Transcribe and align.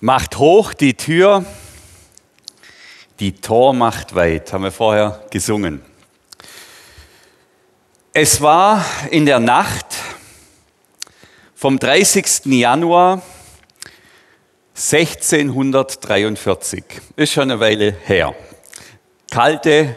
Macht 0.00 0.38
hoch 0.38 0.74
die 0.74 0.94
Tür, 0.94 1.44
die 3.18 3.32
Tor 3.32 3.72
macht 3.72 4.14
weit, 4.14 4.52
haben 4.52 4.64
wir 4.64 4.70
vorher 4.70 5.24
gesungen. 5.30 5.80
Es 8.12 8.42
war 8.42 8.84
in 9.10 9.24
der 9.24 9.38
Nacht 9.38 9.86
vom 11.54 11.78
30. 11.78 12.44
Januar 12.44 13.22
1643. 14.74 16.84
Ist 17.16 17.32
schon 17.32 17.50
eine 17.50 17.58
Weile 17.58 17.96
her. 18.04 18.34
Kalte, 19.30 19.96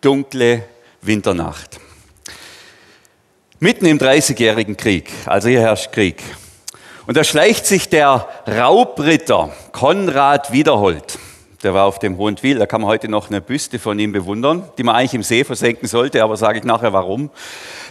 dunkle 0.00 0.64
Winternacht. 1.02 1.78
Mitten 3.60 3.86
im 3.86 3.98
Dreißigjährigen 3.98 4.76
Krieg, 4.76 5.12
also 5.24 5.48
hier 5.48 5.60
herrscht 5.60 5.92
Krieg. 5.92 6.20
Und 7.06 7.16
da 7.16 7.22
schleicht 7.22 7.66
sich 7.66 7.88
der 7.88 8.26
Raubritter 8.48 9.52
Konrad 9.70 10.52
Wiederhold. 10.52 11.20
Der 11.62 11.72
war 11.72 11.84
auf 11.84 12.00
dem 12.00 12.18
Hohentwil, 12.18 12.58
da 12.58 12.66
kann 12.66 12.80
man 12.80 12.90
heute 12.90 13.08
noch 13.08 13.28
eine 13.28 13.40
Büste 13.40 13.78
von 13.78 13.96
ihm 14.00 14.10
bewundern, 14.10 14.68
die 14.76 14.82
man 14.82 14.96
eigentlich 14.96 15.14
im 15.14 15.22
See 15.22 15.44
versenken 15.44 15.86
sollte, 15.86 16.22
aber 16.24 16.36
sage 16.36 16.58
ich 16.58 16.64
nachher 16.64 16.92
warum. 16.92 17.30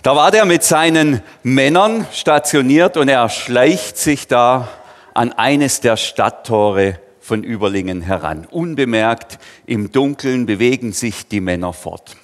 Da 0.03 0.17
war 0.17 0.31
der 0.31 0.43
mit 0.43 0.63
seinen 0.63 1.21
Männern 1.43 2.05
stationiert 2.11 2.97
und 2.97 3.07
er 3.07 3.29
schleicht 3.29 3.97
sich 3.97 4.27
da 4.27 4.67
an 5.13 5.31
eines 5.31 5.79
der 5.79 5.95
Stadttore 5.95 6.99
von 7.21 7.41
Überlingen 7.43 8.01
heran. 8.01 8.45
Unbemerkt 8.51 9.39
im 9.65 9.93
Dunkeln 9.93 10.45
bewegen 10.45 10.91
sich 10.91 11.25
die 11.27 11.39
Männer 11.39 11.71
fort. 11.71 12.17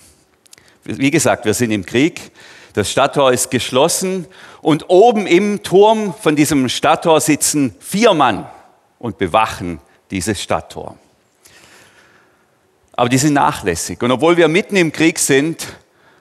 Wie 0.84 1.12
gesagt, 1.12 1.46
wir 1.46 1.54
sind 1.54 1.72
im 1.72 1.86
Krieg. 1.86 2.32
Das 2.74 2.90
Stadttor 2.90 3.32
ist 3.32 3.52
geschlossen 3.52 4.28
und 4.62 4.90
oben 4.90 5.28
im 5.28 5.64
Turm 5.64 6.14
von 6.14 6.36
diesem 6.36 6.70
Stadttor 6.70 7.20
sitzen 7.20 7.76
vier 7.80 8.14
Mann 8.14 8.46
und 9.00 9.18
bewachen 9.18 9.80
dieses 10.10 10.42
Stadttor. 10.42 10.98
Aber 12.94 13.10
die 13.10 13.18
sind 13.18 13.34
nachlässig. 13.34 14.02
Und 14.04 14.12
obwohl 14.12 14.38
wir 14.38 14.48
mitten 14.48 14.76
im 14.76 14.92
Krieg 14.92 15.20
sind, 15.20 15.68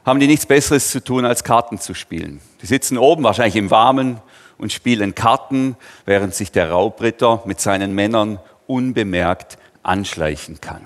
haben 0.04 0.18
die 0.18 0.26
nichts 0.26 0.46
Besseres 0.46 0.90
zu 0.90 1.04
tun, 1.04 1.24
als 1.24 1.44
Karten 1.44 1.78
zu 1.78 1.94
spielen. 1.94 2.40
Die 2.62 2.66
sitzen 2.66 2.96
oben, 2.96 3.22
wahrscheinlich 3.22 3.56
im 3.56 3.70
Warmen, 3.70 4.20
und 4.56 4.72
spielen 4.72 5.14
Karten, 5.14 5.76
während 6.04 6.34
sich 6.34 6.52
der 6.52 6.70
Raubritter 6.70 7.42
mit 7.46 7.60
seinen 7.60 7.94
Männern 7.94 8.38
unbemerkt 8.66 9.58
anschleichen 9.82 10.60
kann. 10.60 10.82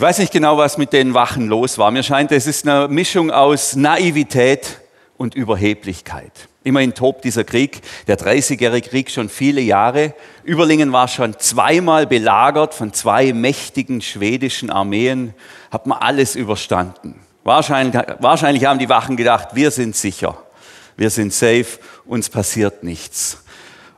Ich 0.00 0.02
weiß 0.02 0.16
nicht 0.16 0.32
genau, 0.32 0.56
was 0.56 0.78
mit 0.78 0.94
den 0.94 1.12
Wachen 1.12 1.46
los 1.48 1.76
war. 1.76 1.90
Mir 1.90 2.02
scheint, 2.02 2.32
es 2.32 2.46
ist 2.46 2.66
eine 2.66 2.88
Mischung 2.88 3.30
aus 3.30 3.76
Naivität 3.76 4.80
und 5.18 5.34
Überheblichkeit. 5.34 6.32
Immerhin 6.64 6.94
tobt 6.94 7.22
dieser 7.22 7.44
Krieg, 7.44 7.82
der 8.06 8.18
30-jährige 8.18 8.88
Krieg, 8.88 9.10
schon 9.10 9.28
viele 9.28 9.60
Jahre. 9.60 10.14
Überlingen 10.42 10.90
war 10.90 11.06
schon 11.06 11.38
zweimal 11.38 12.06
belagert 12.06 12.72
von 12.72 12.94
zwei 12.94 13.34
mächtigen 13.34 14.00
schwedischen 14.00 14.70
Armeen, 14.70 15.34
hat 15.70 15.86
man 15.86 15.98
alles 15.98 16.34
überstanden. 16.34 17.20
Wahrscheinlich, 17.44 18.02
wahrscheinlich 18.20 18.64
haben 18.64 18.78
die 18.78 18.88
Wachen 18.88 19.18
gedacht, 19.18 19.48
wir 19.52 19.70
sind 19.70 19.94
sicher, 19.94 20.34
wir 20.96 21.10
sind 21.10 21.34
safe, 21.34 21.78
uns 22.06 22.30
passiert 22.30 22.84
nichts. 22.84 23.44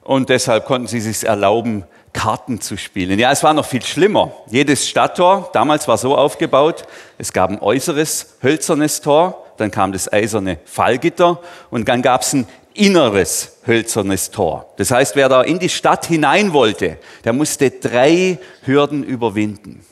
Und 0.01 0.31
deshalb 0.31 0.67
konnten 0.67 0.89
sie 0.89 1.01
sich 1.01 1.23
erlauben, 1.23 1.85
Karten 2.13 2.61
zu 2.61 2.77
spielen. 2.77 3.19
Ja, 3.19 3.33
es 3.33 3.43
war 3.43 3.55
noch 3.55 3.67
viel 3.67 3.83
schlimmer. 3.83 4.33
Jedes 4.49 4.89
Stadttor 4.89 5.51
damals 5.53 5.89
war 5.89 5.97
so 5.97 6.17
aufgebaut, 6.17 6.85
es 7.19 7.33
gab 7.33 7.51
ein 7.51 7.59
äußeres 7.61 8.37
hölzernes 8.43 9.01
Tor, 9.01 9.47
dann 9.57 9.71
kam 9.71 9.93
das 9.93 10.13
eiserne 10.13 10.59
Fallgitter 10.65 11.41
und 11.71 11.89
dann 11.89 12.03
gab 12.03 12.23
es 12.23 12.33
ein 12.33 12.47
inneres 12.75 13.59
hölzernes 13.67 14.31
Tor. 14.31 14.73
Das 14.77 14.91
heißt, 14.91 15.17
wer 15.17 15.29
da 15.29 15.43
in 15.43 15.59
die 15.59 15.69
Stadt 15.69 16.07
hinein 16.07 16.53
wollte, 16.53 16.99
der 17.25 17.33
musste 17.33 17.71
drei 17.71 18.39
Hürden 18.65 19.05
überwinden. 19.05 19.85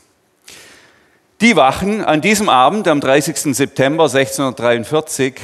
Die 1.41 1.57
Wachen 1.57 2.05
an 2.05 2.21
diesem 2.21 2.49
Abend, 2.49 2.87
am 2.87 3.01
30. 3.01 3.57
September 3.57 4.05
1643, 4.05 5.35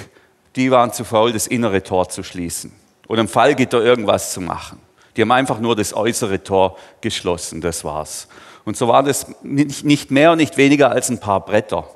die 0.55 0.71
waren 0.71 0.93
zu 0.93 1.05
faul, 1.05 1.33
das 1.33 1.47
innere 1.47 1.83
Tor 1.83 2.09
zu 2.09 2.23
schließen 2.23 2.73
oder 3.09 3.21
im 3.21 3.29
Fallgitter 3.29 3.83
irgendwas 3.83 4.33
zu 4.33 4.41
machen. 4.41 4.81
Die 5.17 5.23
haben 5.23 5.33
einfach 5.33 5.61
nur 5.61 5.77
das 5.77 5.95
äußere 5.95 6.43
Tor 6.43 6.77
geschlossen, 7.01 7.61
das 7.61 7.85
war's. 7.85 8.29
Und 8.65 8.77
so 8.77 8.89
war 8.89 9.03
das 9.03 9.27
nicht 9.43 10.11
mehr 10.11 10.33
und 10.33 10.39
nicht 10.39 10.57
weniger 10.57 10.91
als 10.91 11.09
ein 11.09 11.21
paar 11.21 11.45
Bretter, 11.45 11.89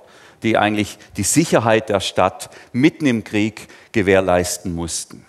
die 0.43 0.57
eigentlich 0.57 0.99
die 1.17 1.25
Sicherheit 1.25 1.89
der 1.89 2.01
Stadt 2.01 2.49
mitten 2.73 3.07
im 3.07 3.25
Krieg 3.25 3.69
gewährleisten 3.93 4.75
mussten. 4.75 5.27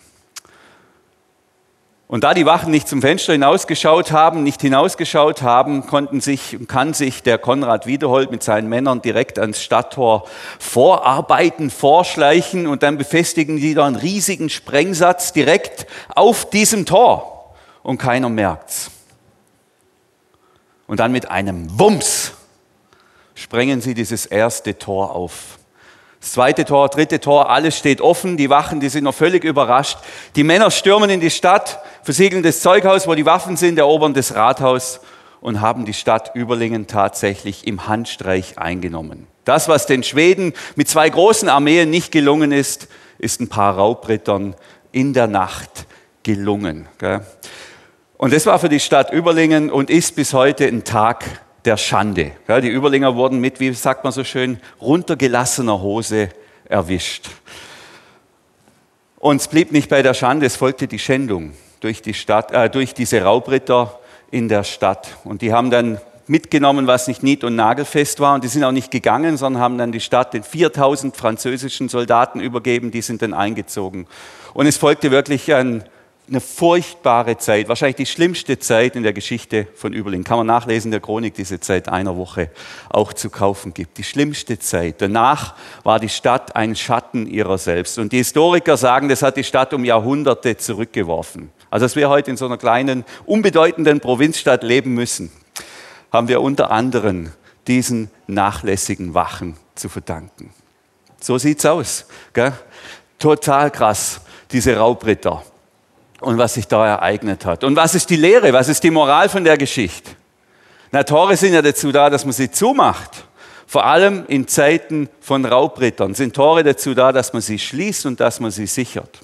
Und 2.11 2.25
da 2.25 2.33
die 2.33 2.45
Wachen 2.45 2.71
nicht 2.71 2.89
zum 2.89 3.01
Fenster 3.01 3.31
hinausgeschaut 3.31 4.11
haben, 4.11 4.43
nicht 4.43 4.61
hinausgeschaut 4.61 5.43
haben, 5.43 5.87
konnten 5.87 6.19
sich, 6.19 6.57
kann 6.67 6.93
sich 6.93 7.23
der 7.23 7.37
Konrad 7.37 7.87
Wiederhold 7.87 8.31
mit 8.31 8.43
seinen 8.43 8.67
Männern 8.67 9.01
direkt 9.01 9.39
ans 9.39 9.63
Stadttor 9.63 10.27
vorarbeiten, 10.59 11.69
vorschleichen 11.69 12.67
und 12.67 12.83
dann 12.83 12.97
befestigen 12.97 13.55
die 13.55 13.73
da 13.73 13.85
einen 13.85 13.95
riesigen 13.95 14.49
Sprengsatz 14.49 15.31
direkt 15.31 15.87
auf 16.13 16.49
diesem 16.49 16.85
Tor 16.85 17.30
und 17.83 17.97
keiner 17.97 18.29
merkt's. 18.29 18.91
Und 20.87 20.99
dann 20.99 21.11
mit 21.11 21.31
einem 21.31 21.79
Wumms 21.79 22.33
sprengen 23.33 23.81
sie 23.81 23.93
dieses 23.93 24.25
erste 24.25 24.77
Tor 24.77 25.15
auf. 25.15 25.57
Das 26.19 26.33
zweite 26.33 26.65
Tor, 26.65 26.89
dritte 26.89 27.19
Tor, 27.19 27.49
alles 27.49 27.77
steht 27.77 27.99
offen. 27.99 28.37
Die 28.37 28.49
Wachen, 28.49 28.79
die 28.79 28.89
sind 28.89 29.05
noch 29.05 29.15
völlig 29.15 29.43
überrascht. 29.43 29.97
Die 30.35 30.43
Männer 30.43 30.69
stürmen 30.69 31.09
in 31.09 31.19
die 31.19 31.31
Stadt, 31.31 31.79
versiegeln 32.03 32.43
das 32.43 32.59
Zeughaus, 32.61 33.07
wo 33.07 33.15
die 33.15 33.25
Waffen 33.25 33.57
sind, 33.57 33.79
erobern 33.79 34.13
das 34.13 34.35
Rathaus 34.35 34.99
und 35.39 35.61
haben 35.61 35.85
die 35.85 35.95
Stadt 35.95 36.35
Überlingen 36.35 36.85
tatsächlich 36.85 37.65
im 37.65 37.87
Handstreich 37.87 38.59
eingenommen. 38.59 39.25
Das, 39.45 39.67
was 39.67 39.87
den 39.87 40.03
Schweden 40.03 40.53
mit 40.75 40.87
zwei 40.87 41.09
großen 41.09 41.49
Armeen 41.49 41.89
nicht 41.89 42.11
gelungen 42.11 42.51
ist, 42.51 42.87
ist 43.17 43.41
ein 43.41 43.49
paar 43.49 43.75
Raubrittern 43.75 44.55
in 44.91 45.13
der 45.13 45.25
Nacht 45.25 45.87
gelungen. 46.21 46.87
Und 48.21 48.33
das 48.33 48.45
war 48.45 48.59
für 48.59 48.69
die 48.69 48.79
Stadt 48.79 49.11
Überlingen 49.11 49.71
und 49.71 49.89
ist 49.89 50.15
bis 50.15 50.35
heute 50.35 50.67
ein 50.67 50.83
Tag 50.83 51.25
der 51.65 51.75
Schande. 51.75 52.33
die 52.47 52.69
Überlinger 52.69 53.15
wurden 53.15 53.39
mit, 53.39 53.59
wie 53.59 53.73
sagt 53.73 54.03
man 54.03 54.13
so 54.13 54.23
schön, 54.23 54.59
runtergelassener 54.79 55.81
Hose 55.81 56.29
erwischt. 56.65 57.29
Und 59.17 59.37
es 59.37 59.47
blieb 59.47 59.71
nicht 59.71 59.89
bei 59.89 60.03
der 60.03 60.13
Schande, 60.13 60.45
es 60.45 60.55
folgte 60.55 60.87
die 60.87 60.99
Schändung 60.99 61.53
durch, 61.79 62.03
die 62.03 62.13
Stadt, 62.13 62.51
äh, 62.51 62.69
durch 62.69 62.93
diese 62.93 63.23
Raubritter 63.23 63.99
in 64.29 64.49
der 64.49 64.65
Stadt. 64.65 65.17
Und 65.23 65.41
die 65.41 65.51
haben 65.51 65.71
dann 65.71 65.99
mitgenommen, 66.27 66.85
was 66.85 67.07
nicht 67.07 67.23
nied- 67.23 67.43
und 67.43 67.55
nagelfest 67.55 68.19
war. 68.19 68.35
Und 68.35 68.43
die 68.43 68.49
sind 68.49 68.63
auch 68.63 68.71
nicht 68.71 68.91
gegangen, 68.91 69.35
sondern 69.35 69.63
haben 69.63 69.79
dann 69.79 69.91
die 69.91 69.99
Stadt 69.99 70.35
den 70.35 70.43
4000 70.43 71.17
französischen 71.17 71.89
Soldaten 71.89 72.39
übergeben, 72.39 72.91
die 72.91 73.01
sind 73.01 73.23
dann 73.23 73.33
eingezogen. 73.33 74.05
Und 74.53 74.67
es 74.67 74.77
folgte 74.77 75.09
wirklich 75.09 75.51
ein 75.55 75.85
eine 76.31 76.39
furchtbare 76.39 77.37
Zeit, 77.37 77.67
wahrscheinlich 77.67 77.97
die 77.97 78.05
schlimmste 78.05 78.57
Zeit 78.57 78.95
in 78.95 79.03
der 79.03 79.11
Geschichte 79.11 79.67
von 79.75 79.91
Überlingen. 79.91 80.23
Kann 80.23 80.37
man 80.37 80.47
nachlesen 80.47 80.87
in 80.87 80.91
der 80.91 81.01
Chronik, 81.01 81.33
diese 81.33 81.59
Zeit 81.59 81.89
einer 81.89 82.15
Woche 82.15 82.49
auch 82.89 83.11
zu 83.11 83.29
kaufen 83.29 83.73
gibt. 83.73 83.97
Die 83.97 84.03
schlimmste 84.03 84.57
Zeit. 84.57 85.01
Danach 85.01 85.55
war 85.83 85.99
die 85.99 86.09
Stadt 86.09 86.55
ein 86.55 86.75
Schatten 86.75 87.27
ihrer 87.27 87.57
selbst. 87.57 87.99
Und 87.99 88.13
die 88.13 88.17
Historiker 88.17 88.77
sagen, 88.77 89.09
das 89.09 89.21
hat 89.21 89.35
die 89.35 89.43
Stadt 89.43 89.73
um 89.73 89.83
Jahrhunderte 89.83 90.55
zurückgeworfen. 90.55 91.51
Also, 91.69 91.85
dass 91.85 91.97
wir 91.97 92.09
heute 92.09 92.31
in 92.31 92.37
so 92.37 92.45
einer 92.45 92.57
kleinen, 92.57 93.03
unbedeutenden 93.25 93.99
Provinzstadt 93.99 94.63
leben 94.63 94.93
müssen, 94.93 95.31
haben 96.13 96.29
wir 96.29 96.41
unter 96.41 96.71
anderem 96.71 97.31
diesen 97.67 98.09
nachlässigen 98.27 99.13
Wachen 99.13 99.57
zu 99.75 99.89
verdanken. 99.89 100.53
So 101.19 101.37
sieht's 101.37 101.65
aus. 101.65 102.05
Gell? 102.33 102.53
Total 103.19 103.69
krass, 103.69 104.21
diese 104.51 104.77
Raubritter 104.77 105.43
und 106.21 106.37
was 106.37 106.53
sich 106.53 106.67
da 106.67 106.87
ereignet 106.87 107.45
hat. 107.45 107.63
Und 107.63 107.75
was 107.75 107.95
ist 107.95 108.09
die 108.09 108.15
Lehre? 108.15 108.53
Was 108.53 108.69
ist 108.69 108.83
die 108.83 108.91
Moral 108.91 109.27
von 109.27 109.43
der 109.43 109.57
Geschichte? 109.57 110.11
Na, 110.91 111.03
Tore 111.03 111.35
sind 111.35 111.53
ja 111.53 111.61
dazu 111.61 111.91
da, 111.91 112.09
dass 112.09 112.25
man 112.25 112.33
sie 112.33 112.49
zumacht. 112.49 113.25
Vor 113.65 113.85
allem 113.85 114.25
in 114.27 114.47
Zeiten 114.47 115.09
von 115.19 115.45
Raubrittern 115.45 116.13
sind 116.13 116.35
Tore 116.35 116.63
dazu 116.63 116.93
da, 116.93 117.11
dass 117.11 117.33
man 117.33 117.41
sie 117.41 117.57
schließt 117.57 118.05
und 118.05 118.19
dass 118.19 118.39
man 118.39 118.51
sie 118.51 118.67
sichert. 118.67 119.19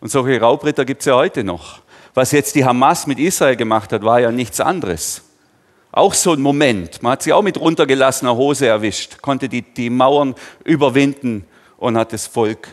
Und 0.00 0.10
solche 0.10 0.40
Raubritter 0.40 0.84
gibt 0.84 1.00
es 1.00 1.06
ja 1.06 1.14
heute 1.14 1.44
noch. 1.44 1.80
Was 2.12 2.32
jetzt 2.32 2.54
die 2.54 2.64
Hamas 2.64 3.06
mit 3.06 3.18
Israel 3.18 3.56
gemacht 3.56 3.92
hat, 3.92 4.02
war 4.02 4.20
ja 4.20 4.30
nichts 4.30 4.60
anderes. 4.60 5.22
Auch 5.92 6.12
so 6.12 6.32
ein 6.32 6.40
Moment. 6.40 7.02
Man 7.02 7.12
hat 7.12 7.22
sie 7.22 7.32
auch 7.32 7.42
mit 7.42 7.58
runtergelassener 7.58 8.36
Hose 8.36 8.66
erwischt, 8.66 9.22
konnte 9.22 9.48
die, 9.48 9.62
die 9.62 9.88
Mauern 9.88 10.34
überwinden 10.64 11.46
und 11.78 11.96
hat 11.96 12.12
das 12.12 12.26
Volk 12.26 12.68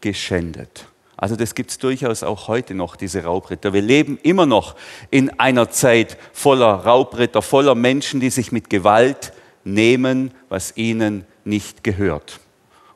geschändet. 0.00 0.86
Also 1.16 1.36
das 1.36 1.54
gibt 1.54 1.70
es 1.70 1.78
durchaus 1.78 2.22
auch 2.22 2.48
heute 2.48 2.74
noch, 2.74 2.96
diese 2.96 3.24
Raubritter. 3.24 3.72
Wir 3.72 3.82
leben 3.82 4.18
immer 4.22 4.46
noch 4.46 4.74
in 5.10 5.38
einer 5.38 5.70
Zeit 5.70 6.18
voller 6.32 6.66
Raubritter, 6.66 7.42
voller 7.42 7.74
Menschen, 7.74 8.20
die 8.20 8.30
sich 8.30 8.52
mit 8.52 8.68
Gewalt 8.68 9.32
nehmen, 9.64 10.32
was 10.48 10.76
ihnen 10.76 11.26
nicht 11.44 11.84
gehört. 11.84 12.40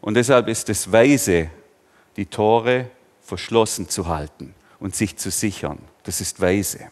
Und 0.00 0.14
deshalb 0.14 0.48
ist 0.48 0.68
es 0.68 0.90
weise, 0.90 1.50
die 2.16 2.26
Tore 2.26 2.90
verschlossen 3.22 3.88
zu 3.88 4.08
halten 4.08 4.54
und 4.80 4.96
sich 4.96 5.16
zu 5.16 5.30
sichern. 5.30 5.78
Das 6.02 6.20
ist 6.20 6.40
weise. 6.40 6.90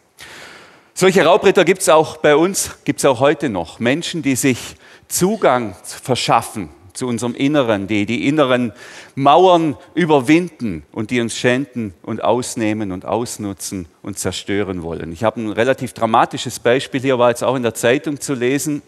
Solche 0.93 1.25
Raubritter 1.25 1.63
gibt 1.63 1.81
es 1.81 1.89
auch 1.89 2.17
bei 2.17 2.35
uns, 2.35 2.71
gibt 2.83 2.99
es 2.99 3.05
auch 3.05 3.19
heute 3.19 3.49
noch. 3.49 3.79
Menschen, 3.79 4.21
die 4.21 4.35
sich 4.35 4.75
Zugang 5.07 5.75
verschaffen 5.83 6.69
zu 6.97 7.07
unserem 7.07 7.35
Inneren, 7.35 7.87
die 7.87 8.05
die 8.05 8.27
inneren 8.27 8.73
Mauern 9.15 9.77
überwinden 9.93 10.83
und 10.91 11.11
die 11.11 11.21
uns 11.21 11.37
schänden 11.37 11.93
und 12.01 12.23
ausnehmen 12.23 12.91
und 12.91 13.05
ausnutzen 13.05 13.87
und 14.01 14.19
zerstören 14.19 14.83
wollen. 14.83 15.11
Ich 15.11 15.23
habe 15.23 15.39
ein 15.39 15.51
relativ 15.51 15.93
dramatisches 15.93 16.59
Beispiel 16.59 16.99
hier, 16.99 17.19
war 17.19 17.29
jetzt 17.29 17.43
auch 17.43 17.55
in 17.55 17.63
der 17.63 17.73
Zeitung 17.73 18.19
zu 18.19 18.33
lesen, 18.33 18.81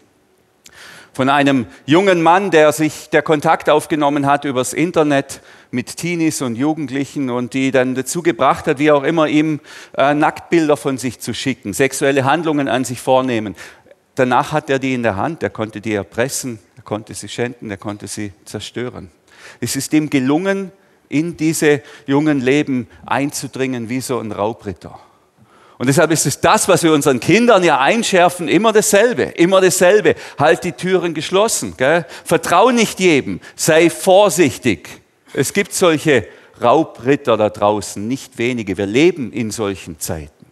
von 1.12 1.28
einem 1.28 1.66
jungen 1.86 2.22
Mann, 2.22 2.50
der 2.50 2.72
sich 2.72 3.10
der 3.10 3.22
Kontakt 3.22 3.68
aufgenommen 3.68 4.26
hat 4.26 4.44
übers 4.44 4.72
Internet 4.72 5.40
mit 5.72 5.96
Teenies 5.96 6.40
und 6.42 6.56
Jugendlichen 6.56 7.30
und 7.30 7.52
die 7.54 7.70
dann 7.70 7.94
dazu 7.94 8.22
gebracht 8.22 8.66
hat, 8.66 8.78
wie 8.78 8.90
auch 8.90 9.02
immer, 9.02 9.26
ihm 9.26 9.60
äh, 9.96 10.14
Nacktbilder 10.14 10.76
von 10.76 10.98
sich 10.98 11.20
zu 11.20 11.34
schicken, 11.34 11.72
sexuelle 11.72 12.24
Handlungen 12.24 12.68
an 12.68 12.84
sich 12.84 13.00
vornehmen. 13.00 13.56
Danach 14.14 14.52
hat 14.52 14.70
er 14.70 14.78
die 14.78 14.94
in 14.94 15.02
der 15.02 15.16
Hand, 15.16 15.42
er 15.42 15.50
konnte 15.50 15.80
die 15.80 15.94
erpressen, 15.94 16.58
er 16.76 16.82
konnte 16.82 17.14
sie 17.14 17.28
schänden, 17.28 17.70
er 17.70 17.76
konnte 17.76 18.06
sie 18.06 18.32
zerstören. 18.44 19.10
Es 19.60 19.76
ist 19.76 19.92
ihm 19.92 20.10
gelungen, 20.10 20.72
in 21.08 21.36
diese 21.36 21.82
jungen 22.06 22.40
Leben 22.40 22.88
einzudringen 23.04 23.88
wie 23.88 24.00
so 24.00 24.18
ein 24.20 24.32
Raubritter. 24.32 24.98
Und 25.76 25.86
deshalb 25.86 26.10
ist 26.10 26.26
es 26.26 26.40
das, 26.40 26.68
was 26.68 26.82
wir 26.82 26.92
unseren 26.92 27.20
Kindern 27.20 27.64
ja 27.64 27.80
einschärfen, 27.80 28.48
immer 28.48 28.72
dasselbe, 28.72 29.22
immer 29.22 29.60
dasselbe. 29.60 30.14
Halt 30.38 30.62
die 30.62 30.72
Türen 30.72 31.14
geschlossen. 31.14 31.74
Gell? 31.76 32.04
Vertrau 32.24 32.70
nicht 32.70 33.00
jedem, 33.00 33.40
sei 33.56 33.88
vorsichtig. 33.88 34.88
Es 35.32 35.52
gibt 35.52 35.72
solche 35.72 36.28
Raubritter 36.62 37.36
da 37.36 37.48
draußen, 37.48 38.06
nicht 38.06 38.36
wenige. 38.36 38.76
Wir 38.76 38.86
leben 38.86 39.32
in 39.32 39.50
solchen 39.50 39.98
Zeiten. 39.98 40.46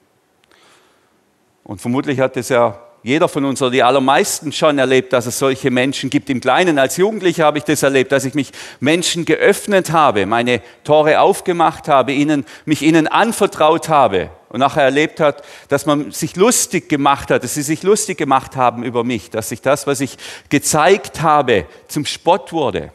Und 1.63 1.81
vermutlich 1.83 2.19
hat 2.21 2.37
es 2.39 2.49
ja 2.49 2.81
jeder 3.09 3.29
von 3.29 3.45
uns 3.47 3.63
oder 3.63 3.71
die 3.71 3.83
allermeisten 3.83 4.53
schon 4.53 4.79
erlebt, 4.79 5.15
dass 5.15 5.25
es 5.25 5.39
solche 5.39 5.71
Menschen 5.71 6.11
gibt. 6.11 6.29
Im 6.29 6.41
Kleinen 6.41 6.79
als 6.79 6.99
Jugendlicher 6.99 7.47
habe 7.47 7.57
ich 7.57 7.65
das 7.65 7.83
erlebt, 7.83 8.13
dass 8.13 8.27
ich 8.27 8.35
mich 8.35 8.53
Menschen 8.81 9.25
geöffnet 9.25 9.93
habe, 9.93 10.27
meine 10.27 10.61
Tore 10.85 11.21
aufgemacht 11.21 11.89
habe, 11.89 12.13
ihnen, 12.13 12.45
mich 12.67 12.83
ihnen 12.83 13.07
anvertraut 13.07 13.89
habe 13.89 14.31
und 14.51 14.61
nachher 14.61 14.83
erlebt 14.83 15.21
hat, 15.21 15.43
dass 15.69 15.87
man 15.87 16.11
sich 16.11 16.37
lustig 16.37 16.91
gemacht 16.91 17.31
hat, 17.31 17.45
dass 17.45 17.55
sie 17.55 17.63
sich 17.63 17.83
lustig 17.83 18.19
gemacht 18.19 18.57
haben 18.57 18.83
über 18.83 19.05
mich, 19.05 19.31
dass 19.31 19.49
sich 19.49 19.63
das, 19.63 19.87
was 19.87 20.01
ich 20.01 20.19
gezeigt 20.51 21.23
habe, 21.23 21.67
zum 21.89 22.05
Spott 22.05 22.53
wurde. 22.53 22.93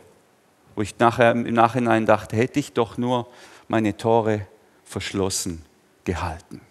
Wo 0.76 0.84
ich 0.84 0.98
nachher 1.00 1.32
im 1.32 1.54
Nachhinein 1.54 2.06
dachte, 2.06 2.36
hätte 2.36 2.60
ich 2.60 2.74
doch 2.74 3.00
nur 3.00 3.28
meine 3.68 3.98
Tore 3.98 4.46
verschlossen 4.86 5.66
gehalten. 6.04 6.62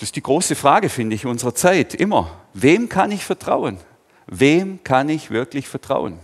Das 0.00 0.08
ist 0.08 0.16
die 0.16 0.22
große 0.22 0.54
Frage, 0.54 0.88
finde 0.88 1.14
ich, 1.14 1.26
unserer 1.26 1.54
Zeit. 1.54 1.94
Immer. 1.94 2.30
Wem 2.54 2.88
kann 2.88 3.12
ich 3.12 3.22
vertrauen? 3.22 3.76
Wem 4.26 4.82
kann 4.82 5.10
ich 5.10 5.30
wirklich 5.30 5.68
vertrauen? 5.68 6.18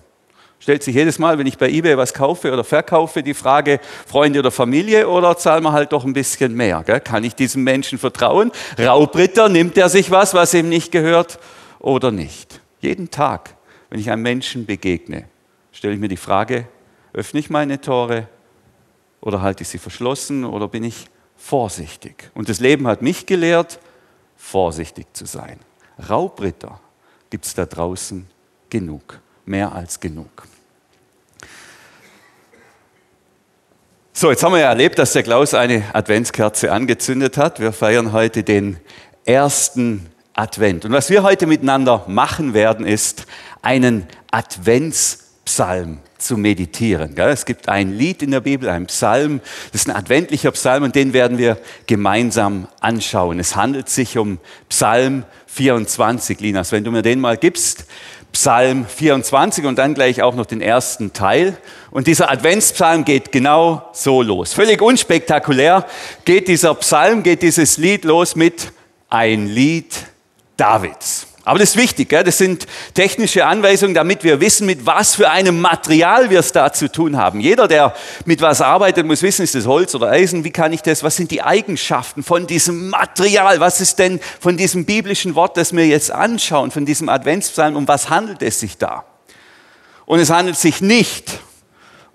Stellt 0.58 0.82
sich 0.82 0.94
jedes 0.94 1.18
Mal, 1.18 1.38
wenn 1.38 1.46
ich 1.46 1.58
bei 1.58 1.68
eBay 1.68 1.98
was 1.98 2.14
kaufe 2.14 2.50
oder 2.50 2.64
verkaufe, 2.64 3.22
die 3.22 3.34
Frage, 3.34 3.78
Freunde 4.06 4.38
oder 4.38 4.50
Familie 4.50 5.06
oder 5.10 5.36
zahlen 5.36 5.62
wir 5.62 5.72
halt 5.72 5.92
doch 5.92 6.06
ein 6.06 6.14
bisschen 6.14 6.54
mehr? 6.54 6.82
Gell? 6.86 7.00
Kann 7.00 7.22
ich 7.22 7.34
diesem 7.34 7.64
Menschen 7.64 7.98
vertrauen? 7.98 8.50
Raubritter, 8.78 9.50
nimmt 9.50 9.76
er 9.76 9.90
sich 9.90 10.10
was, 10.10 10.32
was 10.32 10.54
ihm 10.54 10.70
nicht 10.70 10.90
gehört 10.90 11.38
oder 11.78 12.10
nicht? 12.10 12.62
Jeden 12.80 13.10
Tag, 13.10 13.56
wenn 13.90 14.00
ich 14.00 14.10
einem 14.10 14.22
Menschen 14.22 14.64
begegne, 14.64 15.26
stelle 15.70 15.92
ich 15.92 16.00
mir 16.00 16.08
die 16.08 16.16
Frage, 16.16 16.66
öffne 17.12 17.40
ich 17.40 17.50
meine 17.50 17.78
Tore 17.78 18.26
oder 19.20 19.42
halte 19.42 19.64
ich 19.64 19.68
sie 19.68 19.78
verschlossen 19.78 20.46
oder 20.46 20.66
bin 20.66 20.82
ich 20.82 21.08
vorsichtig. 21.46 22.30
Und 22.34 22.48
das 22.48 22.58
Leben 22.58 22.88
hat 22.88 23.02
mich 23.02 23.24
gelehrt, 23.24 23.78
vorsichtig 24.36 25.06
zu 25.12 25.26
sein. 25.26 25.60
Raubritter 26.10 26.80
gibt 27.30 27.46
es 27.46 27.54
da 27.54 27.66
draußen 27.66 28.26
genug, 28.68 29.20
mehr 29.44 29.72
als 29.72 30.00
genug. 30.00 30.46
So, 34.12 34.30
jetzt 34.30 34.42
haben 34.42 34.52
wir 34.52 34.60
ja 34.60 34.70
erlebt, 34.70 34.98
dass 34.98 35.12
der 35.12 35.22
Klaus 35.22 35.54
eine 35.54 35.84
Adventskerze 35.94 36.72
angezündet 36.72 37.36
hat. 37.36 37.60
Wir 37.60 37.72
feiern 37.72 38.12
heute 38.12 38.42
den 38.42 38.78
ersten 39.24 40.10
Advent. 40.34 40.84
Und 40.84 40.92
was 40.92 41.10
wir 41.10 41.22
heute 41.22 41.46
miteinander 41.46 42.04
machen 42.08 42.54
werden, 42.54 42.86
ist 42.86 43.26
einen 43.62 44.08
Adventspsalm 44.32 46.00
zu 46.18 46.36
meditieren. 46.36 47.16
Es 47.16 47.44
gibt 47.44 47.68
ein 47.68 47.96
Lied 47.96 48.22
in 48.22 48.30
der 48.30 48.40
Bibel, 48.40 48.68
ein 48.68 48.86
Psalm, 48.86 49.40
das 49.72 49.82
ist 49.82 49.88
ein 49.88 49.96
adventlicher 49.96 50.50
Psalm 50.52 50.82
und 50.84 50.94
den 50.94 51.12
werden 51.12 51.38
wir 51.38 51.58
gemeinsam 51.86 52.68
anschauen. 52.80 53.38
Es 53.38 53.56
handelt 53.56 53.88
sich 53.88 54.18
um 54.18 54.38
Psalm 54.68 55.24
24, 55.46 56.40
Linas. 56.40 56.72
Wenn 56.72 56.84
du 56.84 56.90
mir 56.90 57.02
den 57.02 57.20
mal 57.20 57.36
gibst, 57.36 57.86
Psalm 58.36 58.84
24 58.86 59.64
und 59.64 59.76
dann 59.78 59.94
gleich 59.94 60.20
auch 60.20 60.34
noch 60.34 60.44
den 60.44 60.60
ersten 60.60 61.14
Teil. 61.14 61.56
Und 61.90 62.06
dieser 62.06 62.30
Adventspsalm 62.30 63.06
geht 63.06 63.32
genau 63.32 63.88
so 63.94 64.20
los. 64.20 64.52
Völlig 64.52 64.82
unspektakulär 64.82 65.86
geht 66.26 66.48
dieser 66.48 66.74
Psalm, 66.74 67.22
geht 67.22 67.40
dieses 67.40 67.78
Lied 67.78 68.04
los 68.04 68.36
mit 68.36 68.72
ein 69.08 69.46
Lied 69.46 69.94
Davids. 70.58 71.26
Aber 71.46 71.60
das 71.60 71.70
ist 71.70 71.76
wichtig, 71.76 72.08
gell? 72.08 72.24
das 72.24 72.38
sind 72.38 72.66
technische 72.92 73.46
Anweisungen, 73.46 73.94
damit 73.94 74.24
wir 74.24 74.40
wissen, 74.40 74.66
mit 74.66 74.84
was 74.84 75.14
für 75.14 75.30
einem 75.30 75.60
Material 75.60 76.28
wir 76.28 76.40
es 76.40 76.50
da 76.50 76.72
zu 76.72 76.90
tun 76.90 77.16
haben. 77.16 77.38
Jeder, 77.38 77.68
der 77.68 77.94
mit 78.24 78.40
was 78.40 78.60
arbeitet, 78.60 79.06
muss 79.06 79.22
wissen, 79.22 79.44
ist 79.44 79.54
das 79.54 79.64
Holz 79.64 79.94
oder 79.94 80.10
Eisen, 80.10 80.42
wie 80.42 80.50
kann 80.50 80.72
ich 80.72 80.82
das, 80.82 81.04
was 81.04 81.14
sind 81.14 81.30
die 81.30 81.42
Eigenschaften 81.42 82.24
von 82.24 82.48
diesem 82.48 82.90
Material, 82.90 83.60
was 83.60 83.80
ist 83.80 84.00
denn 84.00 84.18
von 84.40 84.56
diesem 84.56 84.86
biblischen 84.86 85.36
Wort, 85.36 85.56
das 85.56 85.72
wir 85.72 85.86
jetzt 85.86 86.10
anschauen, 86.10 86.72
von 86.72 86.84
diesem 86.84 87.08
Adventspsalm, 87.08 87.76
um 87.76 87.86
was 87.86 88.10
handelt 88.10 88.42
es 88.42 88.58
sich 88.58 88.76
da? 88.76 89.04
Und 90.04 90.18
es 90.18 90.30
handelt 90.30 90.58
sich 90.58 90.80
nicht 90.80 91.38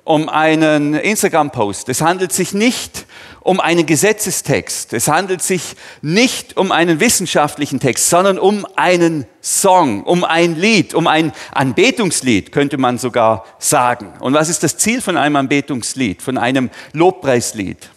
um 0.04 0.30
einen 0.30 0.94
Instagram-Post, 0.96 1.90
es 1.90 2.02
handelt 2.02 2.32
sich 2.32 2.54
nicht 2.54 3.06
um 3.42 3.60
einen 3.60 3.86
Gesetzestext. 3.86 4.94
Es 4.94 5.08
handelt 5.08 5.42
sich 5.42 5.76
nicht 6.02 6.58
um 6.58 6.72
einen 6.72 7.00
wissenschaftlichen 7.00 7.80
Text, 7.80 8.10
sondern 8.10 8.38
um 8.38 8.68
einen 8.76 9.26
Song, 9.42 10.04
um 10.04 10.24
ein 10.24 10.56
Lied, 10.56 10.94
um 10.94 11.08
ein 11.08 11.34
Anbetungslied, 11.52 12.52
könnte 12.52 12.78
man 12.78 13.00
sogar 13.00 13.46
sagen. 13.58 14.14
Und 14.20 14.34
was 14.34 14.50
ist 14.50 14.64
das 14.64 14.78
Ziel 14.78 15.02
von 15.02 15.18
einem 15.18 15.36
Anbetungslied, 15.36 16.22
von 16.22 16.38
einem 16.38 16.70
Lobpreislied? 16.94 17.90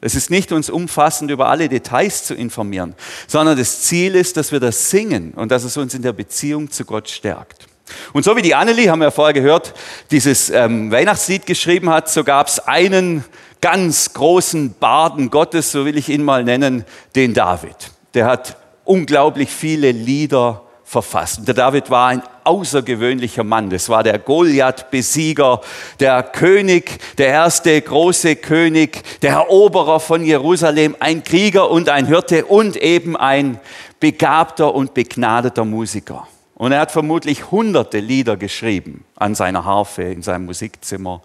Es 0.00 0.14
ist 0.14 0.30
nicht 0.30 0.50
uns 0.50 0.70
umfassend 0.70 1.30
über 1.30 1.48
alle 1.48 1.68
Details 1.68 2.24
zu 2.24 2.34
informieren, 2.34 2.94
sondern 3.28 3.56
das 3.56 3.82
Ziel 3.82 4.16
ist, 4.16 4.36
dass 4.36 4.50
wir 4.50 4.58
das 4.58 4.90
singen 4.90 5.32
und 5.34 5.52
dass 5.52 5.62
es 5.62 5.76
uns 5.76 5.94
in 5.94 6.02
der 6.02 6.14
Beziehung 6.14 6.70
zu 6.70 6.84
Gott 6.84 7.08
stärkt. 7.08 7.69
Und 8.12 8.24
so 8.24 8.36
wie 8.36 8.42
die 8.42 8.54
Annelie, 8.54 8.90
haben 8.90 9.00
wir 9.00 9.06
ja 9.06 9.10
vorher 9.10 9.34
gehört, 9.34 9.74
dieses 10.10 10.50
ähm, 10.50 10.90
Weihnachtslied 10.90 11.46
geschrieben 11.46 11.90
hat, 11.90 12.08
so 12.08 12.24
gab 12.24 12.48
es 12.48 12.58
einen 12.60 13.24
ganz 13.60 14.12
großen 14.12 14.74
Baden 14.78 15.30
Gottes, 15.30 15.72
so 15.72 15.84
will 15.84 15.96
ich 15.96 16.08
ihn 16.08 16.22
mal 16.22 16.44
nennen, 16.44 16.84
den 17.14 17.34
David. 17.34 17.76
Der 18.14 18.26
hat 18.26 18.56
unglaublich 18.84 19.50
viele 19.50 19.92
Lieder 19.92 20.62
verfasst. 20.90 21.38
Und 21.38 21.46
der 21.46 21.54
David 21.54 21.88
war 21.88 22.08
ein 22.08 22.22
außergewöhnlicher 22.42 23.44
Mann. 23.44 23.70
Das 23.70 23.88
war 23.88 24.02
der 24.02 24.18
Goliath-Besieger, 24.18 25.60
der 26.00 26.24
König, 26.24 26.98
der 27.16 27.28
erste 27.28 27.80
große 27.80 28.34
König, 28.34 29.02
der 29.22 29.34
Eroberer 29.34 30.00
von 30.00 30.24
Jerusalem, 30.24 30.96
ein 30.98 31.22
Krieger 31.22 31.70
und 31.70 31.88
ein 31.88 32.06
Hirte 32.06 32.44
und 32.46 32.76
eben 32.76 33.16
ein 33.16 33.60
begabter 34.00 34.74
und 34.74 34.92
begnadeter 34.92 35.64
Musiker. 35.64 36.26
Und 36.60 36.72
er 36.72 36.80
hat 36.80 36.92
vermutlich 36.92 37.50
hunderte 37.50 38.00
Lieder 38.00 38.36
geschrieben 38.36 39.06
an 39.16 39.34
seiner 39.34 39.64
Harfe 39.64 40.02
in 40.02 40.20
seinem 40.20 40.44
Musikzimmer 40.44 41.22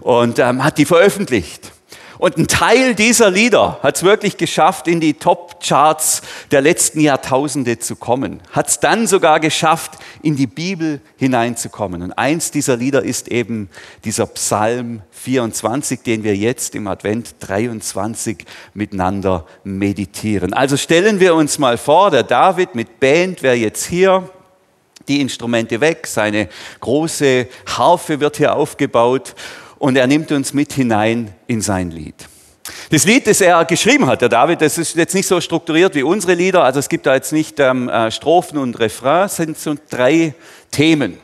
und 0.00 0.38
ähm, 0.38 0.62
hat 0.62 0.78
die 0.78 0.84
veröffentlicht. 0.84 1.72
Und 2.18 2.36
ein 2.38 2.46
Teil 2.46 2.94
dieser 2.94 3.30
Lieder 3.30 3.78
hat 3.82 3.96
es 3.96 4.02
wirklich 4.02 4.36
geschafft, 4.36 4.88
in 4.88 5.00
die 5.00 5.14
Top-Charts 5.14 6.22
der 6.50 6.60
letzten 6.60 7.00
Jahrtausende 7.00 7.78
zu 7.78 7.96
kommen. 7.96 8.40
Hat 8.52 8.68
es 8.68 8.80
dann 8.80 9.06
sogar 9.06 9.40
geschafft, 9.40 9.92
in 10.22 10.36
die 10.36 10.46
Bibel 10.46 11.00
hineinzukommen. 11.16 12.02
Und 12.02 12.12
eins 12.12 12.50
dieser 12.50 12.76
Lieder 12.76 13.02
ist 13.02 13.28
eben 13.28 13.68
dieser 14.04 14.26
Psalm 14.26 15.02
24, 15.10 16.02
den 16.02 16.24
wir 16.24 16.36
jetzt 16.36 16.74
im 16.74 16.86
Advent 16.86 17.34
23 17.40 18.44
miteinander 18.74 19.46
meditieren. 19.64 20.52
Also 20.52 20.76
stellen 20.76 21.20
wir 21.20 21.34
uns 21.34 21.58
mal 21.58 21.78
vor, 21.78 22.10
der 22.10 22.22
David 22.22 22.74
mit 22.74 23.00
Band 23.00 23.42
wäre 23.42 23.56
jetzt 23.56 23.86
hier 23.86 24.28
die 25.08 25.20
Instrumente 25.20 25.80
weg, 25.80 26.06
seine 26.06 26.48
große 26.80 27.46
Harfe 27.66 28.20
wird 28.20 28.38
hier 28.38 28.56
aufgebaut 28.56 29.34
und 29.78 29.96
er 29.96 30.06
nimmt 30.06 30.32
uns 30.32 30.52
mit 30.52 30.72
hinein 30.72 31.32
in 31.46 31.60
sein 31.60 31.90
Lied. 31.90 32.14
Das 32.90 33.04
Lied, 33.04 33.26
das 33.26 33.40
er 33.40 33.64
geschrieben 33.64 34.06
hat, 34.06 34.22
der 34.22 34.28
David, 34.28 34.60
das 34.60 34.78
ist 34.78 34.96
jetzt 34.96 35.14
nicht 35.14 35.26
so 35.26 35.40
strukturiert 35.40 35.94
wie 35.94 36.02
unsere 36.02 36.34
Lieder, 36.34 36.64
also 36.64 36.80
es 36.80 36.88
gibt 36.88 37.06
da 37.06 37.14
jetzt 37.14 37.32
nicht 37.32 37.60
ähm, 37.60 37.88
äh, 37.88 38.10
Strophen 38.10 38.58
und 38.58 38.78
Refrain, 38.78 39.26
es 39.26 39.36
sind 39.36 39.58
so 39.58 39.74
drei 39.88 40.34
Themen, 40.70 41.18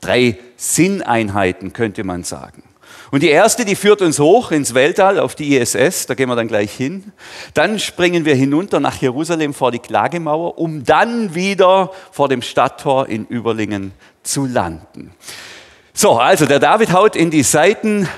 drei 0.00 0.38
Sinneinheiten 0.56 1.72
könnte 1.72 2.04
man 2.04 2.24
sagen. 2.24 2.62
Und 3.10 3.22
die 3.22 3.28
erste, 3.28 3.64
die 3.64 3.74
führt 3.74 4.02
uns 4.02 4.18
hoch 4.18 4.50
ins 4.50 4.74
Weltall 4.74 5.18
auf 5.18 5.34
die 5.34 5.56
ISS, 5.56 6.06
da 6.06 6.14
gehen 6.14 6.28
wir 6.28 6.36
dann 6.36 6.48
gleich 6.48 6.72
hin. 6.72 7.12
Dann 7.54 7.78
springen 7.78 8.24
wir 8.24 8.34
hinunter 8.34 8.80
nach 8.80 9.00
Jerusalem 9.00 9.54
vor 9.54 9.70
die 9.70 9.78
Klagemauer, 9.78 10.58
um 10.58 10.84
dann 10.84 11.34
wieder 11.34 11.90
vor 12.12 12.28
dem 12.28 12.42
Stadttor 12.42 13.08
in 13.08 13.24
Überlingen 13.26 13.92
zu 14.22 14.44
landen. 14.44 15.12
So, 16.00 16.12
also 16.12 16.46
der 16.46 16.60
David 16.60 16.92
haut 16.92 17.16
in 17.16 17.28
die 17.28 17.42
Seiten, 17.42 18.08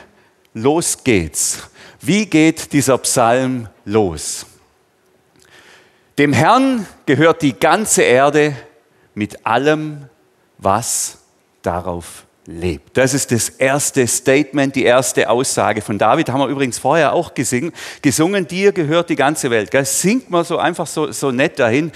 los 0.52 1.02
geht's. 1.02 1.70
Wie 2.02 2.26
geht 2.26 2.74
dieser 2.74 2.98
Psalm 2.98 3.70
los? 3.86 4.44
Dem 6.18 6.34
Herrn 6.34 6.86
gehört 7.06 7.40
die 7.40 7.58
ganze 7.58 8.02
Erde 8.02 8.54
mit 9.14 9.46
allem, 9.46 10.10
was 10.58 11.20
darauf 11.62 12.26
lebt. 12.44 12.98
Das 12.98 13.14
ist 13.14 13.32
das 13.32 13.48
erste 13.48 14.06
Statement, 14.06 14.76
die 14.76 14.84
erste 14.84 15.30
Aussage 15.30 15.80
von 15.80 15.96
David. 15.96 16.28
Haben 16.28 16.40
wir 16.40 16.48
übrigens 16.48 16.78
vorher 16.78 17.14
auch 17.14 17.32
gesungen. 17.32 17.72
gesungen 18.02 18.46
dir 18.46 18.72
gehört 18.72 19.08
die 19.08 19.16
ganze 19.16 19.50
Welt. 19.50 19.72
Das 19.72 20.02
singt 20.02 20.28
man 20.28 20.44
so 20.44 20.58
einfach 20.58 20.86
so, 20.86 21.12
so 21.12 21.30
nett 21.30 21.58
dahin. 21.58 21.92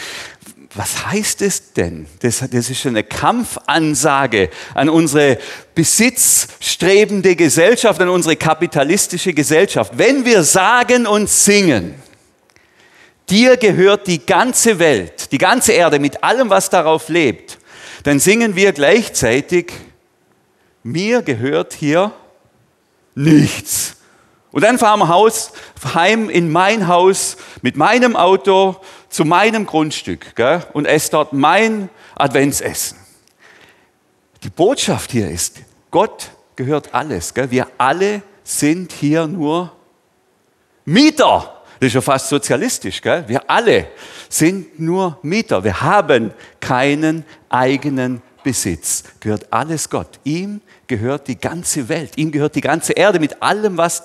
Was 0.75 1.09
heißt 1.09 1.43
es 1.43 1.64
denn? 1.77 2.07
Das, 2.21 2.39
das 2.51 2.71
ist 2.71 2.87
eine 2.87 3.05
Kampfansage 3.05 4.51
an 4.75 4.89
unsere 4.89 5.39
besitzstrebende 5.75 7.37
Gesellschaft, 7.37 8.01
an 8.01 8.09
unsere 8.09 8.37
kapitalistische 8.37 9.33
Gesellschaft. 9.33 9.93
Wenn 9.97 10.25
wir 10.25 10.43
sagen 10.43 11.07
und 11.07 11.29
singen, 11.29 11.95
dir 13.29 13.57
gehört 13.57 14.07
die 14.07 14.25
ganze 14.25 14.79
Welt, 14.79 15.33
die 15.33 15.39
ganze 15.39 15.73
Erde 15.73 15.99
mit 15.99 16.23
allem, 16.23 16.51
was 16.51 16.71
darauf 16.71 17.09
lebt, 17.09 17.59
dann 18.05 18.19
singen 18.19 18.55
wir 18.55 18.73
gleichzeitig, 18.73 19.73
mir 20.83 21.23
gehört 21.23 21.73
hier 21.73 22.13
nichts. 23.15 23.97
Und 24.55 24.63
dann 24.63 24.79
fahren 24.79 25.01
wir 25.01 25.09
Haus, 25.09 25.51
heim 25.95 26.31
in 26.31 26.53
mein 26.53 26.87
Haus 26.87 27.37
mit 27.63 27.77
meinem 27.77 28.15
Auto 28.15 28.77
zu 29.09 29.25
meinem 29.25 29.67
Grundstück 29.67 30.37
gell, 30.37 30.63
und 30.73 30.87
esse 30.87 31.11
dort 31.11 31.33
mein 31.33 31.89
Adventsessen. 32.15 32.97
Die 34.45 34.51
Botschaft 34.51 35.11
hier 35.11 35.29
ist, 35.29 35.57
Gott 35.91 36.31
gehört 36.55 36.95
alles. 36.95 37.35
Gell. 37.35 37.51
Wir 37.51 37.67
alle 37.79 38.23
sind 38.45 38.93
hier 38.93 39.27
nur 39.27 39.73
Mieter. 40.85 41.63
Das 41.81 41.89
ist 41.89 41.95
ja 41.95 42.01
fast 42.01 42.29
sozialistisch. 42.29 43.03
Gell? 43.03 43.25
Wir 43.27 43.51
alle 43.51 43.89
sind 44.29 44.79
nur 44.79 45.19
Mieter. 45.23 45.65
Wir 45.65 45.81
haben 45.81 46.33
keinen 46.61 47.25
eigenen 47.49 48.23
Besitz. 48.45 49.03
Gehört 49.19 49.53
alles 49.53 49.91
Gott. 49.91 50.21
Ihm 50.23 50.61
gehört 50.87 51.27
die 51.27 51.39
ganze 51.39 51.89
Welt, 51.89 52.13
ihm 52.17 52.31
gehört 52.31 52.55
die 52.55 52.61
ganze 52.61 52.93
Erde 52.93 53.19
mit 53.19 53.43
allem, 53.43 53.77
was 53.77 54.05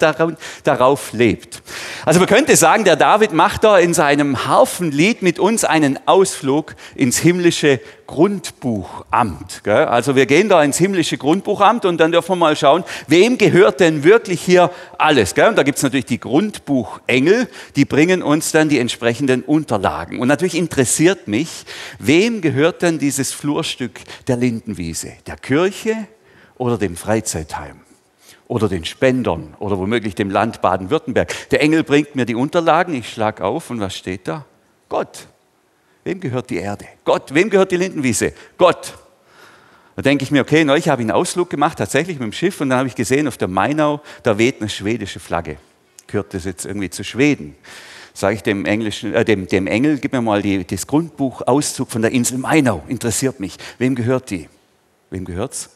darauf 0.63 1.13
lebt. 1.13 1.61
Also 2.05 2.19
man 2.19 2.27
könnte 2.27 2.55
sagen, 2.55 2.85
der 2.85 2.95
David 2.95 3.33
macht 3.33 3.63
da 3.63 3.77
in 3.77 3.93
seinem 3.93 4.47
Harfenlied 4.47 5.21
mit 5.21 5.37
uns 5.37 5.65
einen 5.65 5.99
Ausflug 6.07 6.75
ins 6.95 7.19
himmlische 7.19 7.79
Grundbuchamt. 8.09 9.61
Also 9.67 10.15
wir 10.15 10.25
gehen 10.25 10.49
da 10.49 10.63
ins 10.63 10.77
himmlische 10.77 11.17
Grundbuchamt 11.17 11.85
und 11.85 11.99
dann 11.99 12.11
dürfen 12.11 12.31
wir 12.31 12.35
mal 12.37 12.55
schauen, 12.55 12.83
wem 13.07 13.37
gehört 13.37 13.79
denn 13.79 14.03
wirklich 14.03 14.41
hier 14.41 14.71
alles. 14.97 15.33
Und 15.33 15.57
da 15.57 15.63
gibt 15.63 15.77
es 15.77 15.83
natürlich 15.83 16.07
die 16.07 16.19
Grundbuchengel, 16.19 17.47
die 17.75 17.85
bringen 17.85 18.23
uns 18.23 18.51
dann 18.51 18.67
die 18.67 18.79
entsprechenden 18.79 19.43
Unterlagen. 19.43 20.19
Und 20.19 20.27
natürlich 20.27 20.55
interessiert 20.55 21.27
mich, 21.27 21.65
wem 21.99 22.41
gehört 22.41 22.81
denn 22.81 22.99
dieses 22.99 23.31
Flurstück 23.31 23.99
der 24.27 24.37
Lindenwiese? 24.37 25.13
Der 25.27 25.37
Kirche, 25.37 26.07
oder 26.59 26.77
dem 26.77 26.95
Freizeitheim 26.95 27.79
oder 28.47 28.67
den 28.67 28.85
Spendern 28.85 29.55
oder 29.59 29.79
womöglich 29.79 30.13
dem 30.13 30.29
Land 30.29 30.61
Baden-Württemberg. 30.61 31.33
Der 31.49 31.61
Engel 31.61 31.83
bringt 31.83 32.15
mir 32.15 32.25
die 32.25 32.35
Unterlagen, 32.35 32.93
ich 32.93 33.09
schlage 33.09 33.43
auf 33.43 33.69
und 33.71 33.79
was 33.79 33.95
steht 33.95 34.27
da? 34.27 34.45
Gott. 34.89 35.27
Wem 36.09 36.19
gehört 36.19 36.49
die 36.49 36.57
Erde? 36.57 36.85
Gott. 37.05 37.35
Wem 37.35 37.51
gehört 37.51 37.71
die 37.71 37.77
Lindenwiese? 37.77 38.33
Gott. 38.57 38.97
Da 39.95 40.01
denke 40.01 40.23
ich 40.23 40.31
mir, 40.31 40.41
okay, 40.41 40.63
neulich 40.63 40.89
habe 40.89 41.03
ich 41.03 41.07
einen 41.07 41.15
Ausflug 41.15 41.51
gemacht, 41.51 41.77
tatsächlich 41.77 42.17
mit 42.17 42.25
dem 42.25 42.33
Schiff, 42.33 42.59
und 42.61 42.69
dann 42.71 42.79
habe 42.79 42.87
ich 42.87 42.95
gesehen, 42.95 43.27
auf 43.27 43.37
der 43.37 43.47
Mainau, 43.47 44.01
da 44.23 44.39
weht 44.39 44.59
eine 44.59 44.69
schwedische 44.69 45.19
Flagge. 45.19 45.57
Gehört 46.07 46.33
das 46.33 46.45
jetzt 46.45 46.65
irgendwie 46.65 46.89
zu 46.89 47.03
Schweden? 47.03 47.55
Sage 48.15 48.33
ich 48.33 48.41
dem, 48.41 48.65
Englischen, 48.65 49.13
äh, 49.13 49.23
dem, 49.23 49.45
dem 49.45 49.67
Engel, 49.67 49.99
gib 49.99 50.13
mir 50.13 50.21
mal 50.23 50.41
die, 50.41 50.65
das 50.65 50.87
Grundbuchauszug 50.87 51.91
von 51.91 52.01
der 52.01 52.09
Insel 52.09 52.39
Mainau, 52.39 52.81
interessiert 52.87 53.39
mich. 53.39 53.57
Wem 53.77 53.93
gehört 53.93 54.31
die? 54.31 54.49
Wem 55.11 55.25
gehört's? 55.25 55.69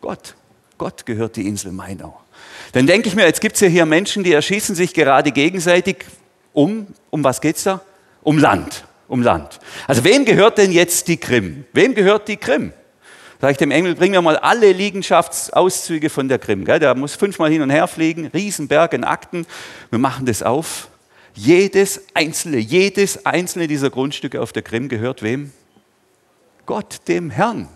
Gott. 0.00 0.34
Gott 0.76 1.06
gehört 1.06 1.36
die 1.36 1.46
Insel 1.46 1.70
Mainau. 1.70 2.20
Dann 2.72 2.88
denke 2.88 3.06
ich 3.06 3.14
mir, 3.14 3.26
jetzt 3.26 3.40
gibt 3.40 3.54
es 3.54 3.60
ja 3.60 3.68
hier 3.68 3.86
Menschen, 3.86 4.24
die 4.24 4.32
erschießen 4.32 4.74
sich 4.74 4.92
gerade 4.92 5.30
gegenseitig 5.30 6.04
um, 6.52 6.88
um 7.10 7.22
was 7.22 7.40
geht 7.40 7.58
es 7.58 7.62
da? 7.62 7.80
Um 8.24 8.38
Land, 8.38 8.84
um 9.12 9.22
Land. 9.22 9.60
Also 9.86 10.04
wem 10.04 10.24
gehört 10.24 10.56
denn 10.56 10.72
jetzt 10.72 11.06
die 11.06 11.18
Krim? 11.18 11.66
Wem 11.74 11.94
gehört 11.94 12.28
die 12.28 12.38
Krim? 12.38 12.72
Sag 13.42 13.50
ich 13.50 13.56
dem 13.58 13.70
Engel, 13.70 13.94
bring 13.94 14.12
mir 14.12 14.22
mal 14.22 14.38
alle 14.38 14.72
Liegenschaftsauszüge 14.72 16.08
von 16.08 16.28
der 16.28 16.38
Krim. 16.38 16.64
Gell? 16.64 16.78
Der 16.78 16.94
muss 16.94 17.14
fünfmal 17.14 17.50
hin 17.50 17.60
und 17.60 17.68
her 17.68 17.86
fliegen, 17.88 18.28
Riesenberg 18.28 18.94
in 18.94 19.04
Akten. 19.04 19.46
Wir 19.90 19.98
machen 19.98 20.24
das 20.24 20.42
auf. 20.42 20.88
Jedes 21.34 22.06
einzelne, 22.14 22.56
jedes 22.56 23.26
einzelne 23.26 23.68
dieser 23.68 23.90
Grundstücke 23.90 24.40
auf 24.40 24.52
der 24.52 24.62
Krim 24.62 24.88
gehört 24.88 25.22
wem? 25.22 25.52
Gott, 26.64 27.00
dem 27.06 27.28
Herrn. 27.28 27.68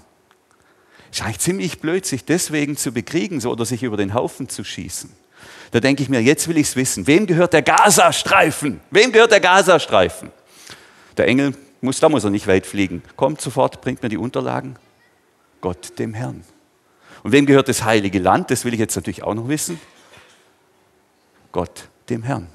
Ist 1.10 1.22
eigentlich 1.22 1.40
ziemlich 1.40 1.80
blöd, 1.80 2.06
sich 2.06 2.24
deswegen 2.24 2.78
zu 2.78 2.92
bekriegen 2.92 3.40
so, 3.40 3.50
oder 3.50 3.66
sich 3.66 3.82
über 3.82 3.98
den 3.98 4.14
Haufen 4.14 4.48
zu 4.48 4.64
schießen. 4.64 5.10
Da 5.70 5.80
denke 5.80 6.02
ich 6.02 6.08
mir, 6.08 6.22
jetzt 6.22 6.48
will 6.48 6.56
ich 6.56 6.68
es 6.68 6.76
wissen. 6.76 7.06
Wem 7.06 7.26
gehört 7.26 7.52
der 7.52 7.62
Gazastreifen? 7.62 8.80
Wem 8.90 9.12
gehört 9.12 9.32
der 9.32 9.40
Gazastreifen? 9.40 10.30
Der 11.16 11.28
Engel 11.28 11.54
muss, 11.80 12.00
da 12.00 12.08
muss 12.08 12.24
er 12.24 12.30
nicht 12.30 12.46
weit 12.46 12.66
fliegen. 12.66 13.02
Kommt 13.16 13.40
sofort, 13.40 13.80
bringt 13.80 14.02
mir 14.02 14.08
die 14.08 14.16
Unterlagen. 14.16 14.76
Gott, 15.60 15.98
dem 15.98 16.14
Herrn. 16.14 16.44
Und 17.22 17.32
wem 17.32 17.46
gehört 17.46 17.68
das 17.68 17.84
heilige 17.84 18.18
Land? 18.18 18.50
Das 18.50 18.64
will 18.64 18.74
ich 18.74 18.80
jetzt 18.80 18.96
natürlich 18.96 19.22
auch 19.22 19.34
noch 19.34 19.48
wissen. 19.48 19.80
Gott, 21.52 21.88
dem 22.08 22.22
Herrn. 22.22 22.48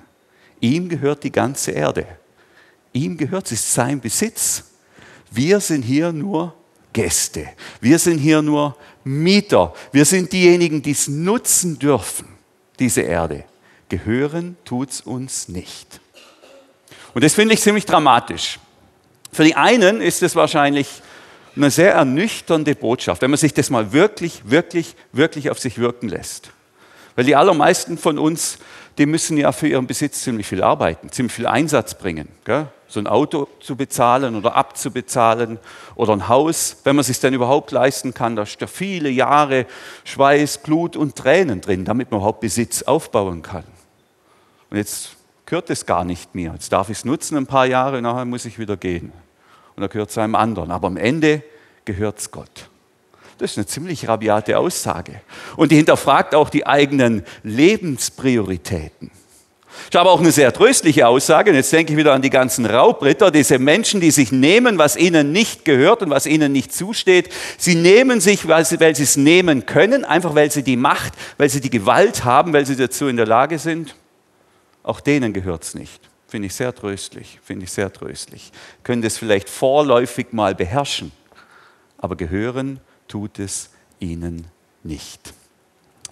Ihm 0.60 0.90
gehört 0.90 1.24
die 1.24 1.32
ganze 1.32 1.72
Erde. 1.72 2.06
Ihm 2.94 3.18
gehört, 3.18 3.46
es 3.48 3.54
ist 3.54 3.74
sein 3.74 4.00
Besitz. 4.00 4.66
Wir 5.32 5.60
sind 5.60 5.84
hier 5.84 6.12
nur 6.12 6.54
Gäste. 6.94 7.48
Wir 7.80 7.98
sind 7.98 8.20
hier 8.20 8.42
nur 8.42 8.78
Mieter. 9.04 9.74
Wir 9.92 10.06
sind 10.06 10.32
diejenigen, 10.32 10.82
die 10.82 10.92
es 10.92 11.08
nutzen 11.08 11.80
dürfen, 11.80 12.28
diese 12.80 13.02
Erde. 13.02 13.46
Gehören 13.90 14.58
tut 14.66 14.92
es 14.92 15.02
uns 15.02 15.48
nicht. 15.48 16.01
Und 17.14 17.24
das 17.24 17.34
finde 17.34 17.54
ich 17.54 17.62
ziemlich 17.62 17.86
dramatisch. 17.86 18.60
Für 19.32 19.44
die 19.44 19.56
einen 19.56 20.02
ist 20.02 20.24
es 20.24 20.36
wahrscheinlich 20.36 21.02
eine 21.56 21.70
sehr 21.70 21.94
ernüchternde 21.94 22.76
Botschaft, 22.76 23.22
wenn 23.22 23.32
man 23.32 23.38
sich 23.38 23.54
das 23.54 23.70
mal 23.70 23.92
wirklich, 23.92 24.42
wirklich, 24.46 24.96
wirklich 25.12 25.50
auf 25.50 25.60
sich 25.60 25.78
wirken 25.78 26.08
lässt. 26.08 26.52
Weil 27.16 27.26
die 27.26 27.36
allermeisten 27.36 27.98
von 27.98 28.18
uns, 28.18 28.58
die 28.98 29.06
müssen 29.06 29.38
ja 29.38 29.52
für 29.52 29.68
ihren 29.68 29.88
Besitz 29.88 30.24
ziemlich 30.24 30.48
viel 30.48 30.64
arbeiten, 30.64 31.12
ziemlich 31.12 31.34
viel 31.34 31.48
Einsatz 31.48 31.96
bringen. 31.96 32.30
Gell? 32.46 32.68
so 32.92 33.00
ein 33.00 33.08
Auto 33.08 33.48
zu 33.62 33.76
bezahlen 33.76 34.36
oder 34.36 34.56
abzubezahlen 34.56 35.60
oder 35.96 36.14
ein 36.14 36.28
Haus, 36.28 36.78
wenn 36.84 36.96
man 36.96 37.02
es 37.02 37.08
sich 37.08 37.20
denn 37.20 37.34
überhaupt 37.34 37.72
leisten 37.72 38.14
kann. 38.14 38.36
Da 38.36 38.46
steckt 38.46 38.72
viele 38.72 39.10
Jahre 39.10 39.66
Schweiß, 40.04 40.60
Blut 40.60 40.98
und 40.98 41.16
Tränen 41.16 41.62
drin, 41.62 41.86
damit 41.86 42.12
man 42.12 42.20
überhaupt 42.20 42.42
Besitz 42.42 42.84
aufbauen 42.84 43.42
kann. 43.42 43.64
Und 44.70 44.78
jetzt 44.78 45.12
gehört 45.52 45.70
es 45.70 45.86
gar 45.86 46.06
nicht 46.06 46.34
mehr. 46.34 46.54
Jetzt 46.54 46.72
darf 46.72 46.90
ich 46.90 47.00
es 47.00 47.04
nutzen 47.04 47.36
ein 47.36 47.46
paar 47.46 47.66
Jahre, 47.66 48.02
nachher 48.02 48.24
muss 48.24 48.46
ich 48.46 48.58
wieder 48.58 48.78
gehen. 48.78 49.12
Und 49.76 49.82
dann 49.82 49.90
gehört 49.90 50.10
es 50.10 50.18
einem 50.18 50.36
anderen. 50.36 50.72
Aber 50.72 50.88
am 50.88 50.96
Ende 50.96 51.44
gehört 51.84 52.20
es 52.20 52.32
Gott. 52.32 52.70
Das 53.38 53.52
ist 53.52 53.58
eine 53.58 53.66
ziemlich 53.66 54.08
rabiate 54.08 54.58
Aussage. 54.58 55.20
Und 55.58 55.74
die 55.74 55.76
hinterfragt 55.76 56.36
auch 56.36 56.50
die 56.50 56.66
eigenen 56.66 57.26
Lebensprioritäten. 57.44 59.12
Ist 59.84 59.96
aber 59.98 60.12
auch 60.12 60.22
eine 60.22 60.32
sehr 60.32 60.54
tröstliche 60.54 61.06
Aussage. 61.06 61.50
Und 61.50 61.58
jetzt 61.58 61.74
denke 61.74 61.92
ich 61.92 61.98
wieder 61.98 62.14
an 62.14 62.22
die 62.22 62.30
ganzen 62.30 62.66
Raubritter, 62.66 63.30
diese 63.30 63.60
Menschen, 63.60 64.00
die 64.00 64.12
sich 64.12 64.32
nehmen, 64.32 64.78
was 64.78 64.96
ihnen 64.96 65.34
nicht 65.34 65.66
gehört 65.66 66.02
und 66.02 66.12
was 66.12 66.28
ihnen 66.28 66.54
nicht 66.54 66.74
zusteht. 66.74 67.30
Sie 67.58 67.76
nehmen 67.76 68.22
sich, 68.22 68.48
weil 68.48 68.64
sie, 68.64 68.80
weil 68.80 68.96
sie 68.96 69.04
es 69.04 69.18
nehmen 69.18 69.66
können, 69.66 70.06
einfach 70.06 70.34
weil 70.34 70.50
sie 70.50 70.64
die 70.64 70.78
Macht, 70.78 71.12
weil 71.38 71.50
sie 71.50 71.60
die 71.60 71.70
Gewalt 71.70 72.24
haben, 72.24 72.54
weil 72.54 72.66
sie 72.66 72.78
dazu 72.78 73.10
in 73.10 73.18
der 73.18 73.28
Lage 73.28 73.60
sind. 73.60 73.96
Auch 74.84 75.00
denen 75.00 75.34
gehört 75.34 75.64
es 75.64 75.76
nicht. 75.76 76.10
Finde 76.28 76.48
ich 76.48 76.56
sehr 76.56 76.74
tröstlich, 76.74 77.40
finde 77.44 77.66
ich 77.66 77.72
sehr 77.72 77.92
tröstlich. 77.92 78.52
Können 78.84 79.02
das 79.02 79.18
vielleicht 79.18 79.50
vorläufig 79.50 80.28
mal 80.32 80.56
beherrschen, 80.56 81.12
aber 81.98 82.16
gehören 82.16 82.80
tut 83.08 83.38
es 83.40 83.70
ihnen 84.00 84.48
nicht. 84.84 85.34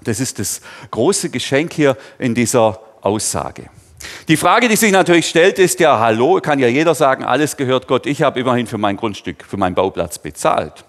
Das 0.03 0.19
ist 0.19 0.39
das 0.39 0.61
große 0.91 1.29
Geschenk 1.29 1.73
hier 1.73 1.97
in 2.17 2.35
dieser 2.35 2.79
Aussage. 3.01 3.69
Die 4.27 4.37
Frage, 4.37 4.67
die 4.67 4.75
sich 4.75 4.91
natürlich 4.91 5.27
stellt, 5.27 5.59
ist 5.59 5.79
ja, 5.79 5.99
hallo, 5.99 6.39
kann 6.41 6.59
ja 6.59 6.67
jeder 6.67 6.95
sagen, 6.95 7.23
alles 7.23 7.57
gehört 7.57 7.87
Gott, 7.87 8.05
ich 8.05 8.21
habe 8.21 8.39
immerhin 8.39 8.67
für 8.67 8.77
mein 8.77 8.95
Grundstück, 8.95 9.43
für 9.45 9.57
meinen 9.57 9.75
Bauplatz 9.75 10.19
bezahlt. 10.19 10.85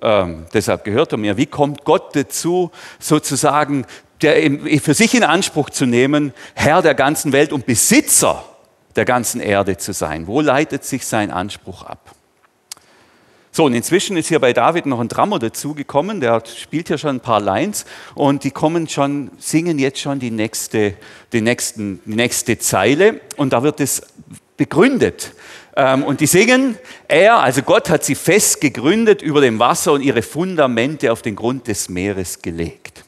Ähm, 0.00 0.46
deshalb 0.52 0.84
gehört 0.84 1.12
er 1.12 1.18
mir. 1.18 1.36
Wie 1.36 1.46
kommt 1.46 1.84
Gott 1.84 2.16
dazu, 2.16 2.70
sozusagen 2.98 3.86
der 4.22 4.80
für 4.80 4.94
sich 4.94 5.14
in 5.14 5.24
Anspruch 5.24 5.70
zu 5.70 5.86
nehmen, 5.86 6.32
Herr 6.54 6.82
der 6.82 6.94
ganzen 6.94 7.32
Welt 7.32 7.52
und 7.52 7.66
Besitzer 7.66 8.44
der 8.96 9.04
ganzen 9.04 9.40
Erde 9.40 9.76
zu 9.76 9.92
sein. 9.92 10.26
Wo 10.26 10.40
leitet 10.40 10.84
sich 10.84 11.06
sein 11.06 11.30
Anspruch 11.30 11.82
ab? 11.82 12.14
So, 13.54 13.64
und 13.64 13.74
inzwischen 13.74 14.16
ist 14.16 14.28
hier 14.28 14.38
bei 14.38 14.54
David 14.54 14.86
noch 14.86 14.98
ein 14.98 15.08
Drummer 15.08 15.38
dazugekommen, 15.38 16.22
der 16.22 16.42
spielt 16.46 16.88
hier 16.88 16.96
schon 16.96 17.16
ein 17.16 17.20
paar 17.20 17.40
Lines 17.40 17.84
und 18.14 18.44
die 18.44 18.50
kommen 18.50 18.88
schon, 18.88 19.30
singen 19.36 19.78
jetzt 19.78 20.00
schon 20.00 20.18
die 20.18 20.30
nächste, 20.30 20.94
die 21.34 21.42
nächsten, 21.42 22.00
die 22.06 22.14
nächste 22.14 22.58
Zeile 22.58 23.20
und 23.36 23.52
da 23.52 23.62
wird 23.62 23.80
es 23.80 24.00
begründet. 24.56 25.32
Ähm, 25.76 26.02
und 26.02 26.20
die 26.20 26.26
singen, 26.26 26.78
er, 27.08 27.40
also 27.40 27.60
Gott 27.60 27.90
hat 27.90 28.04
sie 28.04 28.14
fest 28.14 28.62
gegründet 28.62 29.20
über 29.20 29.42
dem 29.42 29.58
Wasser 29.58 29.92
und 29.92 30.00
ihre 30.00 30.22
Fundamente 30.22 31.12
auf 31.12 31.20
den 31.20 31.36
Grund 31.36 31.68
des 31.68 31.90
Meeres 31.90 32.40
gelegt. 32.40 33.01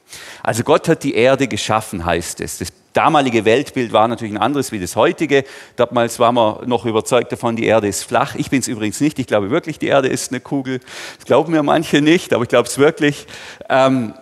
Also 0.44 0.62
Gott 0.62 0.86
hat 0.88 1.02
die 1.02 1.14
Erde 1.14 1.48
geschaffen, 1.48 2.04
heißt 2.04 2.42
es. 2.42 2.58
Das 2.58 2.68
damalige 2.92 3.46
Weltbild 3.46 3.94
war 3.94 4.06
natürlich 4.06 4.34
ein 4.34 4.40
anderes 4.40 4.72
wie 4.72 4.78
das 4.78 4.94
heutige. 4.94 5.44
Damals 5.76 6.18
war 6.18 6.32
man 6.32 6.68
noch 6.68 6.84
überzeugt 6.84 7.32
davon, 7.32 7.56
die 7.56 7.64
Erde 7.64 7.88
ist 7.88 8.02
flach. 8.02 8.34
Ich 8.34 8.50
bin 8.50 8.60
es 8.60 8.68
übrigens 8.68 9.00
nicht. 9.00 9.18
Ich 9.18 9.26
glaube 9.26 9.48
wirklich, 9.48 9.78
die 9.78 9.86
Erde 9.86 10.08
ist 10.08 10.32
eine 10.32 10.40
Kugel. 10.40 10.80
Das 11.16 11.24
glauben 11.24 11.50
mir 11.50 11.62
manche 11.62 12.02
nicht, 12.02 12.34
aber 12.34 12.42
ich 12.42 12.50
glaube 12.50 12.68
es 12.68 12.76
wirklich. 12.76 13.26
Ähm, 13.70 14.12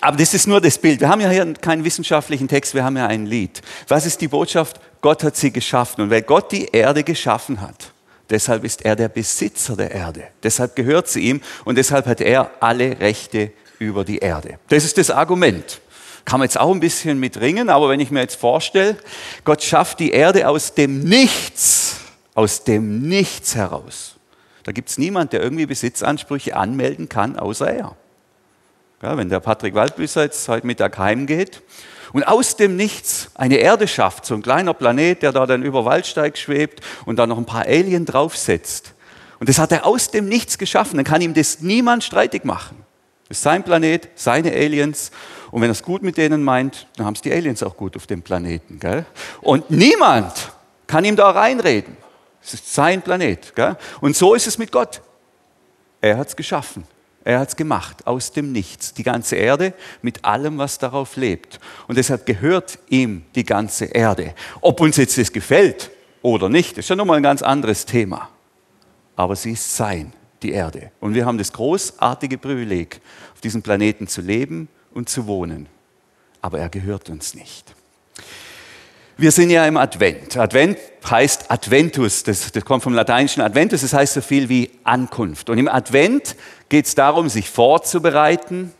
aber 0.00 0.16
das 0.16 0.32
ist 0.32 0.46
nur 0.46 0.58
das 0.58 0.78
Bild. 0.78 1.00
Wir 1.00 1.10
haben 1.10 1.20
ja 1.20 1.28
hier 1.28 1.52
keinen 1.52 1.84
wissenschaftlichen 1.84 2.48
Text, 2.48 2.72
wir 2.72 2.82
haben 2.82 2.96
ja 2.96 3.06
ein 3.06 3.26
Lied. 3.26 3.60
Was 3.88 4.06
ist 4.06 4.22
die 4.22 4.28
Botschaft? 4.28 4.80
Gott 5.02 5.22
hat 5.22 5.36
sie 5.36 5.52
geschaffen. 5.52 6.04
Und 6.04 6.10
weil 6.10 6.22
Gott 6.22 6.50
die 6.50 6.64
Erde 6.64 7.04
geschaffen 7.04 7.60
hat, 7.60 7.92
deshalb 8.30 8.64
ist 8.64 8.86
er 8.86 8.96
der 8.96 9.10
Besitzer 9.10 9.76
der 9.76 9.90
Erde. 9.90 10.28
Deshalb 10.42 10.74
gehört 10.76 11.08
sie 11.08 11.20
ihm 11.20 11.42
und 11.66 11.76
deshalb 11.76 12.06
hat 12.06 12.22
er 12.22 12.50
alle 12.60 12.98
Rechte 13.00 13.52
über 13.80 14.04
die 14.04 14.18
Erde. 14.18 14.60
Das 14.68 14.84
ist 14.84 14.98
das 14.98 15.10
Argument. 15.10 15.80
Kann 16.24 16.38
man 16.38 16.46
jetzt 16.46 16.60
auch 16.60 16.72
ein 16.72 16.80
bisschen 16.80 17.18
mit 17.18 17.40
ringen, 17.40 17.70
aber 17.70 17.88
wenn 17.88 17.98
ich 17.98 18.12
mir 18.12 18.20
jetzt 18.20 18.36
vorstelle, 18.36 18.96
Gott 19.42 19.62
schafft 19.62 19.98
die 19.98 20.12
Erde 20.12 20.46
aus 20.46 20.74
dem 20.74 21.00
Nichts, 21.02 21.96
aus 22.34 22.62
dem 22.62 23.00
Nichts 23.08 23.56
heraus. 23.56 24.16
Da 24.62 24.72
gibt 24.72 24.90
es 24.90 24.98
niemand, 24.98 25.32
der 25.32 25.42
irgendwie 25.42 25.66
Besitzansprüche 25.66 26.54
anmelden 26.54 27.08
kann, 27.08 27.38
außer 27.38 27.72
er. 27.72 27.96
Ja, 29.02 29.16
wenn 29.16 29.30
der 29.30 29.40
Patrick 29.40 29.74
Waldbüsser 29.74 30.24
jetzt 30.24 30.46
heute 30.46 30.66
Mittag 30.66 30.98
heimgeht 30.98 31.62
und 32.12 32.24
aus 32.24 32.56
dem 32.56 32.76
Nichts 32.76 33.30
eine 33.34 33.56
Erde 33.56 33.88
schafft, 33.88 34.26
so 34.26 34.34
ein 34.34 34.42
kleiner 34.42 34.74
Planet, 34.74 35.22
der 35.22 35.32
da 35.32 35.46
dann 35.46 35.62
über 35.62 35.86
Waldsteig 35.86 36.36
schwebt 36.36 36.84
und 37.06 37.16
da 37.16 37.26
noch 37.26 37.38
ein 37.38 37.46
paar 37.46 37.64
Alien 37.64 38.04
draufsetzt. 38.04 38.92
Und 39.38 39.48
das 39.48 39.58
hat 39.58 39.72
er 39.72 39.86
aus 39.86 40.10
dem 40.10 40.28
Nichts 40.28 40.58
geschaffen, 40.58 40.96
dann 40.96 41.06
kann 41.06 41.22
ihm 41.22 41.32
das 41.32 41.60
niemand 41.60 42.04
streitig 42.04 42.44
machen. 42.44 42.84
Ist 43.30 43.42
sein 43.42 43.62
Planet, 43.62 44.08
seine 44.16 44.50
Aliens. 44.50 45.12
Und 45.52 45.62
wenn 45.62 45.70
er 45.70 45.72
es 45.72 45.84
gut 45.84 46.02
mit 46.02 46.16
denen 46.16 46.42
meint, 46.42 46.88
dann 46.96 47.06
haben 47.06 47.14
es 47.14 47.22
die 47.22 47.32
Aliens 47.32 47.62
auch 47.62 47.76
gut 47.76 47.96
auf 47.96 48.08
dem 48.08 48.22
Planeten. 48.22 48.80
Gell? 48.80 49.06
Und 49.40 49.70
niemand 49.70 50.52
kann 50.88 51.04
ihm 51.04 51.14
da 51.14 51.30
reinreden. 51.30 51.96
Es 52.42 52.54
ist 52.54 52.74
sein 52.74 53.00
Planet. 53.02 53.54
Gell? 53.54 53.76
Und 54.00 54.16
so 54.16 54.34
ist 54.34 54.48
es 54.48 54.58
mit 54.58 54.72
Gott. 54.72 55.00
Er 56.00 56.16
hat 56.16 56.26
es 56.28 56.34
geschaffen. 56.34 56.84
Er 57.22 57.38
hat 57.38 57.50
es 57.50 57.56
gemacht 57.56 58.04
aus 58.04 58.32
dem 58.32 58.50
Nichts. 58.50 58.94
Die 58.94 59.04
ganze 59.04 59.36
Erde 59.36 59.74
mit 60.02 60.24
allem, 60.24 60.58
was 60.58 60.78
darauf 60.78 61.14
lebt. 61.14 61.60
Und 61.86 61.98
deshalb 61.98 62.26
gehört 62.26 62.80
ihm 62.88 63.22
die 63.36 63.44
ganze 63.44 63.84
Erde. 63.84 64.34
Ob 64.60 64.80
uns 64.80 64.96
jetzt 64.96 65.16
das 65.18 65.30
gefällt 65.30 65.92
oder 66.20 66.48
nicht, 66.48 66.78
ist 66.78 66.88
ja 66.88 66.96
nochmal 66.96 67.18
ein 67.18 67.22
ganz 67.22 67.42
anderes 67.42 67.86
Thema. 67.86 68.28
Aber 69.14 69.36
sie 69.36 69.52
ist 69.52 69.76
sein 69.76 70.12
die 70.42 70.52
Erde. 70.52 70.90
Und 71.00 71.14
wir 71.14 71.26
haben 71.26 71.38
das 71.38 71.52
großartige 71.52 72.38
Privileg, 72.38 73.00
auf 73.34 73.40
diesem 73.40 73.62
Planeten 73.62 74.06
zu 74.06 74.20
leben 74.20 74.68
und 74.92 75.08
zu 75.08 75.26
wohnen. 75.26 75.66
Aber 76.40 76.58
er 76.58 76.68
gehört 76.68 77.10
uns 77.10 77.34
nicht. 77.34 77.74
Wir 79.16 79.32
sind 79.32 79.50
ja 79.50 79.66
im 79.66 79.76
Advent. 79.76 80.38
Advent 80.38 80.78
heißt 81.08 81.50
Adventus, 81.50 82.22
das, 82.22 82.52
das, 82.52 82.64
kommt 82.64 82.82
vom 82.82 82.94
lateinischen 82.94 83.42
Adventus, 83.42 83.82
das 83.82 83.92
heißt 83.92 84.14
so 84.14 84.22
viel 84.22 84.48
wie 84.48 84.70
Ankunft. 84.82 85.50
Und 85.50 85.58
im 85.58 85.68
Advent 85.68 86.36
geht 86.70 86.86
es 86.86 86.94
darum, 86.94 87.28
sich 87.28 87.50
vorzubereiten 87.50 88.72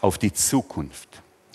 auf 0.00 0.16
die 0.16 0.32
Zukunft, 0.32 1.08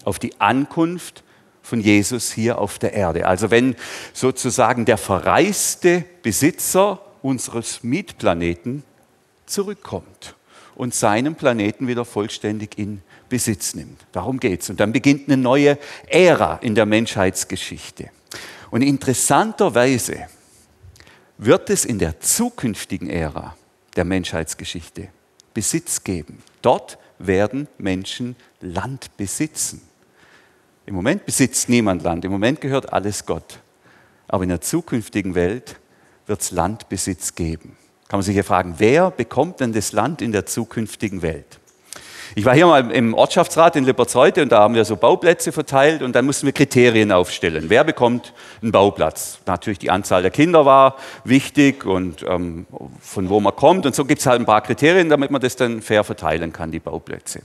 auf 0.03 0.19
die 0.19 0.41
Ankunft 0.41 1.23
von 1.61 1.79
Jesus 1.79 2.33
hier 2.33 2.57
auf 2.57 2.79
der 2.79 2.91
Erde. 2.91 3.25
Also 3.25 3.49
wenn 3.49 3.77
sozusagen 4.11 4.83
der 4.83 4.97
verreiste 4.97 6.03
Besitzer 6.21 6.99
unseres 7.21 7.81
Mietplaneten 7.83 8.83
zurückkommt 9.45 10.35
und 10.75 10.93
seinen 10.93 11.35
Planeten 11.35 11.87
wieder 11.87 12.05
vollständig 12.05 12.77
in 12.77 13.01
Besitz 13.29 13.75
nimmt. 13.75 14.05
Darum 14.11 14.39
geht 14.39 14.61
es. 14.61 14.69
Und 14.69 14.79
dann 14.79 14.91
beginnt 14.91 15.27
eine 15.27 15.37
neue 15.37 15.77
Ära 16.07 16.57
in 16.57 16.75
der 16.75 16.85
Menschheitsgeschichte. 16.85 18.09
Und 18.71 18.81
interessanterweise 18.81 20.27
wird 21.37 21.69
es 21.69 21.85
in 21.85 21.99
der 21.99 22.19
zukünftigen 22.19 23.09
Ära 23.09 23.55
der 23.95 24.05
Menschheitsgeschichte 24.05 25.09
Besitz 25.53 26.03
geben. 26.03 26.41
Dort 26.61 26.97
werden 27.19 27.67
Menschen 27.77 28.35
Land 28.61 29.15
besitzen. 29.17 29.81
Im 30.85 30.95
Moment 30.95 31.25
besitzt 31.25 31.69
niemand 31.69 32.03
Land, 32.03 32.25
im 32.25 32.31
Moment 32.31 32.59
gehört 32.59 32.91
alles 32.91 33.25
Gott. 33.25 33.59
Aber 34.27 34.43
in 34.43 34.49
der 34.49 34.61
zukünftigen 34.61 35.35
Welt 35.35 35.79
wird 36.25 36.41
es 36.41 36.51
Landbesitz 36.51 37.35
geben 37.35 37.77
kann 38.13 38.19
man 38.19 38.25
sich 38.25 38.35
ja 38.35 38.43
fragen, 38.43 38.75
wer 38.77 39.09
bekommt 39.09 39.59
denn 39.59 39.73
das 39.73 39.91
Land 39.91 40.21
in 40.21 40.31
der 40.31 40.45
zukünftigen 40.45 41.23
Welt? 41.23 41.57
Ich 42.35 42.45
war 42.45 42.53
hier 42.53 42.67
mal 42.67 42.91
im 42.91 43.15
Ortschaftsrat 43.15 43.75
in 43.75 43.85
Lipperzreute 43.85 44.43
und 44.43 44.51
da 44.51 44.59
haben 44.59 44.75
wir 44.75 44.85
so 44.85 44.97
Bauplätze 44.97 45.51
verteilt 45.51 46.03
und 46.03 46.15
dann 46.15 46.23
mussten 46.23 46.45
wir 46.45 46.53
Kriterien 46.53 47.11
aufstellen. 47.11 47.71
Wer 47.71 47.83
bekommt 47.83 48.35
einen 48.61 48.71
Bauplatz? 48.71 49.39
Natürlich 49.47 49.79
die 49.79 49.89
Anzahl 49.89 50.21
der 50.21 50.29
Kinder 50.29 50.63
war 50.63 50.97
wichtig 51.23 51.87
und 51.87 52.21
ähm, 52.21 52.67
von 53.01 53.29
wo 53.29 53.39
man 53.39 53.55
kommt 53.55 53.87
und 53.87 53.95
so 53.95 54.05
gibt 54.05 54.19
es 54.19 54.27
halt 54.27 54.39
ein 54.41 54.45
paar 54.45 54.61
Kriterien, 54.61 55.09
damit 55.09 55.31
man 55.31 55.41
das 55.41 55.55
dann 55.55 55.81
fair 55.81 56.03
verteilen 56.03 56.53
kann, 56.53 56.69
die 56.69 56.79
Bauplätze. 56.79 57.41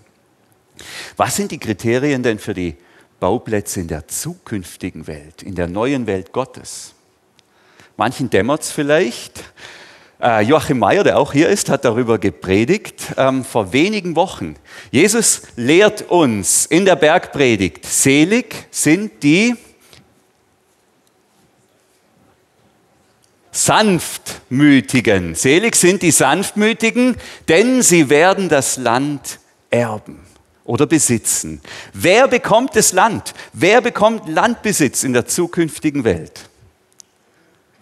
Was 1.17 1.35
sind 1.35 1.51
die 1.51 1.59
Kriterien 1.59 2.23
denn 2.23 2.39
für 2.39 2.53
die 2.53 2.77
Bauplätze 3.21 3.81
in 3.81 3.89
der 3.89 4.07
zukünftigen 4.07 5.07
Welt, 5.07 5.43
in 5.43 5.55
der 5.55 5.67
neuen 5.67 6.07
Welt 6.07 6.31
Gottes? 6.35 6.93
Manchen 7.97 8.29
dämmert 8.29 8.65
es 8.65 8.71
vielleicht, 8.71 9.43
Joachim 10.21 10.81
Meyer, 10.81 11.05
der 11.05 11.17
auch 11.17 11.33
hier 11.33 11.49
ist, 11.49 11.71
hat 11.71 11.85
darüber 11.85 12.19
gepredigt 12.19 13.15
ähm, 13.17 13.45
vor 13.45 13.73
wenigen 13.73 14.17
Wochen. 14.17 14.57
Jesus 14.91 15.43
lehrt 15.55 16.11
uns 16.11 16.67
in 16.67 16.85
der 16.85 16.97
Bergpredigt, 16.97 17.87
selig 17.87 18.67
sind 18.73 19.23
die 19.23 19.55
Sanftmütigen. 23.59 25.35
Selig 25.35 25.77
sind 25.77 26.03
die 26.03 26.11
Sanftmütigen, 26.11 27.17
denn 27.49 27.83
sie 27.83 28.09
werden 28.09 28.49
das 28.49 28.77
Land 28.77 29.41
erben 29.71 30.21
oder 30.65 30.87
besitzen. 30.87 31.61
Wer 31.93 32.29
bekommt 32.29 32.77
das 32.77 32.93
Land? 32.93 33.35
Wer 33.53 33.81
bekommt 33.81 34.29
Landbesitz 34.29 35.03
in 35.03 35.13
der 35.13 35.27
zukünftigen 35.27 36.05
Welt? 36.05 36.49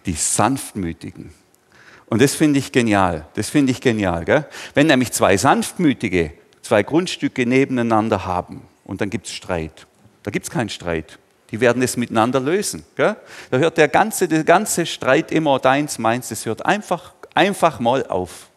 Die 0.05 0.13
Sanftmütigen. 0.13 1.33
Und 2.09 2.21
das 2.21 2.35
finde 2.35 2.59
ich 2.59 2.71
genial. 2.71 3.25
Das 3.33 3.49
finde 3.49 3.71
ich 3.71 3.81
genial. 3.81 4.25
Gell? 4.25 4.45
Wenn 4.73 4.87
nämlich 4.87 5.11
zwei 5.11 5.37
sanftmütige, 5.37 6.31
zwei 6.61 6.83
Grundstücke 6.83 7.45
nebeneinander 7.45 8.25
haben 8.25 8.61
und 8.85 9.01
dann 9.01 9.09
gibt 9.09 9.27
es 9.27 9.33
Streit. 9.33 9.85
Da 10.23 10.31
gibt 10.31 10.45
es 10.45 10.49
keinen 10.49 10.69
Streit. 10.69 11.19
Die 11.51 11.59
werden 11.61 11.81
es 11.81 11.97
miteinander 11.97 12.39
lösen. 12.39 12.85
Gell? 12.95 13.15
Da 13.51 13.57
hört 13.57 13.77
der 13.77 13.87
ganze, 13.87 14.27
der 14.27 14.43
ganze 14.43 14.85
Streit 14.85 15.31
immer 15.31 15.59
deins, 15.59 15.99
meins, 15.99 16.29
das 16.29 16.45
hört 16.45 16.65
einfach, 16.65 17.13
einfach 17.33 17.79
mal 17.79 18.05
auf. 18.07 18.49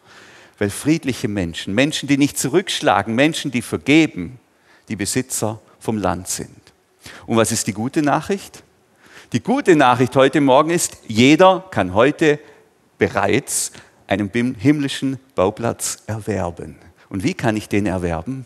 Weil 0.57 0.69
friedliche 0.69 1.27
Menschen, 1.27 1.73
Menschen, 1.73 2.07
die 2.07 2.17
nicht 2.17 2.37
zurückschlagen, 2.37 3.15
Menschen, 3.15 3.51
die 3.51 3.61
vergeben, 3.61 4.39
die 4.89 4.95
Besitzer 4.95 5.59
vom 5.79 5.97
Land 5.97 6.27
sind. 6.27 6.55
Und 7.25 7.37
was 7.37 7.51
ist 7.51 7.67
die 7.67 7.73
gute 7.73 8.01
Nachricht? 8.01 8.63
Die 9.33 9.41
gute 9.41 9.75
Nachricht 9.75 10.15
heute 10.15 10.41
Morgen 10.41 10.69
ist, 10.69 10.97
jeder 11.07 11.65
kann 11.71 11.93
heute 11.93 12.39
bereits 13.01 13.71
einen 14.05 14.29
himmlischen 14.29 15.17
Bauplatz 15.33 16.03
erwerben. 16.05 16.75
Und 17.09 17.23
wie 17.23 17.33
kann 17.33 17.57
ich 17.57 17.67
den 17.67 17.87
erwerben? 17.87 18.45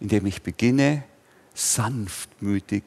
Indem 0.00 0.26
ich 0.26 0.42
beginne, 0.42 1.04
sanftmütig 1.54 2.82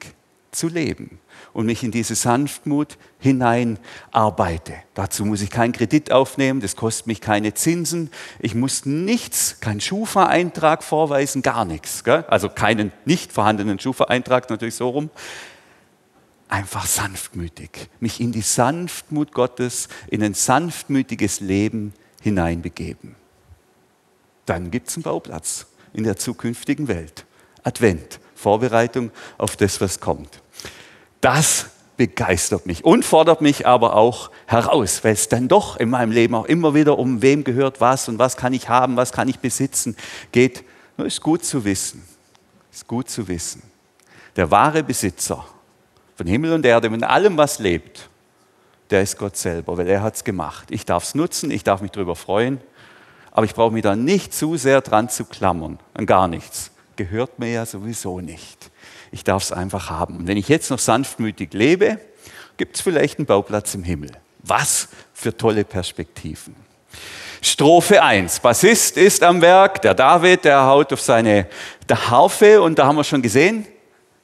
zu 0.51 0.67
leben 0.67 1.19
und 1.53 1.65
mich 1.65 1.81
in 1.81 1.91
diese 1.91 2.13
Sanftmut 2.15 2.97
hineinarbeite. 3.19 4.73
Dazu 4.95 5.23
muss 5.23 5.41
ich 5.41 5.49
keinen 5.49 5.71
Kredit 5.71 6.11
aufnehmen, 6.11 6.59
das 6.59 6.75
kostet 6.75 7.07
mich 7.07 7.21
keine 7.21 7.53
Zinsen, 7.53 8.09
ich 8.39 8.53
muss 8.53 8.85
nichts, 8.85 9.61
keinen 9.61 9.79
Schufa-Eintrag 9.79 10.83
vorweisen, 10.83 11.41
gar 11.41 11.63
nichts. 11.63 12.03
Gell? 12.03 12.25
Also 12.27 12.49
keinen 12.49 12.91
nicht 13.05 13.31
vorhandenen 13.31 13.79
Schufa-Eintrag, 13.79 14.49
natürlich 14.49 14.75
so 14.75 14.89
rum 14.89 15.09
einfach 16.49 16.85
sanftmütig, 16.85 17.89
mich 17.99 18.21
in 18.21 18.31
die 18.31 18.41
Sanftmut 18.41 19.31
Gottes, 19.33 19.89
in 20.07 20.23
ein 20.23 20.33
sanftmütiges 20.33 21.39
Leben 21.39 21.93
hineinbegeben. 22.21 23.15
Dann 24.45 24.71
gibt 24.71 24.87
es 24.89 24.95
einen 24.95 25.03
Bauplatz 25.03 25.67
in 25.93 26.03
der 26.03 26.17
zukünftigen 26.17 26.87
Welt. 26.87 27.25
Advent, 27.63 28.19
Vorbereitung 28.35 29.11
auf 29.37 29.57
das, 29.57 29.81
was 29.81 29.99
kommt. 29.99 30.41
Das 31.21 31.67
begeistert 31.97 32.65
mich 32.67 32.85
und 32.85 33.03
fordert 33.03 33.41
mich 33.41 33.65
aber 33.65 33.95
auch 33.95 34.29
heraus, 34.45 35.03
weil 35.03 35.13
es 35.13 35.27
dann 35.27 35.47
doch 35.47 35.77
in 35.77 35.89
meinem 35.89 36.11
Leben 36.11 36.35
auch 36.35 36.45
immer 36.45 36.75
wieder 36.75 36.97
um 36.97 37.21
wem 37.21 37.43
gehört 37.43 37.81
was 37.81 38.07
und 38.07 38.19
was 38.19 38.37
kann 38.37 38.53
ich 38.53 38.69
haben, 38.69 38.95
was 38.95 39.11
kann 39.11 39.27
ich 39.27 39.39
besitzen 39.39 39.97
geht. 40.31 40.63
Ist 40.97 41.21
gut 41.21 41.43
zu 41.43 41.65
wissen, 41.65 42.03
ist 42.71 42.87
gut 42.87 43.09
zu 43.09 43.27
wissen. 43.27 43.63
Der 44.35 44.49
wahre 44.51 44.83
Besitzer 44.83 45.45
von 46.17 46.25
Himmel 46.25 46.51
und 46.51 46.65
Erde, 46.65 46.89
mit 46.89 47.03
allem, 47.03 47.37
was 47.37 47.59
lebt, 47.59 48.09
der 48.89 49.03
ist 49.03 49.19
Gott 49.19 49.37
selber, 49.37 49.77
weil 49.77 49.87
er 49.87 50.01
hat 50.01 50.15
es 50.15 50.23
gemacht. 50.23 50.69
Ich 50.71 50.83
darf 50.83 51.03
es 51.03 51.13
nutzen, 51.13 51.51
ich 51.51 51.63
darf 51.63 51.79
mich 51.81 51.91
darüber 51.91 52.15
freuen, 52.15 52.59
aber 53.31 53.45
ich 53.45 53.53
brauche 53.53 53.71
mich 53.71 53.83
da 53.83 53.95
nicht 53.95 54.33
zu 54.33 54.57
sehr 54.57 54.81
dran 54.81 55.09
zu 55.09 55.25
klammern, 55.25 55.77
an 55.93 56.07
gar 56.07 56.27
nichts. 56.27 56.71
Gehört 56.95 57.37
mir 57.37 57.51
ja 57.51 57.65
sowieso 57.67 58.19
nicht. 58.19 58.71
Ich 59.11 59.23
darf 59.23 59.43
es 59.43 59.51
einfach 59.51 59.91
haben. 59.91 60.17
Und 60.17 60.27
wenn 60.27 60.37
ich 60.37 60.49
jetzt 60.49 60.71
noch 60.71 60.79
sanftmütig 60.79 61.53
lebe, 61.53 61.99
gibt 62.57 62.77
es 62.77 62.81
vielleicht 62.81 63.19
einen 63.19 63.27
Bauplatz 63.27 63.75
im 63.75 63.83
Himmel. 63.83 64.09
Was 64.41 64.87
für 65.13 65.37
tolle 65.37 65.63
Perspektiven. 65.63 66.55
Strophe 67.43 68.01
1. 68.01 68.39
Bassist 68.39 68.97
ist 68.97 69.21
am 69.21 69.39
Werk, 69.41 69.83
der 69.83 69.93
David, 69.93 70.45
der 70.45 70.65
haut 70.65 70.91
auf 70.91 71.01
seine 71.01 71.47
Harfe 71.87 72.59
und 72.63 72.79
da 72.79 72.87
haben 72.87 72.95
wir 72.95 73.03
schon 73.03 73.21
gesehen, 73.21 73.67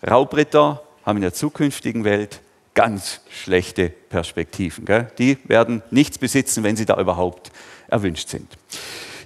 Raubritter 0.06 0.82
haben 1.06 1.18
in 1.18 1.22
der 1.22 1.34
zukünftigen 1.34 2.04
Welt 2.04 2.42
ganz 2.74 3.22
schlechte 3.30 3.90
Perspektiven. 3.90 4.86
Gell? 4.86 5.08
Die 5.18 5.38
werden 5.46 5.84
nichts 5.92 6.18
besitzen, 6.18 6.64
wenn 6.64 6.76
sie 6.76 6.86
da 6.86 7.00
überhaupt 7.00 7.52
erwünscht 7.88 8.30
sind. 8.30 8.48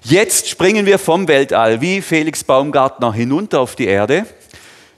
Jetzt 0.03 0.47
springen 0.49 0.85
wir 0.85 0.99
vom 0.99 1.27
Weltall 1.27 1.81
wie 1.81 2.01
Felix 2.01 2.43
Baumgartner 2.43 3.13
hinunter 3.13 3.61
auf 3.61 3.75
die 3.75 3.87
Erde 3.87 4.25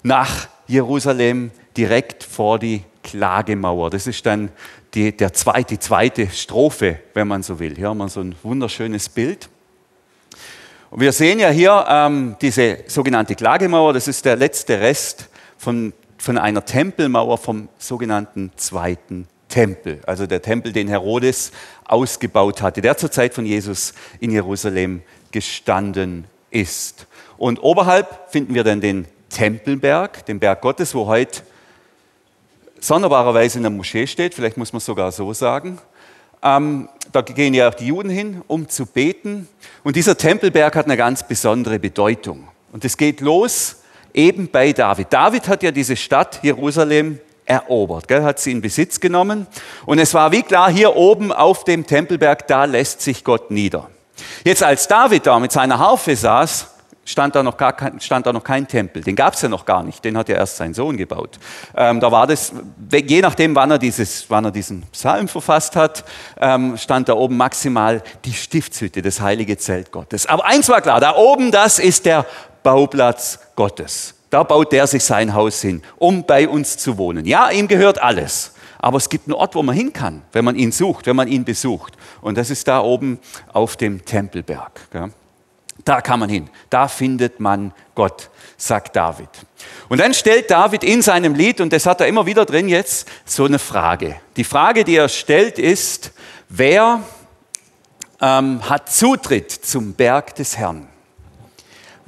nach 0.03 0.47
Jerusalem 0.67 1.51
direkt 1.75 2.23
vor 2.23 2.59
die 2.59 2.83
Klagemauer. 3.03 3.89
Das 3.89 4.07
ist 4.07 4.25
dann 4.25 4.51
die, 4.93 5.15
der 5.15 5.33
zweite, 5.33 5.75
die 5.75 5.79
zweite 5.79 6.29
Strophe, 6.29 6.99
wenn 7.13 7.27
man 7.27 7.43
so 7.43 7.59
will. 7.59 7.75
Hier 7.75 7.89
haben 7.89 7.97
wir 7.97 8.09
so 8.09 8.21
ein 8.21 8.35
wunderschönes 8.43 9.09
Bild. 9.09 9.49
Und 10.89 11.01
wir 11.01 11.11
sehen 11.11 11.39
ja 11.39 11.49
hier 11.49 11.85
ähm, 11.87 12.35
diese 12.41 12.79
sogenannte 12.87 13.35
Klagemauer, 13.35 13.93
das 13.93 14.07
ist 14.07 14.25
der 14.25 14.35
letzte 14.35 14.79
Rest 14.79 15.29
von, 15.57 15.93
von 16.19 16.37
einer 16.37 16.65
Tempelmauer 16.65 17.37
vom 17.37 17.69
sogenannten 17.79 18.51
zweiten 18.57 19.27
Tempel. 19.47 20.01
Also 20.05 20.27
der 20.27 20.41
Tempel, 20.41 20.73
den 20.73 20.87
Herodes 20.87 21.51
ausgebaut 21.85 22.61
hatte, 22.61 22.81
der 22.81 22.97
zur 22.97 23.09
Zeit 23.09 23.33
von 23.33 23.45
Jesus 23.45 23.93
in 24.19 24.31
Jerusalem 24.31 25.01
gestanden 25.31 26.25
ist. 26.51 27.07
Und 27.37 27.63
oberhalb 27.63 28.31
finden 28.31 28.53
wir 28.53 28.63
dann 28.63 28.81
den 28.81 29.05
Tempelberg, 29.29 30.25
den 30.25 30.39
Berg 30.39 30.61
Gottes, 30.61 30.93
wo 30.93 31.07
heute 31.07 31.41
sonderbarerweise 32.79 33.57
in 33.57 33.63
der 33.63 33.71
Moschee 33.71 34.07
steht, 34.07 34.33
vielleicht 34.33 34.57
muss 34.57 34.73
man 34.73 34.79
sogar 34.79 35.11
so 35.11 35.33
sagen. 35.33 35.79
Ähm, 36.41 36.89
da 37.11 37.21
gehen 37.21 37.53
ja 37.53 37.69
auch 37.69 37.73
die 37.73 37.87
Juden 37.87 38.09
hin, 38.09 38.41
um 38.47 38.67
zu 38.69 38.85
beten. 38.85 39.47
Und 39.83 39.95
dieser 39.95 40.17
Tempelberg 40.17 40.75
hat 40.75 40.85
eine 40.85 40.97
ganz 40.97 41.27
besondere 41.27 41.79
Bedeutung. 41.79 42.47
Und 42.71 42.85
es 42.85 42.97
geht 42.97 43.19
los 43.21 43.78
eben 44.13 44.49
bei 44.49 44.73
David. 44.73 45.07
David 45.11 45.47
hat 45.47 45.63
ja 45.63 45.71
diese 45.71 45.95
Stadt 45.95 46.39
Jerusalem 46.41 47.19
erobert, 47.45 48.07
gell, 48.07 48.23
hat 48.23 48.39
sie 48.39 48.51
in 48.51 48.61
Besitz 48.61 48.99
genommen. 48.99 49.47
Und 49.85 49.99
es 49.99 50.13
war 50.13 50.31
wie 50.31 50.43
klar, 50.43 50.69
hier 50.71 50.95
oben 50.95 51.31
auf 51.31 51.63
dem 51.63 51.85
Tempelberg, 51.85 52.47
da 52.47 52.65
lässt 52.65 53.01
sich 53.01 53.23
Gott 53.23 53.49
nieder. 53.49 53.89
Jetzt 54.43 54.63
als 54.63 54.87
David 54.87 55.25
da 55.25 55.39
mit 55.39 55.51
seiner 55.51 55.79
Harfe 55.79 56.15
saß, 56.15 56.67
stand 57.09 57.35
da 57.35 57.41
noch, 57.41 57.57
gar 57.57 57.73
kein, 57.73 57.99
stand 57.99 58.25
da 58.25 58.33
noch 58.33 58.43
kein 58.43 58.67
Tempel. 58.67 59.03
Den 59.03 59.15
gab 59.15 59.33
es 59.33 59.41
ja 59.41 59.49
noch 59.49 59.65
gar 59.65 59.83
nicht. 59.83 60.05
Den 60.05 60.17
hat 60.17 60.29
ja 60.29 60.35
erst 60.35 60.57
sein 60.57 60.73
Sohn 60.73 60.95
gebaut. 60.95 61.39
Ähm, 61.75 61.99
da 61.99 62.11
war 62.11 62.27
das, 62.27 62.53
je 62.91 63.21
nachdem, 63.21 63.55
wann 63.55 63.71
er, 63.71 63.79
dieses, 63.79 64.29
wann 64.29 64.45
er 64.45 64.51
diesen 64.51 64.83
Psalm 64.91 65.27
verfasst 65.27 65.75
hat, 65.75 66.03
ähm, 66.39 66.77
stand 66.77 67.09
da 67.09 67.13
oben 67.13 67.35
maximal 67.37 68.03
die 68.25 68.33
Stiftshütte, 68.33 69.01
das 69.01 69.21
heilige 69.21 69.57
Zelt 69.57 69.91
Gottes. 69.91 70.27
Aber 70.27 70.45
eins 70.45 70.69
war 70.69 70.81
klar, 70.81 70.99
da 70.99 71.15
oben, 71.15 71.51
das 71.51 71.79
ist 71.79 72.05
der 72.05 72.25
Bauplatz 72.63 73.39
Gottes. 73.55 74.15
Da 74.29 74.43
baut 74.43 74.71
der 74.71 74.85
sich 74.85 75.03
sein 75.03 75.33
Haus 75.33 75.61
hin, 75.61 75.81
um 75.97 76.23
bei 76.23 76.47
uns 76.47 76.77
zu 76.77 76.97
wohnen. 76.97 77.25
Ja, 77.25 77.49
ihm 77.49 77.67
gehört 77.67 78.01
alles. 78.01 78.53
Aber 78.77 78.97
es 78.97 79.09
gibt 79.09 79.27
einen 79.27 79.33
Ort, 79.33 79.55
wo 79.55 79.63
man 79.63 79.75
hin 79.75 79.91
kann, 79.91 80.21
wenn 80.31 80.45
man 80.45 80.55
ihn 80.55 80.71
sucht, 80.71 81.05
wenn 81.05 81.15
man 81.15 81.27
ihn 81.27 81.43
besucht. 81.43 81.97
Und 82.21 82.37
das 82.37 82.49
ist 82.49 82.67
da 82.67 82.81
oben 82.81 83.19
auf 83.51 83.75
dem 83.75 84.05
Tempelberg. 84.05 84.79
Da 85.83 86.01
kann 86.01 86.19
man 86.19 86.29
hin. 86.29 86.49
Da 86.69 86.87
findet 86.87 87.39
man 87.39 87.73
Gott, 87.95 88.29
sagt 88.57 88.95
David. 88.95 89.29
Und 89.89 89.99
dann 89.99 90.13
stellt 90.13 90.51
David 90.51 90.83
in 90.83 91.01
seinem 91.01 91.35
Lied, 91.35 91.59
und 91.59 91.73
das 91.73 91.85
hat 91.85 91.99
er 91.99 92.07
immer 92.07 92.25
wieder 92.25 92.45
drin 92.45 92.69
jetzt, 92.69 93.07
so 93.25 93.45
eine 93.45 93.59
Frage. 93.59 94.15
Die 94.37 94.43
Frage, 94.43 94.83
die 94.83 94.95
er 94.95 95.09
stellt, 95.09 95.57
ist, 95.57 96.11
wer 96.47 97.01
ähm, 98.21 98.69
hat 98.69 98.91
Zutritt 98.91 99.51
zum 99.51 99.93
Berg 99.93 100.35
des 100.35 100.57
Herrn? 100.57 100.87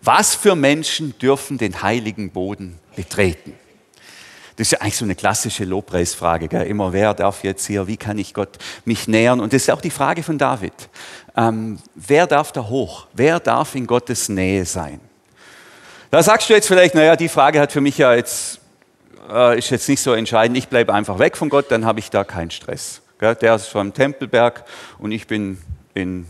Was 0.02 0.36
für 0.36 0.56
Menschen 0.56 1.18
dürfen 1.20 1.58
den 1.58 1.82
heiligen 1.82 2.32
Boden 2.32 2.80
betreten? 2.96 3.54
Das 4.56 4.68
ist 4.68 4.72
ja 4.72 4.82
eigentlich 4.82 4.98
so 4.98 5.06
eine 5.06 5.16
klassische 5.16 5.64
Lobpreisfrage. 5.64 6.48
Gell? 6.48 6.68
Immer, 6.68 6.92
wer 6.92 7.14
darf 7.14 7.44
jetzt 7.44 7.66
hier, 7.66 7.88
wie 7.88 7.98
kann 7.98 8.18
ich 8.18 8.34
Gott 8.34 8.58
mich 8.86 9.08
nähern? 9.08 9.40
Und 9.40 9.54
das 9.54 9.64
ist 9.64 9.72
auch 9.72 9.82
die 9.82 9.90
Frage 9.90 10.24
von 10.24 10.38
David. 10.38 10.74
Ähm, 11.36 11.80
wer 11.96 12.28
darf 12.28 12.52
da 12.52 12.68
hoch? 12.68 13.08
Wer 13.14 13.40
darf 13.40 13.76
in 13.76 13.88
Gottes 13.88 14.28
Nähe 14.28 14.66
sein? 14.66 15.00
Da 16.10 16.22
sagst 16.22 16.50
du 16.50 16.54
jetzt 16.54 16.68
vielleicht, 16.68 16.94
naja, 16.94 17.16
die 17.16 17.30
Frage 17.30 17.60
hat 17.60 17.72
für 17.72 17.82
mich 17.82 17.98
ja 17.98 18.14
jetzt, 18.14 18.60
äh, 19.32 19.58
ist 19.58 19.70
jetzt 19.70 19.88
nicht 19.88 20.02
so 20.02 20.14
entscheidend. 20.14 20.58
Ich 20.58 20.68
bleibe 20.68 20.94
einfach 20.94 21.20
weg 21.20 21.38
von 21.38 21.50
Gott, 21.50 21.72
dann 21.72 21.86
habe 21.86 22.00
ich 22.00 22.10
da 22.10 22.24
keinen 22.24 22.52
Stress. 22.52 23.02
Gell? 23.20 23.36
Der 23.36 23.56
ist 23.56 23.68
vom 23.68 23.94
Tempelberg 23.94 24.66
und 25.00 25.12
ich 25.12 25.28
bin 25.28 25.62
in 25.94 26.26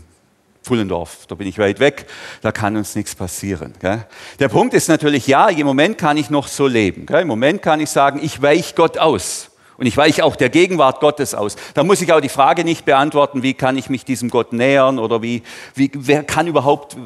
Pfullendorf, 0.62 1.26
da 1.26 1.34
bin 1.34 1.48
ich 1.48 1.58
weit 1.58 1.80
weg, 1.80 2.06
da 2.40 2.52
kann 2.52 2.76
uns 2.76 2.94
nichts 2.94 3.14
passieren. 3.14 3.74
Gell? 3.80 4.06
Der 4.38 4.48
Punkt 4.48 4.74
ist 4.74 4.88
natürlich, 4.88 5.26
ja, 5.26 5.48
im 5.48 5.66
Moment 5.66 5.98
kann 5.98 6.16
ich 6.16 6.30
noch 6.30 6.46
so 6.46 6.66
leben. 6.66 7.06
Gell? 7.06 7.22
Im 7.22 7.28
Moment 7.28 7.62
kann 7.62 7.80
ich 7.80 7.90
sagen, 7.90 8.20
ich 8.22 8.40
weiche 8.40 8.74
Gott 8.74 8.98
aus. 8.98 9.48
Und 9.78 9.86
ich 9.86 9.96
weiche 9.96 10.24
auch 10.24 10.36
der 10.36 10.48
Gegenwart 10.48 11.00
Gottes 11.00 11.34
aus. 11.34 11.56
Da 11.74 11.82
muss 11.82 12.00
ich 12.02 12.12
auch 12.12 12.20
die 12.20 12.28
Frage 12.28 12.62
nicht 12.62 12.84
beantworten, 12.84 13.42
wie 13.42 13.54
kann 13.54 13.76
ich 13.76 13.90
mich 13.90 14.04
diesem 14.04 14.30
Gott 14.30 14.52
nähern 14.52 15.00
oder 15.00 15.22
wie, 15.22 15.42
wie 15.74 15.90
wer 15.94 16.22
kann 16.22 16.46
überhaupt, 16.46 16.96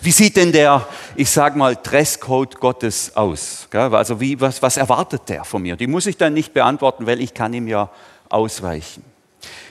wie 0.00 0.12
sieht 0.12 0.36
denn 0.36 0.52
der, 0.52 0.86
ich 1.14 1.28
sage 1.28 1.58
mal, 1.58 1.76
Dresscode 1.76 2.58
Gottes 2.58 3.16
aus? 3.16 3.68
Gell? 3.70 3.94
Also 3.94 4.18
wie, 4.20 4.40
was, 4.40 4.62
was 4.62 4.78
erwartet 4.78 5.22
der 5.28 5.44
von 5.44 5.60
mir? 5.60 5.76
Die 5.76 5.86
muss 5.86 6.06
ich 6.06 6.16
dann 6.16 6.32
nicht 6.32 6.54
beantworten, 6.54 7.06
weil 7.06 7.20
ich 7.20 7.34
kann 7.34 7.52
ihm 7.52 7.68
ja 7.68 7.90
ausweichen. 8.30 9.04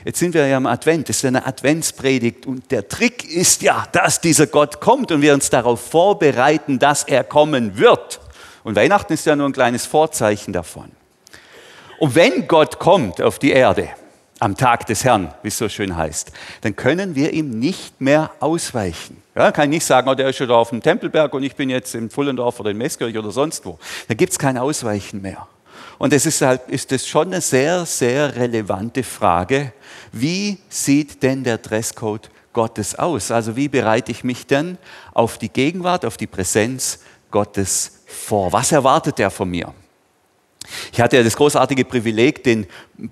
Jetzt 0.05 0.19
sind 0.19 0.33
wir 0.33 0.47
ja 0.47 0.57
im 0.57 0.65
Advent, 0.65 1.09
das 1.09 1.17
ist 1.17 1.25
eine 1.25 1.45
Adventspredigt 1.45 2.45
und 2.45 2.71
der 2.71 2.87
Trick 2.87 3.29
ist 3.29 3.61
ja, 3.61 3.87
dass 3.91 4.21
dieser 4.21 4.47
Gott 4.47 4.81
kommt 4.81 5.11
und 5.11 5.21
wir 5.21 5.33
uns 5.33 5.49
darauf 5.49 5.81
vorbereiten, 5.81 6.79
dass 6.79 7.03
er 7.03 7.23
kommen 7.23 7.77
wird. 7.77 8.19
Und 8.63 8.75
Weihnachten 8.75 9.13
ist 9.13 9.25
ja 9.25 9.35
nur 9.35 9.47
ein 9.47 9.53
kleines 9.53 9.85
Vorzeichen 9.85 10.53
davon. 10.53 10.91
Und 11.99 12.15
wenn 12.15 12.47
Gott 12.47 12.79
kommt 12.79 13.21
auf 13.21 13.39
die 13.39 13.51
Erde, 13.51 13.89
am 14.41 14.57
Tag 14.57 14.87
des 14.87 15.03
Herrn, 15.03 15.31
wie 15.43 15.49
es 15.49 15.57
so 15.57 15.69
schön 15.69 15.95
heißt, 15.95 16.31
dann 16.61 16.75
können 16.75 17.13
wir 17.13 17.31
ihm 17.31 17.59
nicht 17.59 18.01
mehr 18.01 18.31
ausweichen. 18.39 19.21
Ja, 19.35 19.51
kann 19.51 19.65
ich 19.65 19.77
nicht 19.77 19.85
sagen, 19.85 20.09
oh, 20.09 20.15
der 20.15 20.29
ist 20.29 20.37
schon 20.37 20.47
da 20.47 20.55
auf 20.55 20.69
dem 20.69 20.81
Tempelberg 20.81 21.31
und 21.35 21.43
ich 21.43 21.55
bin 21.55 21.69
jetzt 21.69 21.93
in 21.93 22.09
Pfullendorf 22.09 22.59
oder 22.59 22.71
in 22.71 22.77
Meskirch 22.77 23.15
oder 23.15 23.29
sonst 23.29 23.65
wo. 23.65 23.77
Da 24.07 24.15
gibt 24.15 24.31
es 24.31 24.39
kein 24.39 24.57
Ausweichen 24.57 25.21
mehr. 25.21 25.47
Und 26.01 26.13
deshalb 26.13 26.67
ist 26.71 26.91
es 26.93 27.07
schon 27.07 27.27
eine 27.27 27.41
sehr, 27.41 27.85
sehr 27.85 28.35
relevante 28.35 29.03
Frage, 29.03 29.71
wie 30.11 30.57
sieht 30.67 31.21
denn 31.21 31.43
der 31.43 31.59
Dresscode 31.59 32.31
Gottes 32.53 32.97
aus? 32.97 33.29
Also 33.29 33.55
wie 33.55 33.67
bereite 33.67 34.11
ich 34.11 34.23
mich 34.23 34.47
denn 34.47 34.79
auf 35.13 35.37
die 35.37 35.49
Gegenwart, 35.49 36.03
auf 36.03 36.17
die 36.17 36.25
Präsenz 36.25 37.01
Gottes 37.29 37.99
vor? 38.07 38.51
Was 38.51 38.71
erwartet 38.71 39.19
er 39.19 39.29
von 39.29 39.51
mir? 39.51 39.75
Ich 40.91 40.99
hatte 40.99 41.17
ja 41.17 41.23
das 41.23 41.35
großartige 41.35 41.85
Privileg, 41.85 42.43
den 42.43 42.65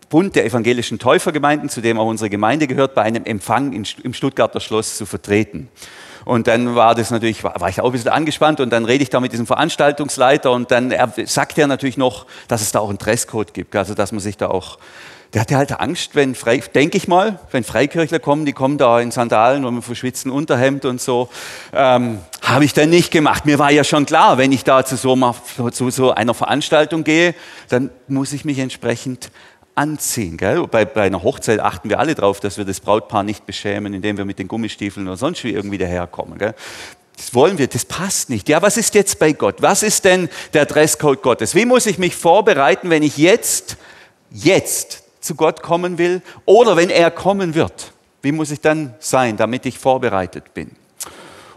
Bund 0.10 0.36
der 0.36 0.46
evangelischen 0.46 0.98
Täufergemeinden, 0.98 1.70
zu 1.70 1.82
dem 1.82 2.00
auch 2.00 2.08
unsere 2.08 2.32
Gemeinde 2.32 2.66
gehört, 2.66 2.96
bei 2.96 3.04
einem 3.04 3.24
Empfang 3.24 3.72
im 3.72 4.14
Stuttgarter 4.16 4.60
Schloss 4.60 4.98
zu 4.98 5.06
vertreten. 5.06 5.70
Und 6.30 6.46
dann 6.46 6.76
war 6.76 6.94
das 6.94 7.10
natürlich, 7.10 7.44
war, 7.44 7.70
ich 7.70 7.82
auch 7.82 7.88
ein 7.88 7.92
bisschen 7.92 8.12
angespannt 8.12 8.60
und 8.60 8.70
dann 8.70 8.86
rede 8.86 9.02
ich 9.02 9.10
da 9.10 9.20
mit 9.20 9.32
diesem 9.32 9.48
Veranstaltungsleiter 9.48 10.52
und 10.52 10.70
dann 10.70 10.92
er, 10.92 11.12
sagt 11.26 11.58
er 11.58 11.66
natürlich 11.66 11.98
noch, 11.98 12.28
dass 12.48 12.62
es 12.62 12.72
da 12.72 12.82
auch 12.82 12.90
einen 12.90 13.00
Dresscode 13.00 13.52
gibt, 13.52 13.76
also 13.76 13.96
dass 13.96 14.12
man 14.12 14.20
sich 14.20 14.38
da 14.38 14.48
auch 14.50 14.78
der 15.34 15.42
hatte 15.42 15.58
halt 15.58 15.80
Angst, 15.80 16.16
wenn, 16.16 16.36
denke 16.74 16.98
ich 16.98 17.08
mal, 17.08 17.40
wenn 17.52 17.64
Freikirchler 17.64 18.20
kommen, 18.20 18.46
die 18.46 18.54
kommen 18.54 18.78
da 18.78 19.00
in 19.00 19.12
Sandalen 19.12 19.64
und 19.66 19.76
mit 19.76 19.84
verschwitzten 19.84 20.32
Unterhemd 20.32 20.86
und 20.86 21.02
so. 21.02 21.30
Ähm, 21.72 22.20
Habe 22.42 22.66
ich 22.66 22.74
dann 22.74 22.90
nicht 22.90 23.12
gemacht. 23.12 23.46
Mir 23.46 23.60
war 23.60 23.72
ja 23.72 23.84
schon 23.84 24.08
klar, 24.08 24.40
wenn 24.40 24.52
ich 24.52 24.64
da 24.64 24.84
zu 24.86 24.98
so, 24.98 25.16
zu 25.72 25.90
so 25.92 26.12
einer 26.12 26.34
Veranstaltung 26.34 27.04
gehe, 27.04 27.36
dann 27.70 27.92
muss 28.08 28.34
ich 28.34 28.44
mich 28.44 28.58
entsprechend 28.58 29.30
anziehen. 29.76 30.38
Gell? 30.38 30.68
Bei, 30.68 30.86
bei, 30.86 31.04
einer 31.04 31.24
Hochzeit 31.24 31.60
achten 31.60 31.90
wir 31.90 32.00
alle 32.00 32.16
darauf, 32.16 32.40
dass 32.40 32.58
wir 32.58 32.66
das 32.66 32.80
Brautpaar 32.80 33.24
nicht 33.24 33.46
beschämen, 33.46 33.94
indem 33.94 34.18
wir 34.18 34.26
mit 34.26 34.40
den 34.40 34.48
Gummistiefeln 34.48 35.08
oder 35.08 35.18
sonst 35.18 35.44
wie 35.44 35.52
irgendwie 35.52 35.78
daherkommen. 35.78 36.38
Gell? 36.38 36.54
Das 37.16 37.34
wollen 37.34 37.58
wir, 37.58 37.68
das 37.68 37.84
passt 37.86 38.30
nicht. 38.30 38.48
Ja, 38.48 38.62
was 38.62 38.78
ist 38.78 38.96
jetzt 38.96 39.20
bei 39.20 39.34
Gott? 39.34 39.62
Was 39.62 39.84
ist 39.84 40.06
denn 40.06 40.30
der 40.54 40.66
Dresscode 40.66 41.22
Gottes? 41.22 41.54
Wie 41.54 41.66
muss 41.66 41.86
ich 41.86 41.98
mich 41.98 42.16
vorbereiten, 42.16 42.90
wenn 42.90 43.04
ich 43.04 43.18
jetzt, 43.18 43.78
jetzt 44.32 45.04
zu 45.20 45.36
Gott 45.36 45.62
kommen 45.62 45.98
will 45.98 46.22
oder 46.46 46.78
wenn 46.78 46.90
er 46.90 47.12
kommen 47.12 47.56
wird? 47.56 47.92
Wie 48.22 48.32
muss 48.32 48.52
ich 48.52 48.62
dann 48.62 48.94
sein, 49.00 49.36
damit 49.38 49.66
ich 49.66 49.78
vorbereitet 49.78 50.54
bin? 50.54 50.72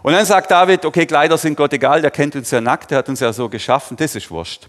Und 0.01 0.11
dann 0.11 0.25
sagt 0.25 0.51
David, 0.51 0.83
okay, 0.83 1.05
Kleider 1.05 1.37
sind 1.37 1.55
Gott 1.55 1.71
egal, 1.71 2.01
der 2.01 2.11
kennt 2.11 2.35
uns 2.35 2.51
ja 2.51 2.59
nackt, 2.59 2.91
der 2.91 2.97
hat 2.97 3.07
uns 3.07 3.21
ja 3.21 3.31
so 3.31 3.47
geschaffen, 3.47 3.95
das 3.95 4.15
ist 4.15 4.29
wurscht. 4.29 4.67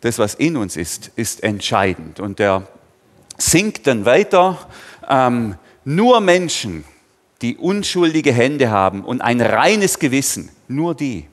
Das, 0.00 0.18
was 0.18 0.34
in 0.34 0.56
uns 0.56 0.76
ist, 0.76 1.10
ist 1.16 1.42
entscheidend. 1.42 2.20
Und 2.20 2.38
der 2.38 2.68
singt 3.36 3.86
dann 3.86 4.04
weiter, 4.04 4.68
ähm, 5.08 5.56
nur 5.84 6.20
Menschen, 6.20 6.84
die 7.42 7.56
unschuldige 7.56 8.32
Hände 8.32 8.70
haben 8.70 9.04
und 9.04 9.20
ein 9.20 9.40
reines 9.40 9.98
Gewissen, 9.98 10.50
nur 10.66 10.94
die. 10.94 11.26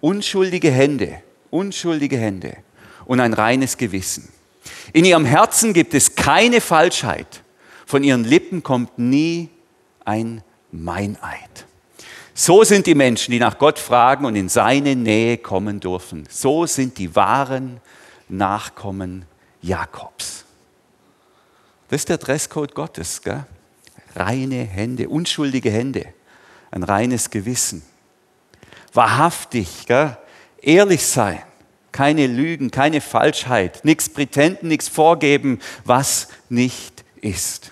Unschuldige 0.00 0.70
Hände, 0.70 1.22
unschuldige 1.50 2.16
Hände 2.16 2.56
und 3.06 3.20
ein 3.20 3.32
reines 3.32 3.76
Gewissen. 3.76 4.28
In 4.92 5.04
ihrem 5.04 5.24
Herzen 5.24 5.72
gibt 5.72 5.94
es 5.94 6.14
keine 6.14 6.60
Falschheit. 6.60 7.42
Von 7.86 8.02
ihren 8.02 8.24
Lippen 8.24 8.62
kommt 8.62 8.98
nie 8.98 9.50
ein 10.04 10.42
Meineid. 10.72 11.63
So 12.34 12.64
sind 12.64 12.86
die 12.86 12.96
Menschen, 12.96 13.30
die 13.30 13.38
nach 13.38 13.58
Gott 13.58 13.78
fragen 13.78 14.24
und 14.24 14.34
in 14.34 14.48
seine 14.48 14.96
Nähe 14.96 15.38
kommen 15.38 15.78
dürfen. 15.78 16.26
So 16.28 16.66
sind 16.66 16.98
die 16.98 17.14
wahren 17.14 17.80
Nachkommen 18.28 19.24
Jakobs. 19.62 20.44
Das 21.88 22.00
ist 22.00 22.08
der 22.08 22.18
Dresscode 22.18 22.74
Gottes. 22.74 23.22
Gell? 23.22 23.44
reine 24.16 24.64
Hände, 24.64 25.08
unschuldige 25.08 25.70
Hände, 25.70 26.06
ein 26.70 26.82
reines 26.82 27.30
Gewissen. 27.30 27.82
Wahrhaftig, 28.92 29.86
gell? 29.86 30.16
ehrlich 30.60 31.06
sein, 31.06 31.42
keine 31.92 32.26
Lügen, 32.26 32.70
keine 32.70 33.00
Falschheit, 33.00 33.84
nichts 33.84 34.08
Prätenden, 34.08 34.68
nichts 34.68 34.88
vorgeben, 34.88 35.60
was 35.84 36.28
nicht 36.48 37.04
ist. 37.20 37.70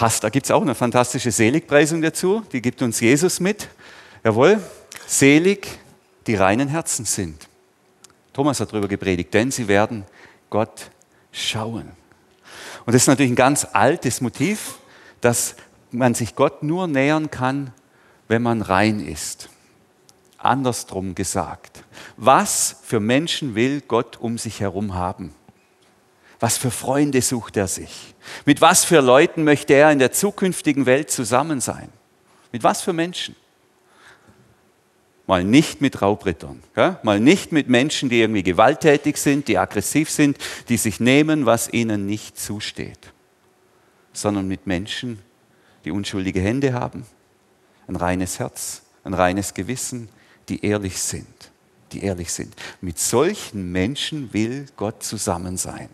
Passt, 0.00 0.24
da 0.24 0.30
gibt 0.30 0.46
es 0.46 0.50
auch 0.50 0.62
eine 0.62 0.74
fantastische 0.74 1.30
Seligpreisung 1.30 2.00
dazu, 2.00 2.42
die 2.52 2.62
gibt 2.62 2.80
uns 2.80 3.00
Jesus 3.00 3.38
mit. 3.38 3.68
Jawohl, 4.24 4.58
selig, 5.06 5.78
die 6.26 6.36
reinen 6.36 6.68
Herzen 6.68 7.04
sind. 7.04 7.46
Thomas 8.32 8.60
hat 8.60 8.72
darüber 8.72 8.88
gepredigt, 8.88 9.34
denn 9.34 9.50
sie 9.50 9.68
werden 9.68 10.06
Gott 10.48 10.90
schauen. 11.32 11.90
Und 12.86 12.94
das 12.94 13.02
ist 13.02 13.08
natürlich 13.08 13.32
ein 13.32 13.36
ganz 13.36 13.66
altes 13.74 14.22
Motiv, 14.22 14.78
dass 15.20 15.54
man 15.90 16.14
sich 16.14 16.34
Gott 16.34 16.62
nur 16.62 16.86
nähern 16.86 17.30
kann, 17.30 17.74
wenn 18.26 18.40
man 18.40 18.62
rein 18.62 19.06
ist. 19.06 19.50
Andersrum 20.38 21.14
gesagt. 21.14 21.84
Was 22.16 22.76
für 22.84 23.00
Menschen 23.00 23.54
will 23.54 23.82
Gott 23.82 24.16
um 24.16 24.38
sich 24.38 24.60
herum 24.60 24.94
haben? 24.94 25.34
Was 26.38 26.56
für 26.56 26.70
Freunde 26.70 27.20
sucht 27.20 27.58
er 27.58 27.68
sich? 27.68 28.09
Mit 28.44 28.60
was 28.60 28.84
für 28.84 29.00
Leuten 29.00 29.44
möchte 29.44 29.74
er 29.74 29.90
in 29.90 29.98
der 29.98 30.12
zukünftigen 30.12 30.86
Welt 30.86 31.10
zusammen 31.10 31.60
sein? 31.60 31.88
Mit 32.52 32.62
was 32.62 32.82
für 32.82 32.92
Menschen? 32.92 33.36
Mal 35.26 35.44
nicht 35.44 35.80
mit 35.80 36.02
Raubrittern, 36.02 36.60
gell? 36.74 36.98
mal 37.04 37.20
nicht 37.20 37.52
mit 37.52 37.68
Menschen, 37.68 38.08
die 38.08 38.20
irgendwie 38.20 38.42
gewalttätig 38.42 39.16
sind, 39.16 39.46
die 39.46 39.58
aggressiv 39.58 40.10
sind, 40.10 40.36
die 40.68 40.76
sich 40.76 40.98
nehmen, 40.98 41.46
was 41.46 41.72
ihnen 41.72 42.06
nicht 42.06 42.36
zusteht, 42.36 43.12
sondern 44.12 44.48
mit 44.48 44.66
Menschen, 44.66 45.20
die 45.84 45.92
unschuldige 45.92 46.40
Hände 46.40 46.72
haben, 46.72 47.06
ein 47.86 47.94
reines 47.94 48.40
Herz, 48.40 48.82
ein 49.04 49.14
reines 49.14 49.54
Gewissen, 49.54 50.08
die 50.48 50.64
ehrlich 50.64 51.00
sind, 51.00 51.52
die 51.92 52.02
ehrlich 52.02 52.32
sind. 52.32 52.56
Mit 52.80 52.98
solchen 52.98 53.70
Menschen 53.70 54.32
will 54.32 54.66
Gott 54.76 55.04
zusammen 55.04 55.56
sein. 55.56 55.90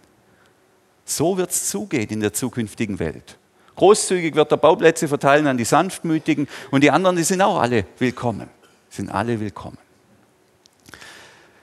So 1.06 1.38
wird 1.38 1.52
es 1.52 1.70
zugehen 1.70 2.10
in 2.10 2.20
der 2.20 2.34
zukünftigen 2.34 2.98
Welt. 2.98 3.38
Großzügig 3.76 4.34
wird 4.34 4.52
er 4.52 4.58
Bauplätze 4.58 5.08
verteilen 5.08 5.46
an 5.46 5.56
die 5.56 5.64
Sanftmütigen 5.64 6.48
und 6.70 6.82
die 6.82 6.90
anderen, 6.90 7.16
die 7.16 7.22
sind 7.22 7.40
auch 7.40 7.58
alle 7.58 7.86
willkommen 7.98 8.50
sind 8.96 9.10
alle 9.10 9.38
willkommen. 9.38 9.78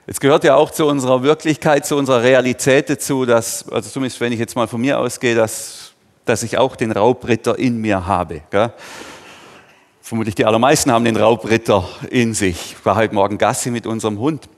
Es 0.06 0.19
gehört 0.19 0.43
ja 0.43 0.56
auch 0.56 0.71
zu 0.71 0.86
unserer 0.86 1.23
Wirklichkeit, 1.23 1.86
zu 1.86 1.95
unserer 1.95 2.21
Realität 2.21 2.89
dazu, 2.89 3.25
dass, 3.25 3.67
also 3.69 3.89
zumindest 3.89 4.19
wenn 4.21 4.34
ich 4.34 4.39
jetzt 4.39 4.56
mal 4.56 4.67
von 4.67 4.82
mir 4.82 4.99
ausgehe, 4.99 5.34
dass, 5.34 5.93
dass 6.25 6.43
ich 6.43 6.58
auch 6.58 6.75
den 6.75 6.91
Raubritter 6.91 7.58
in 7.58 7.77
mir 7.77 8.06
habe. 8.06 8.41
Gell? 8.51 8.73
Vermutlich 10.01 10.36
die 10.36 10.45
allermeisten 10.45 10.91
haben 10.91 11.06
den 11.06 11.15
Raubritter 11.15 11.88
in 12.10 12.34
sich. 12.34 12.75
Ich 12.77 12.86
war 12.86 12.97
heute 12.97 13.15
Morgen 13.15 13.38
Gassi 13.38 13.71
mit 13.71 13.88
unserem 13.88 14.19
Hund. 14.19 14.49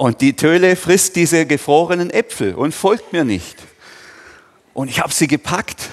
Und 0.00 0.22
die 0.22 0.34
Töle 0.34 0.76
frisst 0.76 1.14
diese 1.16 1.44
gefrorenen 1.44 2.08
Äpfel 2.08 2.54
und 2.54 2.74
folgt 2.74 3.12
mir 3.12 3.22
nicht. 3.22 3.58
Und 4.72 4.88
ich 4.88 4.98
habe 4.98 5.12
sie 5.12 5.26
gepackt 5.26 5.90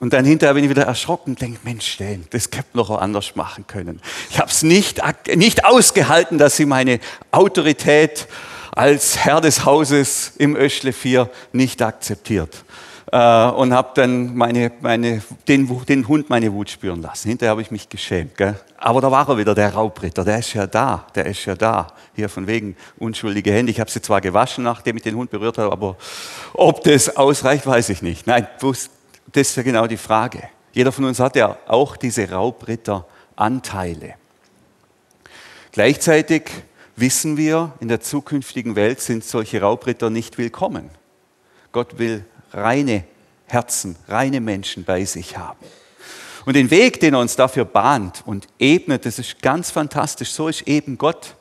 und 0.00 0.12
dann 0.12 0.24
hinterher 0.24 0.54
bin 0.54 0.64
ich 0.64 0.70
wieder 0.70 0.82
erschrocken 0.82 1.34
und 1.34 1.40
denke, 1.40 1.60
Mensch, 1.62 1.98
das 2.30 2.46
hätte 2.46 2.64
man 2.72 2.84
noch 2.84 2.90
anders 2.90 3.36
machen 3.36 3.64
können. 3.68 4.02
Ich 4.28 4.40
habe 4.40 4.50
es 4.50 4.64
nicht, 4.64 5.00
nicht 5.36 5.64
ausgehalten, 5.64 6.38
dass 6.38 6.56
sie 6.56 6.66
meine 6.66 6.98
Autorität 7.30 8.26
als 8.72 9.18
Herr 9.18 9.40
des 9.40 9.64
Hauses 9.64 10.32
im 10.38 10.56
Öschle 10.56 10.92
4 10.92 11.30
nicht 11.52 11.80
akzeptiert. 11.80 12.64
Äh, 13.10 13.50
und 13.50 13.72
habe 13.72 13.90
dann 13.94 14.36
meine, 14.36 14.70
meine, 14.80 15.22
den, 15.46 15.86
den, 15.86 16.08
Hund 16.08 16.28
meine 16.28 16.52
Wut 16.52 16.68
spüren 16.68 17.00
lassen. 17.00 17.28
Hinterher 17.28 17.52
habe 17.52 17.62
ich 17.62 17.70
mich 17.70 17.88
geschämt. 17.88 18.36
Gell? 18.36 18.54
Aber 18.76 19.00
da 19.00 19.10
war 19.10 19.26
er 19.28 19.38
wieder, 19.38 19.54
der 19.54 19.72
Raubritter, 19.72 20.24
der 20.24 20.38
ist 20.40 20.52
ja 20.52 20.66
da, 20.66 21.06
der 21.14 21.24
ist 21.24 21.44
ja 21.46 21.54
da. 21.54 21.86
Hier 22.14 22.28
von 22.28 22.46
wegen 22.46 22.76
unschuldige 22.98 23.50
Hände. 23.50 23.72
Ich 23.72 23.80
habe 23.80 23.90
sie 23.90 24.02
zwar 24.02 24.20
gewaschen, 24.20 24.64
nachdem 24.64 24.98
ich 24.98 25.04
den 25.04 25.14
Hund 25.14 25.30
berührt 25.30 25.56
habe, 25.56 25.72
aber 25.72 25.96
ob 26.52 26.84
das 26.84 27.16
ausreicht, 27.16 27.66
weiß 27.66 27.88
ich 27.88 28.02
nicht. 28.02 28.26
Nein, 28.26 28.46
das 28.60 28.90
ist 29.32 29.56
ja 29.56 29.62
genau 29.62 29.86
die 29.86 29.96
Frage. 29.96 30.42
Jeder 30.72 30.92
von 30.92 31.04
uns 31.06 31.18
hat 31.18 31.34
ja 31.34 31.56
auch 31.66 31.96
diese 31.96 32.30
Raubritteranteile. 32.30 34.14
Gleichzeitig 35.72 36.50
wissen 36.96 37.38
wir, 37.38 37.72
in 37.80 37.88
der 37.88 38.00
zukünftigen 38.00 38.76
Welt 38.76 39.00
sind 39.00 39.24
solche 39.24 39.62
Raubritter 39.62 40.10
nicht 40.10 40.36
willkommen. 40.36 40.90
Gott 41.72 41.98
will 41.98 42.24
reine 42.52 43.04
Herzen, 43.46 43.96
reine 44.08 44.40
Menschen 44.40 44.84
bei 44.84 45.04
sich 45.04 45.36
haben. 45.36 45.64
Und 46.44 46.54
den 46.54 46.70
Weg, 46.70 47.00
den 47.00 47.14
er 47.14 47.20
uns 47.20 47.36
dafür 47.36 47.64
bahnt 47.64 48.22
und 48.24 48.46
ebnet, 48.58 49.04
das 49.04 49.18
ist 49.18 49.42
ganz 49.42 49.70
fantastisch. 49.70 50.30
So 50.30 50.48
ist 50.48 50.62
eben 50.62 50.96
Gott. 50.96 51.34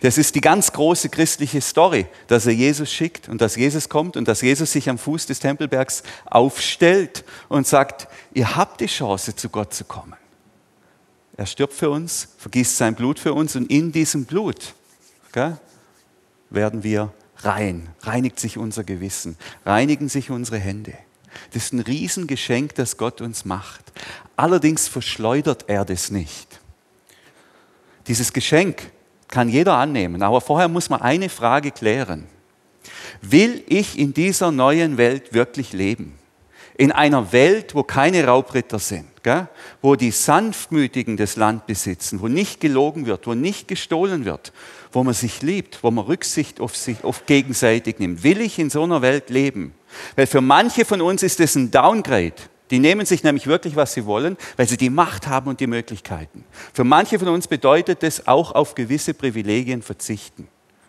Das 0.00 0.16
ist 0.16 0.34
die 0.34 0.40
ganz 0.40 0.72
große 0.72 1.10
christliche 1.10 1.60
Story, 1.60 2.06
dass 2.26 2.46
er 2.46 2.54
Jesus 2.54 2.90
schickt 2.90 3.28
und 3.28 3.42
dass 3.42 3.54
Jesus 3.54 3.90
kommt 3.90 4.16
und 4.16 4.26
dass 4.26 4.40
Jesus 4.40 4.72
sich 4.72 4.88
am 4.88 4.96
Fuß 4.96 5.26
des 5.26 5.40
Tempelbergs 5.40 6.02
aufstellt 6.24 7.24
und 7.50 7.66
sagt, 7.66 8.08
ihr 8.32 8.56
habt 8.56 8.80
die 8.80 8.86
Chance, 8.86 9.36
zu 9.36 9.50
Gott 9.50 9.74
zu 9.74 9.84
kommen. 9.84 10.14
Er 11.36 11.44
stirbt 11.44 11.74
für 11.74 11.90
uns, 11.90 12.28
vergießt 12.38 12.78
sein 12.78 12.94
Blut 12.94 13.18
für 13.18 13.34
uns 13.34 13.54
und 13.56 13.70
in 13.70 13.92
diesem 13.92 14.24
Blut 14.24 14.74
werden 16.48 16.82
wir 16.82 17.12
rein, 17.38 17.88
reinigt 18.02 18.40
sich 18.40 18.58
unser 18.58 18.84
Gewissen, 18.84 19.36
reinigen 19.64 20.08
sich 20.08 20.30
unsere 20.30 20.58
Hände. 20.58 20.94
Das 21.52 21.64
ist 21.64 21.72
ein 21.72 21.80
Riesengeschenk, 21.80 22.74
das 22.74 22.96
Gott 22.96 23.20
uns 23.20 23.44
macht. 23.44 23.92
Allerdings 24.36 24.88
verschleudert 24.88 25.64
er 25.68 25.84
das 25.84 26.10
nicht. 26.10 26.60
Dieses 28.06 28.32
Geschenk 28.32 28.90
kann 29.28 29.48
jeder 29.48 29.74
annehmen. 29.74 30.22
Aber 30.22 30.40
vorher 30.40 30.68
muss 30.68 30.90
man 30.90 31.02
eine 31.02 31.28
Frage 31.28 31.70
klären. 31.70 32.26
Will 33.20 33.64
ich 33.66 33.98
in 33.98 34.14
dieser 34.14 34.50
neuen 34.50 34.96
Welt 34.96 35.32
wirklich 35.32 35.72
leben? 35.72 36.18
In 36.78 36.92
einer 36.92 37.32
Welt, 37.32 37.74
wo 37.74 37.82
keine 37.82 38.26
Raubritter 38.26 38.78
sind, 38.78 39.22
gell? 39.22 39.48
wo 39.80 39.96
die 39.96 40.10
Sanftmütigen 40.10 41.16
das 41.16 41.36
Land 41.36 41.66
besitzen, 41.66 42.20
wo 42.20 42.28
nicht 42.28 42.60
gelogen 42.60 43.06
wird, 43.06 43.26
wo 43.26 43.32
nicht 43.32 43.66
gestohlen 43.66 44.26
wird, 44.26 44.52
wo 44.96 45.04
man 45.04 45.12
sich 45.12 45.42
liebt, 45.42 45.84
wo 45.84 45.90
man 45.90 46.06
Rücksicht 46.06 46.58
auf 46.58 46.74
sich 46.74 47.04
auf 47.04 47.26
gegenseitig 47.26 47.98
nimmt. 47.98 48.24
Will 48.24 48.40
ich 48.40 48.58
in 48.58 48.70
so 48.70 48.82
einer 48.82 49.02
Welt 49.02 49.28
leben? 49.28 49.74
Weil 50.16 50.26
für 50.26 50.40
manche 50.40 50.86
von 50.86 51.02
uns 51.02 51.22
ist 51.22 51.38
es 51.38 51.54
ein 51.54 51.70
Downgrade. 51.70 52.32
Die 52.70 52.78
nehmen 52.78 53.04
sich 53.04 53.22
nämlich 53.22 53.46
wirklich, 53.46 53.76
was 53.76 53.92
sie 53.92 54.06
wollen, 54.06 54.38
weil 54.56 54.66
sie 54.66 54.78
die 54.78 54.88
Macht 54.88 55.26
haben 55.26 55.50
und 55.50 55.60
die 55.60 55.66
Möglichkeiten. 55.66 56.46
Für 56.72 56.82
manche 56.82 57.18
von 57.18 57.28
uns 57.28 57.46
bedeutet 57.46 58.02
es 58.04 58.26
auch 58.26 58.52
auf 58.52 58.74
gewisse 58.74 59.12
Privilegien 59.12 59.82
verzichten. 59.82 60.48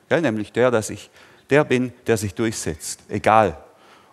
Ja, 0.10 0.22
nämlich 0.22 0.54
der, 0.54 0.72
dass 0.72 0.90
ich 0.90 1.10
der 1.50 1.66
bin, 1.66 1.92
der 2.08 2.16
sich 2.16 2.34
durchsetzt, 2.34 3.02
egal 3.10 3.58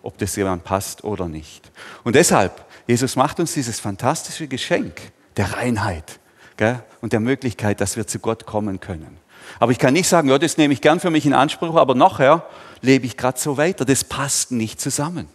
ob 0.01 0.17
das 0.17 0.35
jemand 0.35 0.65
passt 0.65 1.05
oder 1.05 1.29
nicht. 1.29 1.71
Und 2.03 2.17
deshalb, 2.17 2.65
Jesus 2.85 3.15
macht 3.15 3.39
uns 3.39 3.53
dieses 3.53 3.79
fantastische 3.79 4.49
Geschenk 4.49 4.99
der 5.37 5.53
Reinheit 5.53 6.19
gell, 6.57 6.83
und 6.99 7.13
der 7.13 7.21
Möglichkeit, 7.21 7.79
dass 7.79 7.95
wir 7.95 8.07
zu 8.07 8.19
Gott 8.19 8.45
kommen 8.45 8.81
können. 8.81 9.23
Aber 9.59 9.71
ich 9.71 9.79
kann 9.79 9.93
nicht 9.93 10.07
sagen, 10.07 10.29
ja, 10.29 10.37
das 10.37 10.57
nehme 10.57 10.73
ich 10.73 10.81
gern 10.81 10.99
für 10.99 11.09
mich 11.09 11.25
in 11.25 11.33
Anspruch, 11.33 11.75
aber 11.75 11.95
nachher 11.95 12.45
lebe 12.81 13.05
ich 13.05 13.17
gerade 13.17 13.39
so 13.39 13.57
weiter. 13.57 13.85
Das 13.85 14.03
passt 14.03 14.51
nicht 14.51 14.81
zusammen. 14.81 15.27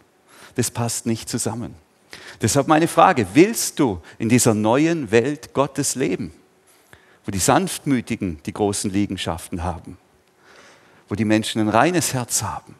Das 0.55 0.71
passt 0.71 1.07
nicht 1.07 1.29
zusammen. 1.29 1.75
Deshalb 2.41 2.69
meine 2.69 2.89
Frage, 2.89 3.27
willst 3.35 3.79
du 3.79 4.01
in 4.19 4.29
dieser 4.29 4.55
neuen 4.55 5.11
Welt 5.11 5.53
Gottes 5.53 5.95
leben, 5.95 6.33
wo 7.25 7.31
die 7.31 7.39
Sanftmütigen 7.39 8.43
die 8.45 8.53
großen 8.53 8.91
Liegenschaften 8.91 9.63
haben, 9.63 9.99
wo 11.09 11.15
die 11.15 11.25
Menschen 11.25 11.61
ein 11.61 11.69
reines 11.69 12.15
Herz 12.15 12.43
haben, 12.43 12.75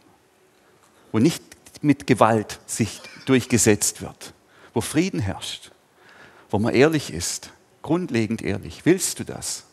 wo 1.13 1.19
nicht 1.19 1.43
mit 1.83 2.07
Gewalt 2.07 2.59
sich 2.67 3.01
durchgesetzt 3.27 4.01
wird, 4.03 4.33
wo 4.73 4.81
Frieden 4.81 5.21
herrscht, 5.21 5.73
wo 6.51 6.59
man 6.59 6.75
ehrlich 6.75 7.13
ist, 7.13 7.51
grundlegend 7.83 8.43
ehrlich. 8.43 8.85
Willst 8.85 9.19
du 9.21 9.25
das? 9.25 9.65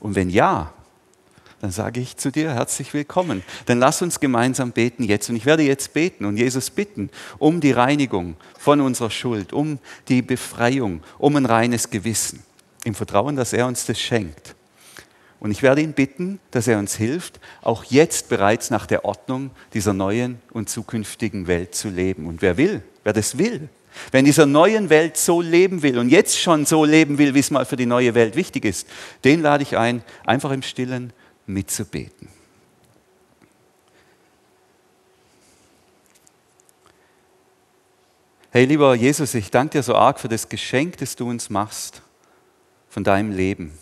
Und 0.00 0.14
wenn 0.14 0.30
ja, 0.30 0.72
dann 1.60 1.72
sage 1.72 2.00
ich 2.00 2.16
zu 2.16 2.30
dir 2.30 2.52
herzlich 2.52 2.94
willkommen. 2.94 3.42
Dann 3.66 3.80
lass 3.80 4.00
uns 4.00 4.20
gemeinsam 4.20 4.70
beten 4.70 5.02
jetzt. 5.02 5.28
Und 5.28 5.36
ich 5.36 5.44
werde 5.44 5.64
jetzt 5.64 5.92
beten 5.92 6.24
und 6.24 6.36
Jesus 6.36 6.70
bitten 6.70 7.10
um 7.38 7.60
die 7.60 7.72
Reinigung 7.72 8.36
von 8.58 8.80
unserer 8.80 9.10
Schuld, 9.10 9.52
um 9.52 9.80
die 10.06 10.22
Befreiung, 10.22 11.02
um 11.18 11.34
ein 11.34 11.46
reines 11.46 11.90
Gewissen. 11.90 12.44
Im 12.84 12.94
Vertrauen, 12.94 13.34
dass 13.34 13.52
er 13.52 13.66
uns 13.66 13.86
das 13.86 13.98
schenkt. 13.98 14.54
Und 15.40 15.50
ich 15.50 15.62
werde 15.62 15.82
ihn 15.82 15.92
bitten, 15.92 16.38
dass 16.52 16.68
er 16.68 16.78
uns 16.78 16.94
hilft, 16.94 17.40
auch 17.62 17.84
jetzt 17.84 18.28
bereits 18.28 18.70
nach 18.70 18.86
der 18.86 19.04
Ordnung 19.04 19.50
dieser 19.74 19.92
neuen 19.92 20.40
und 20.52 20.68
zukünftigen 20.68 21.46
Welt 21.48 21.74
zu 21.74 21.88
leben. 21.88 22.26
Und 22.26 22.40
wer 22.40 22.56
will, 22.56 22.82
wer 23.02 23.12
das 23.12 23.38
will, 23.38 23.68
wer 24.10 24.20
in 24.20 24.26
dieser 24.26 24.46
neuen 24.46 24.90
Welt 24.90 25.16
so 25.16 25.40
leben 25.40 25.82
will 25.82 25.98
und 25.98 26.08
jetzt 26.08 26.38
schon 26.38 26.66
so 26.66 26.84
leben 26.84 27.18
will, 27.18 27.34
wie 27.34 27.40
es 27.40 27.50
mal 27.50 27.64
für 27.64 27.76
die 27.76 27.86
neue 27.86 28.14
Welt 28.14 28.36
wichtig 28.36 28.64
ist, 28.64 28.88
den 29.24 29.42
lade 29.42 29.62
ich 29.62 29.76
ein, 29.76 30.02
einfach 30.24 30.50
im 30.50 30.62
Stillen 30.62 31.12
mitzubeten. 31.46 32.28
Hey, 38.50 38.64
lieber 38.64 38.94
Jesus, 38.94 39.34
ich 39.34 39.50
danke 39.50 39.78
dir 39.78 39.82
so 39.82 39.94
arg 39.94 40.18
für 40.18 40.28
das 40.28 40.48
Geschenk, 40.48 40.96
das 40.96 41.16
du 41.16 41.28
uns 41.28 41.50
machst 41.50 42.02
von 42.88 43.04
deinem 43.04 43.30
Leben 43.30 43.78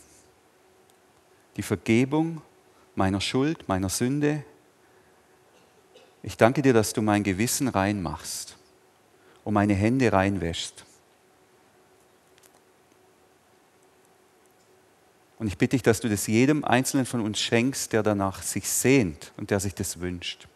die 1.57 1.63
Vergebung 1.63 2.43
meiner 2.95 3.21
Schuld, 3.21 3.69
meiner 3.69 3.89
Sünde. 3.89 4.45
Ich 6.23 6.37
danke 6.37 6.63
dir, 6.63 6.73
dass 6.73 6.93
du 6.93 7.03
mein 7.03 7.23
Gewissen 7.23 7.69
reinmachst 7.69 8.57
und 9.47 9.55
meine 9.55 9.75
Hände 9.75 10.13
reinwäschst. 10.13 10.85
Und 15.39 15.47
ich 15.47 15.57
bitte 15.57 15.77
dich, 15.77 15.85
dass 15.85 16.01
du 16.01 16.09
das 16.09 16.27
jedem 16.27 16.65
Einzelnen 16.65 17.07
von 17.07 17.21
uns 17.21 17.39
schenkst, 17.39 17.93
der 17.93 18.03
danach 18.03 18.43
sich 18.43 18.69
sehnt 18.69 19.33
und 19.37 19.53
der 19.53 19.61
sich 19.61 19.73
das 19.73 20.01
wünscht. 20.01 20.49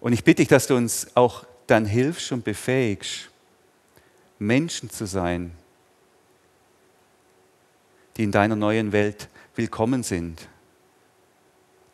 Und 0.00 0.14
ich 0.14 0.24
bitte 0.24 0.42
dich, 0.42 0.48
dass 0.48 0.66
du 0.66 0.74
uns 0.74 1.14
auch 1.14 1.46
dann 1.68 1.86
hilfst 1.86 2.32
und 2.32 2.42
befähigst, 2.42 3.30
Menschen 4.40 4.90
zu 4.90 5.06
sein, 5.06 5.52
die 8.16 8.24
in 8.24 8.32
deiner 8.32 8.56
neuen 8.56 8.90
Welt 8.90 9.28
willkommen 9.54 10.02
sind, 10.02 10.48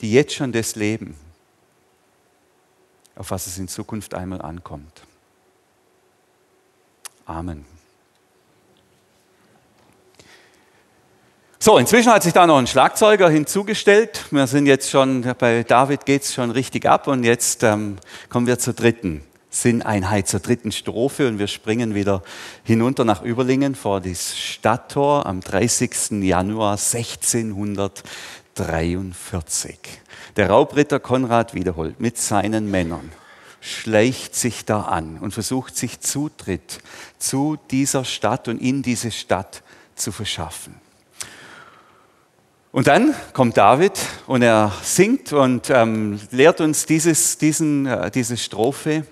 die 0.00 0.10
jetzt 0.10 0.32
schon 0.32 0.52
das 0.52 0.74
leben, 0.74 1.25
auf 3.16 3.30
was 3.30 3.46
es 3.46 3.58
in 3.58 3.68
Zukunft 3.68 4.14
einmal 4.14 4.40
ankommt. 4.40 5.02
Amen. 7.24 7.64
So, 11.58 11.78
inzwischen 11.78 12.12
hat 12.12 12.22
sich 12.22 12.32
da 12.32 12.46
noch 12.46 12.58
ein 12.58 12.68
Schlagzeuger 12.68 13.28
hinzugestellt. 13.28 14.26
Wir 14.30 14.46
sind 14.46 14.66
jetzt 14.66 14.88
schon, 14.88 15.22
bei 15.38 15.64
David 15.64 16.06
geht 16.06 16.22
es 16.22 16.32
schon 16.32 16.52
richtig 16.52 16.86
ab 16.86 17.08
und 17.08 17.24
jetzt 17.24 17.64
ähm, 17.64 17.96
kommen 18.28 18.46
wir 18.46 18.60
zur 18.60 18.74
dritten 18.74 19.24
Sinneinheit 19.56 20.28
zur 20.28 20.40
dritten 20.40 20.70
Strophe 20.70 21.26
und 21.28 21.38
wir 21.38 21.46
springen 21.46 21.94
wieder 21.94 22.22
hinunter 22.62 23.04
nach 23.04 23.22
Überlingen 23.22 23.74
vor 23.74 24.00
das 24.00 24.36
Stadttor 24.36 25.26
am 25.26 25.40
30. 25.40 26.22
Januar 26.22 26.76
1643. 28.58 29.78
Der 30.36 30.50
Raubritter 30.50 30.98
Konrad 30.98 31.54
Wiederholt 31.54 32.00
mit 32.00 32.16
seinen 32.16 32.70
Männern 32.70 33.12
schleicht 33.60 34.34
sich 34.34 34.64
da 34.64 34.82
an 34.82 35.18
und 35.18 35.32
versucht 35.32 35.76
sich 35.76 36.00
Zutritt 36.00 36.78
zu 37.18 37.58
dieser 37.70 38.04
Stadt 38.04 38.48
und 38.48 38.58
in 38.60 38.82
diese 38.82 39.10
Stadt 39.10 39.62
zu 39.94 40.12
verschaffen. 40.12 40.74
Und 42.72 42.86
dann 42.88 43.14
kommt 43.32 43.56
David 43.56 43.98
und 44.26 44.42
er 44.42 44.70
singt 44.82 45.32
und 45.32 45.70
ähm, 45.70 46.20
lehrt 46.30 46.60
uns 46.60 46.84
dieses, 46.84 47.38
diesen, 47.38 47.86
äh, 47.86 48.10
diese 48.10 48.36
Strophe. 48.36 49.06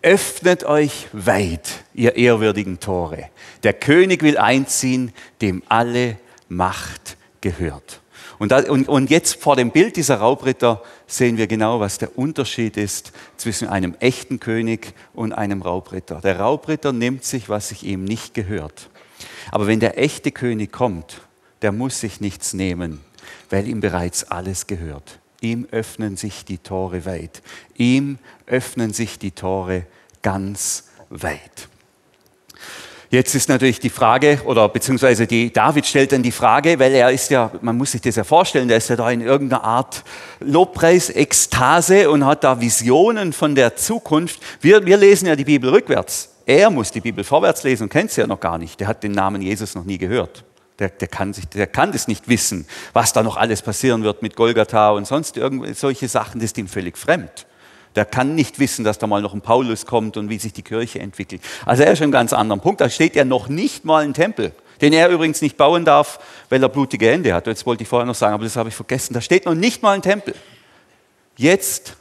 Öffnet 0.00 0.64
euch 0.64 1.08
weit, 1.12 1.68
ihr 1.92 2.16
ehrwürdigen 2.16 2.80
Tore. 2.80 3.28
Der 3.64 3.74
König 3.74 4.22
will 4.22 4.38
einziehen, 4.38 5.12
dem 5.42 5.62
alle 5.68 6.18
Macht 6.48 7.16
gehört. 7.40 8.00
Und, 8.38 8.52
da, 8.52 8.58
und, 8.70 8.88
und 8.88 9.10
jetzt 9.10 9.40
vor 9.42 9.56
dem 9.56 9.70
Bild 9.70 9.96
dieser 9.96 10.16
Raubritter 10.16 10.82
sehen 11.06 11.36
wir 11.36 11.46
genau, 11.46 11.80
was 11.80 11.98
der 11.98 12.18
Unterschied 12.18 12.76
ist 12.76 13.12
zwischen 13.36 13.68
einem 13.68 13.94
echten 14.00 14.40
König 14.40 14.94
und 15.14 15.32
einem 15.32 15.62
Raubritter. 15.62 16.20
Der 16.20 16.40
Raubritter 16.40 16.92
nimmt 16.92 17.24
sich, 17.24 17.48
was 17.48 17.68
sich 17.68 17.82
ihm 17.82 18.04
nicht 18.04 18.34
gehört. 18.34 18.90
Aber 19.50 19.66
wenn 19.66 19.80
der 19.80 19.98
echte 19.98 20.32
König 20.32 20.72
kommt, 20.72 21.22
der 21.62 21.72
muss 21.72 22.00
sich 22.00 22.20
nichts 22.20 22.52
nehmen, 22.52 23.00
weil 23.50 23.66
ihm 23.68 23.80
bereits 23.80 24.24
alles 24.24 24.66
gehört. 24.66 25.20
Ihm 25.40 25.66
öffnen 25.70 26.16
sich 26.16 26.44
die 26.44 26.58
Tore 26.58 27.04
weit. 27.06 27.42
Ihm 27.76 28.18
öffnen 28.46 28.92
sich 28.92 29.18
die 29.18 29.30
Tore 29.30 29.86
ganz 30.22 30.88
weit. 31.08 31.68
Jetzt 33.08 33.36
ist 33.36 33.48
natürlich 33.48 33.78
die 33.78 33.90
Frage, 33.90 34.40
oder 34.46 34.68
beziehungsweise 34.68 35.28
die, 35.28 35.52
David 35.52 35.86
stellt 35.86 36.10
dann 36.10 36.24
die 36.24 36.32
Frage, 36.32 36.78
weil 36.78 36.92
er 36.92 37.10
ist 37.12 37.30
ja, 37.30 37.52
man 37.60 37.76
muss 37.76 37.92
sich 37.92 38.00
das 38.00 38.16
ja 38.16 38.24
vorstellen, 38.24 38.66
der 38.66 38.78
ist 38.78 38.88
ja 38.88 38.96
da 38.96 39.08
in 39.10 39.20
irgendeiner 39.20 39.62
Art 39.62 40.02
Lobpreis, 40.40 41.10
Ekstase 41.10 42.10
und 42.10 42.26
hat 42.26 42.42
da 42.42 42.60
Visionen 42.60 43.32
von 43.32 43.54
der 43.54 43.76
Zukunft. 43.76 44.40
Wir, 44.60 44.84
wir 44.84 44.96
lesen 44.96 45.26
ja 45.28 45.36
die 45.36 45.44
Bibel 45.44 45.70
rückwärts. 45.70 46.30
Er 46.46 46.68
muss 46.70 46.90
die 46.90 47.00
Bibel 47.00 47.22
vorwärts 47.22 47.62
lesen 47.62 47.84
und 47.84 47.88
kennt 47.90 48.10
sie 48.10 48.20
ja 48.20 48.26
noch 48.26 48.40
gar 48.40 48.58
nicht. 48.58 48.80
Der 48.80 48.88
hat 48.88 49.04
den 49.04 49.12
Namen 49.12 49.40
Jesus 49.40 49.76
noch 49.76 49.84
nie 49.84 49.98
gehört. 49.98 50.44
Der, 50.80 50.88
der, 50.88 51.08
kann 51.08 51.32
sich, 51.32 51.46
der 51.46 51.68
kann 51.68 51.92
das 51.92 52.08
nicht 52.08 52.28
wissen, 52.28 52.66
was 52.92 53.12
da 53.12 53.22
noch 53.22 53.36
alles 53.36 53.62
passieren 53.62 54.02
wird 54.02 54.20
mit 54.20 54.36
Golgatha 54.36 54.90
und 54.90 55.06
sonst 55.06 55.36
irgendwelche 55.36 55.74
solche 55.74 56.08
Sachen, 56.08 56.40
das 56.40 56.50
ist 56.50 56.58
ihm 56.58 56.68
völlig 56.68 56.98
fremd. 56.98 57.45
Der 57.96 58.04
kann 58.04 58.34
nicht 58.34 58.58
wissen, 58.58 58.84
dass 58.84 58.98
da 58.98 59.06
mal 59.06 59.22
noch 59.22 59.34
ein 59.34 59.40
Paulus 59.40 59.86
kommt 59.86 60.16
und 60.16 60.28
wie 60.28 60.38
sich 60.38 60.52
die 60.52 60.62
Kirche 60.62 61.00
entwickelt. 61.00 61.42
Also 61.64 61.82
er 61.82 61.92
ist 61.92 61.98
schon 61.98 62.04
einen 62.04 62.12
ganz 62.12 62.32
anderen 62.32 62.60
Punkt. 62.60 62.80
Da 62.80 62.90
steht 62.90 63.16
ja 63.16 63.24
noch 63.24 63.48
nicht 63.48 63.84
mal 63.84 64.04
ein 64.04 64.14
Tempel, 64.14 64.52
den 64.80 64.92
er 64.92 65.08
übrigens 65.08 65.40
nicht 65.40 65.56
bauen 65.56 65.84
darf, 65.84 66.20
weil 66.50 66.62
er 66.62 66.68
blutige 66.68 67.10
Hände 67.10 67.34
hat. 67.34 67.46
Jetzt 67.46 67.66
wollte 67.66 67.82
ich 67.82 67.88
vorher 67.88 68.06
noch 68.06 68.14
sagen, 68.14 68.34
aber 68.34 68.44
das 68.44 68.56
habe 68.56 68.68
ich 68.68 68.74
vergessen. 68.74 69.14
Da 69.14 69.20
steht 69.20 69.46
noch 69.46 69.54
nicht 69.54 69.82
mal 69.82 69.92
ein 69.92 70.02
Tempel. 70.02 70.34
Jetzt 71.36 71.96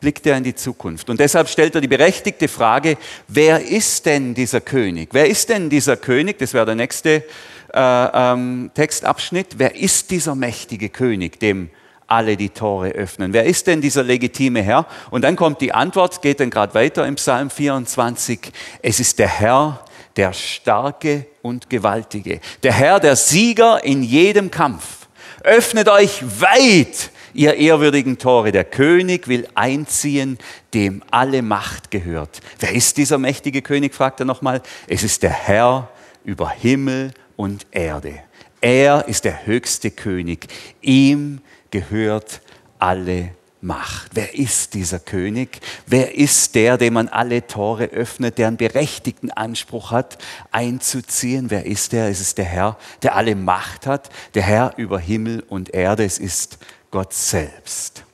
blickt 0.00 0.26
er 0.26 0.36
in 0.36 0.44
die 0.44 0.54
Zukunft. 0.54 1.08
Und 1.08 1.20
deshalb 1.20 1.48
stellt 1.48 1.74
er 1.74 1.80
die 1.80 1.88
berechtigte 1.88 2.48
Frage, 2.48 2.98
wer 3.28 3.64
ist 3.64 4.06
denn 4.06 4.34
dieser 4.34 4.60
König? 4.60 5.10
Wer 5.12 5.28
ist 5.28 5.48
denn 5.48 5.70
dieser 5.70 5.96
König? 5.96 6.38
Das 6.38 6.52
wäre 6.52 6.66
der 6.66 6.74
nächste 6.74 7.24
äh, 7.72 7.72
ähm, 7.74 8.70
Textabschnitt. 8.74 9.58
Wer 9.58 9.76
ist 9.76 10.10
dieser 10.10 10.34
mächtige 10.34 10.88
König, 10.88 11.40
dem 11.40 11.70
alle 12.06 12.36
die 12.36 12.50
Tore 12.50 12.90
öffnen. 12.90 13.32
Wer 13.32 13.44
ist 13.44 13.66
denn 13.66 13.80
dieser 13.80 14.02
legitime 14.02 14.62
Herr? 14.62 14.86
Und 15.10 15.22
dann 15.22 15.36
kommt 15.36 15.60
die 15.60 15.72
Antwort, 15.72 16.22
geht 16.22 16.40
dann 16.40 16.50
gerade 16.50 16.74
weiter 16.74 17.06
im 17.06 17.16
Psalm 17.16 17.50
24. 17.50 18.52
Es 18.82 19.00
ist 19.00 19.18
der 19.18 19.28
Herr, 19.28 19.84
der 20.16 20.32
Starke 20.32 21.26
und 21.42 21.68
Gewaltige. 21.68 22.40
Der 22.62 22.72
Herr, 22.72 23.00
der 23.00 23.16
Sieger 23.16 23.84
in 23.84 24.02
jedem 24.02 24.50
Kampf. 24.50 25.08
Öffnet 25.42 25.88
euch 25.88 26.22
weit, 26.40 27.10
ihr 27.34 27.54
ehrwürdigen 27.54 28.18
Tore. 28.18 28.50
Der 28.50 28.64
König 28.64 29.28
will 29.28 29.46
einziehen, 29.54 30.38
dem 30.74 31.02
alle 31.10 31.42
Macht 31.42 31.90
gehört. 31.90 32.40
Wer 32.58 32.72
ist 32.72 32.96
dieser 32.96 33.18
mächtige 33.18 33.62
König, 33.62 33.94
fragt 33.94 34.20
er 34.20 34.26
nochmal. 34.26 34.62
Es 34.86 35.02
ist 35.02 35.22
der 35.22 35.30
Herr 35.30 35.88
über 36.24 36.50
Himmel 36.50 37.12
und 37.36 37.66
Erde. 37.70 38.14
Er 38.60 39.06
ist 39.06 39.24
der 39.24 39.46
höchste 39.46 39.90
König. 39.90 40.48
Ihm 40.80 41.40
gehört 41.70 42.40
alle 42.78 43.30
Macht. 43.60 44.12
Wer 44.14 44.34
ist 44.34 44.74
dieser 44.74 44.98
König? 44.98 45.60
Wer 45.86 46.14
ist 46.14 46.54
der, 46.54 46.78
dem 46.78 46.94
man 46.94 47.08
alle 47.08 47.46
Tore 47.46 47.86
öffnet, 47.86 48.38
der 48.38 48.48
einen 48.48 48.58
berechtigten 48.58 49.30
Anspruch 49.30 49.90
hat, 49.90 50.18
einzuziehen? 50.52 51.50
Wer 51.50 51.66
ist 51.66 51.92
der? 51.92 52.08
Es 52.08 52.20
ist 52.20 52.38
der 52.38 52.44
Herr, 52.44 52.78
der 53.02 53.16
alle 53.16 53.34
Macht 53.34 53.86
hat, 53.86 54.10
der 54.34 54.42
Herr 54.42 54.74
über 54.76 54.98
Himmel 54.98 55.42
und 55.48 55.74
Erde. 55.74 56.04
Es 56.04 56.18
ist 56.18 56.58
Gott 56.90 57.12
selbst. 57.12 58.04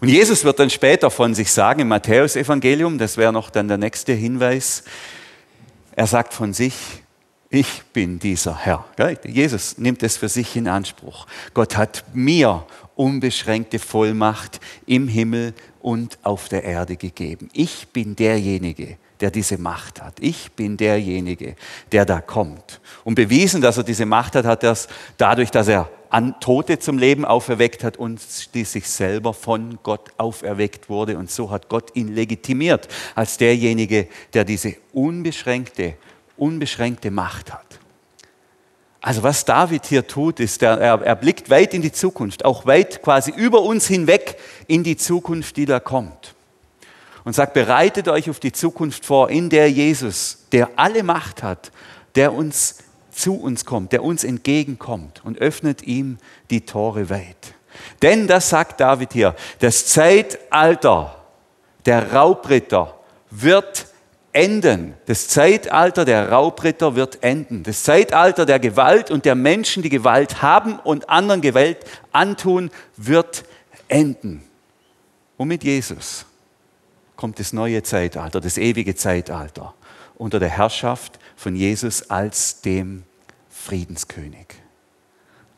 Und 0.00 0.08
Jesus 0.08 0.44
wird 0.44 0.58
dann 0.58 0.70
später 0.70 1.10
von 1.10 1.34
sich 1.34 1.50
sagen 1.52 1.80
im 1.80 1.88
Matthäusevangelium, 1.88 2.98
das 2.98 3.16
wäre 3.16 3.32
noch 3.32 3.50
dann 3.50 3.68
der 3.68 3.78
nächste 3.78 4.12
Hinweis, 4.12 4.84
er 5.96 6.06
sagt 6.06 6.32
von 6.32 6.52
sich, 6.54 6.99
Ich 7.52 7.82
bin 7.92 8.20
dieser 8.20 8.56
Herr. 8.56 8.84
Jesus 9.24 9.76
nimmt 9.76 10.04
es 10.04 10.16
für 10.16 10.28
sich 10.28 10.54
in 10.54 10.68
Anspruch. 10.68 11.26
Gott 11.52 11.76
hat 11.76 12.04
mir 12.14 12.64
unbeschränkte 12.94 13.80
Vollmacht 13.80 14.60
im 14.86 15.08
Himmel 15.08 15.54
und 15.82 16.20
auf 16.22 16.48
der 16.48 16.62
Erde 16.62 16.94
gegeben. 16.94 17.48
Ich 17.52 17.88
bin 17.88 18.14
derjenige, 18.14 18.98
der 19.18 19.32
diese 19.32 19.58
Macht 19.58 20.00
hat. 20.00 20.20
Ich 20.20 20.52
bin 20.52 20.76
derjenige, 20.76 21.56
der 21.90 22.04
da 22.04 22.20
kommt. 22.20 22.80
Und 23.02 23.16
bewiesen, 23.16 23.60
dass 23.60 23.78
er 23.78 23.82
diese 23.82 24.06
Macht 24.06 24.36
hat, 24.36 24.44
hat 24.44 24.62
er 24.62 24.70
es 24.70 24.86
dadurch, 25.16 25.50
dass 25.50 25.66
er 25.66 25.90
Tote 26.38 26.78
zum 26.78 26.98
Leben 26.98 27.24
auferweckt 27.24 27.82
hat 27.82 27.96
und 27.96 28.20
schließlich 28.20 28.88
selber 28.88 29.34
von 29.34 29.80
Gott 29.82 30.10
auferweckt 30.18 30.88
wurde. 30.88 31.18
Und 31.18 31.32
so 31.32 31.50
hat 31.50 31.68
Gott 31.68 31.96
ihn 31.96 32.14
legitimiert 32.14 32.86
als 33.16 33.38
derjenige, 33.38 34.06
der 34.34 34.44
diese 34.44 34.76
unbeschränkte, 34.92 35.96
unbeschränkte 36.40 37.10
Macht 37.10 37.52
hat. 37.52 37.80
Also 39.00 39.22
was 39.22 39.44
David 39.44 39.86
hier 39.86 40.06
tut, 40.06 40.40
ist, 40.40 40.62
er, 40.62 40.78
er 40.78 41.16
blickt 41.16 41.48
weit 41.48 41.72
in 41.72 41.80
die 41.80 41.92
Zukunft, 41.92 42.44
auch 42.44 42.66
weit 42.66 43.02
quasi 43.02 43.30
über 43.30 43.62
uns 43.62 43.86
hinweg 43.86 44.38
in 44.66 44.84
die 44.84 44.96
Zukunft, 44.96 45.56
die 45.56 45.64
da 45.64 45.80
kommt. 45.80 46.34
Und 47.24 47.34
sagt, 47.34 47.54
bereitet 47.54 48.08
euch 48.08 48.28
auf 48.28 48.40
die 48.40 48.52
Zukunft 48.52 49.06
vor, 49.06 49.30
in 49.30 49.48
der 49.48 49.70
Jesus, 49.70 50.46
der 50.52 50.70
alle 50.76 51.02
Macht 51.02 51.42
hat, 51.42 51.70
der 52.14 52.32
uns 52.32 52.78
zu 53.10 53.34
uns 53.40 53.64
kommt, 53.64 53.92
der 53.92 54.02
uns 54.02 54.24
entgegenkommt 54.24 55.22
und 55.24 55.38
öffnet 55.38 55.82
ihm 55.82 56.18
die 56.50 56.62
Tore 56.62 57.10
weit. 57.10 57.54
Denn 58.02 58.26
das 58.26 58.48
sagt 58.48 58.80
David 58.80 59.12
hier, 59.12 59.34
das 59.60 59.86
Zeitalter 59.86 61.16
der 61.86 62.12
Raubritter 62.12 62.98
wird 63.30 63.86
enden. 64.32 64.94
Das 65.06 65.28
Zeitalter 65.28 66.04
der 66.04 66.30
Raubritter 66.30 66.94
wird 66.94 67.22
enden. 67.22 67.62
Das 67.62 67.82
Zeitalter 67.82 68.46
der 68.46 68.58
Gewalt 68.58 69.10
und 69.10 69.24
der 69.24 69.34
Menschen, 69.34 69.82
die 69.82 69.88
Gewalt 69.88 70.42
haben 70.42 70.78
und 70.78 71.08
anderen 71.08 71.40
Gewalt 71.40 71.78
antun, 72.12 72.70
wird 72.96 73.44
enden. 73.88 74.42
Und 75.36 75.48
mit 75.48 75.64
Jesus 75.64 76.26
kommt 77.16 77.38
das 77.38 77.52
neue 77.52 77.82
Zeitalter, 77.82 78.40
das 78.40 78.56
ewige 78.56 78.94
Zeitalter 78.94 79.74
unter 80.16 80.38
der 80.38 80.50
Herrschaft 80.50 81.18
von 81.36 81.56
Jesus 81.56 82.10
als 82.10 82.60
dem 82.60 83.04
Friedenskönig. 83.48 84.46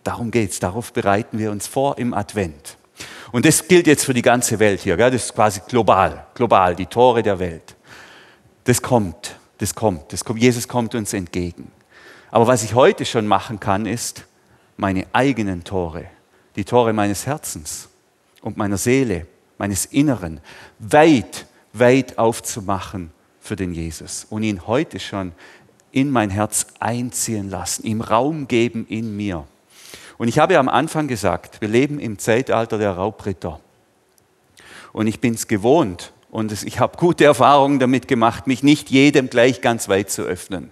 Darum 0.04 0.30
geht 0.30 0.50
es, 0.50 0.60
darauf 0.60 0.92
bereiten 0.92 1.38
wir 1.38 1.50
uns 1.50 1.66
vor 1.66 1.98
im 1.98 2.14
Advent. 2.14 2.76
Und 3.32 3.44
das 3.44 3.66
gilt 3.66 3.86
jetzt 3.86 4.04
für 4.04 4.14
die 4.14 4.22
ganze 4.22 4.58
Welt 4.58 4.80
hier, 4.80 4.96
gell? 4.96 5.10
das 5.10 5.26
ist 5.26 5.34
quasi 5.34 5.60
global, 5.66 6.26
global, 6.34 6.76
die 6.76 6.86
Tore 6.86 7.22
der 7.22 7.38
Welt. 7.38 7.74
Das 8.64 8.82
kommt, 8.82 9.36
das 9.58 9.74
kommt, 9.74 10.12
das 10.12 10.24
kommt, 10.24 10.40
Jesus 10.40 10.68
kommt 10.68 10.94
uns 10.94 11.12
entgegen. 11.12 11.70
Aber 12.30 12.46
was 12.46 12.62
ich 12.62 12.74
heute 12.74 13.04
schon 13.04 13.26
machen 13.26 13.60
kann, 13.60 13.86
ist 13.86 14.24
meine 14.76 15.06
eigenen 15.12 15.64
Tore, 15.64 16.06
die 16.56 16.64
Tore 16.64 16.92
meines 16.92 17.26
Herzens 17.26 17.88
und 18.40 18.56
meiner 18.56 18.78
Seele, 18.78 19.26
meines 19.58 19.86
Inneren, 19.86 20.40
weit, 20.78 21.46
weit 21.72 22.18
aufzumachen 22.18 23.10
für 23.40 23.56
den 23.56 23.74
Jesus 23.74 24.26
und 24.30 24.42
ihn 24.42 24.66
heute 24.66 24.98
schon 25.00 25.32
in 25.90 26.10
mein 26.10 26.30
Herz 26.30 26.66
einziehen 26.80 27.50
lassen, 27.50 27.84
ihm 27.84 28.00
Raum 28.00 28.48
geben 28.48 28.86
in 28.88 29.16
mir. 29.16 29.46
Und 30.16 30.28
ich 30.28 30.38
habe 30.38 30.58
am 30.58 30.68
Anfang 30.68 31.08
gesagt, 31.08 31.60
wir 31.60 31.68
leben 31.68 31.98
im 31.98 32.18
Zeitalter 32.18 32.78
der 32.78 32.92
Raubritter. 32.92 33.60
Und 34.92 35.06
ich 35.06 35.20
bin 35.20 35.34
es 35.34 35.48
gewohnt 35.48 36.12
und 36.32 36.50
ich 36.64 36.80
habe 36.80 36.96
gute 36.96 37.26
Erfahrungen 37.26 37.78
damit 37.78 38.08
gemacht, 38.08 38.46
mich 38.46 38.62
nicht 38.62 38.88
jedem 38.88 39.28
gleich 39.28 39.60
ganz 39.60 39.90
weit 39.90 40.10
zu 40.10 40.22
öffnen. 40.22 40.70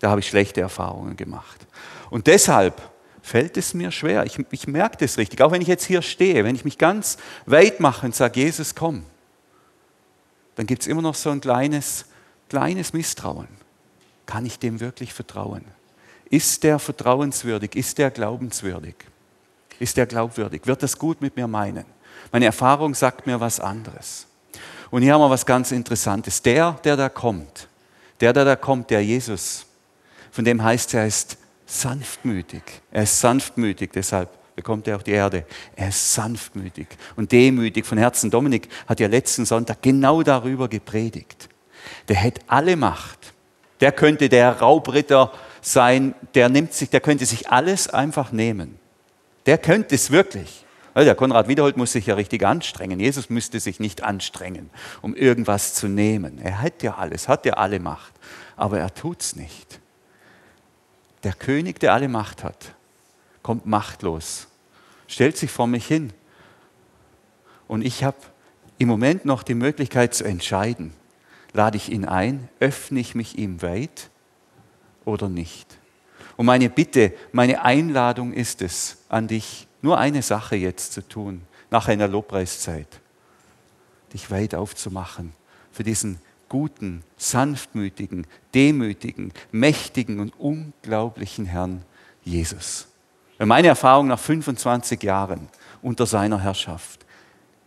Da 0.00 0.10
habe 0.10 0.20
ich 0.20 0.28
schlechte 0.28 0.60
Erfahrungen 0.60 1.16
gemacht. 1.16 1.66
Und 2.10 2.26
deshalb 2.26 2.82
fällt 3.22 3.56
es 3.56 3.72
mir 3.72 3.90
schwer. 3.90 4.26
Ich, 4.26 4.38
ich 4.50 4.66
merke 4.66 4.98
das 4.98 5.16
richtig. 5.16 5.40
Auch 5.40 5.50
wenn 5.50 5.62
ich 5.62 5.68
jetzt 5.68 5.86
hier 5.86 6.02
stehe, 6.02 6.44
wenn 6.44 6.54
ich 6.54 6.66
mich 6.66 6.76
ganz 6.76 7.16
weit 7.46 7.80
mache 7.80 8.04
und 8.04 8.14
sage, 8.14 8.38
Jesus, 8.38 8.74
komm, 8.74 9.04
dann 10.56 10.66
gibt 10.66 10.82
es 10.82 10.88
immer 10.88 11.00
noch 11.00 11.14
so 11.14 11.30
ein 11.30 11.40
kleines, 11.40 12.04
kleines 12.50 12.92
Misstrauen. 12.92 13.48
Kann 14.26 14.44
ich 14.44 14.58
dem 14.58 14.78
wirklich 14.78 15.14
vertrauen? 15.14 15.64
Ist 16.28 16.64
der 16.64 16.78
vertrauenswürdig? 16.78 17.76
Ist 17.76 17.96
der 17.96 18.10
glaubenswürdig? 18.10 18.96
Ist 19.78 19.96
der 19.96 20.04
glaubwürdig? 20.04 20.66
Wird 20.66 20.82
das 20.82 20.98
gut 20.98 21.22
mit 21.22 21.36
mir 21.36 21.46
meinen? 21.46 21.86
Meine 22.30 22.44
Erfahrung 22.44 22.94
sagt 22.94 23.26
mir 23.26 23.40
was 23.40 23.58
anderes. 23.58 24.26
Und 24.90 25.02
hier 25.02 25.14
haben 25.14 25.20
wir 25.20 25.30
was 25.30 25.46
ganz 25.46 25.72
Interessantes. 25.72 26.42
Der, 26.42 26.72
der 26.84 26.96
da 26.96 27.08
kommt, 27.08 27.68
der, 28.20 28.32
der 28.32 28.44
da 28.44 28.56
kommt, 28.56 28.90
der 28.90 29.04
Jesus, 29.04 29.66
von 30.30 30.44
dem 30.44 30.62
heißt 30.62 30.94
er, 30.94 31.06
ist 31.06 31.36
sanftmütig. 31.66 32.62
Er 32.90 33.04
ist 33.04 33.20
sanftmütig, 33.20 33.90
deshalb 33.92 34.28
bekommt 34.56 34.88
er 34.88 34.96
auch 34.96 35.02
die 35.02 35.12
Erde. 35.12 35.46
Er 35.76 35.88
ist 35.88 36.14
sanftmütig 36.14 36.88
und 37.16 37.32
demütig 37.32 37.86
von 37.86 37.98
Herzen. 37.98 38.30
Dominik 38.30 38.68
hat 38.86 39.00
ja 39.00 39.08
letzten 39.08 39.46
Sonntag 39.46 39.80
genau 39.80 40.22
darüber 40.22 40.68
gepredigt. 40.68 41.48
Der 42.08 42.16
hätte 42.16 42.42
alle 42.46 42.76
Macht. 42.76 43.32
Der 43.80 43.92
könnte 43.92 44.28
der 44.28 44.58
Raubritter 44.58 45.32
sein, 45.62 46.14
der 46.34 46.48
nimmt 46.48 46.74
sich, 46.74 46.90
der 46.90 47.00
könnte 47.00 47.24
sich 47.24 47.48
alles 47.48 47.88
einfach 47.88 48.32
nehmen. 48.32 48.78
Der 49.46 49.56
könnte 49.56 49.94
es 49.94 50.10
wirklich. 50.10 50.64
Der 50.94 51.14
Konrad 51.14 51.48
Wiederholt 51.48 51.76
muss 51.76 51.92
sich 51.92 52.06
ja 52.06 52.14
richtig 52.14 52.44
anstrengen. 52.44 52.98
Jesus 52.98 53.30
müsste 53.30 53.60
sich 53.60 53.80
nicht 53.80 54.02
anstrengen, 54.02 54.70
um 55.02 55.14
irgendwas 55.14 55.74
zu 55.74 55.88
nehmen. 55.88 56.38
Er 56.38 56.60
hat 56.60 56.82
ja 56.82 56.96
alles, 56.96 57.28
hat 57.28 57.46
ja 57.46 57.54
alle 57.54 57.78
Macht. 57.78 58.12
Aber 58.56 58.78
er 58.78 58.92
tut 58.92 59.20
es 59.20 59.36
nicht. 59.36 59.80
Der 61.22 61.32
König, 61.32 61.78
der 61.80 61.94
alle 61.94 62.08
Macht 62.08 62.42
hat, 62.42 62.74
kommt 63.42 63.66
machtlos 63.66 64.48
stellt 65.10 65.36
sich 65.36 65.50
vor 65.50 65.66
mich 65.66 65.86
hin. 65.86 66.12
Und 67.68 67.82
ich 67.82 68.04
habe 68.04 68.16
im 68.78 68.88
Moment 68.88 69.24
noch 69.24 69.42
die 69.42 69.54
Möglichkeit 69.54 70.14
zu 70.14 70.24
entscheiden, 70.24 70.92
lade 71.52 71.76
ich 71.76 71.90
ihn 71.90 72.04
ein, 72.04 72.48
öffne 72.60 73.00
ich 73.00 73.14
mich 73.14 73.36
ihm 73.36 73.60
weit 73.60 74.08
oder 75.04 75.28
nicht. 75.28 75.66
Und 76.36 76.46
meine 76.46 76.70
Bitte, 76.70 77.12
meine 77.32 77.62
Einladung 77.62 78.32
ist 78.32 78.62
es 78.62 78.98
an 79.08 79.28
dich, 79.28 79.66
nur 79.82 79.98
eine 79.98 80.22
Sache 80.22 80.56
jetzt 80.56 80.92
zu 80.92 81.06
tun, 81.06 81.42
nach 81.70 81.88
einer 81.88 82.08
Lobpreiszeit, 82.08 83.00
dich 84.12 84.30
weit 84.30 84.54
aufzumachen 84.54 85.32
für 85.72 85.84
diesen 85.84 86.18
guten, 86.48 87.04
sanftmütigen, 87.16 88.26
demütigen, 88.54 89.32
mächtigen 89.52 90.20
und 90.20 90.38
unglaublichen 90.38 91.46
Herrn 91.46 91.82
Jesus. 92.24 92.88
Meine 93.38 93.68
Erfahrung 93.68 94.08
nach 94.08 94.18
25 94.18 95.02
Jahren 95.02 95.48
unter 95.80 96.04
seiner 96.06 96.40
Herrschaft 96.40 97.06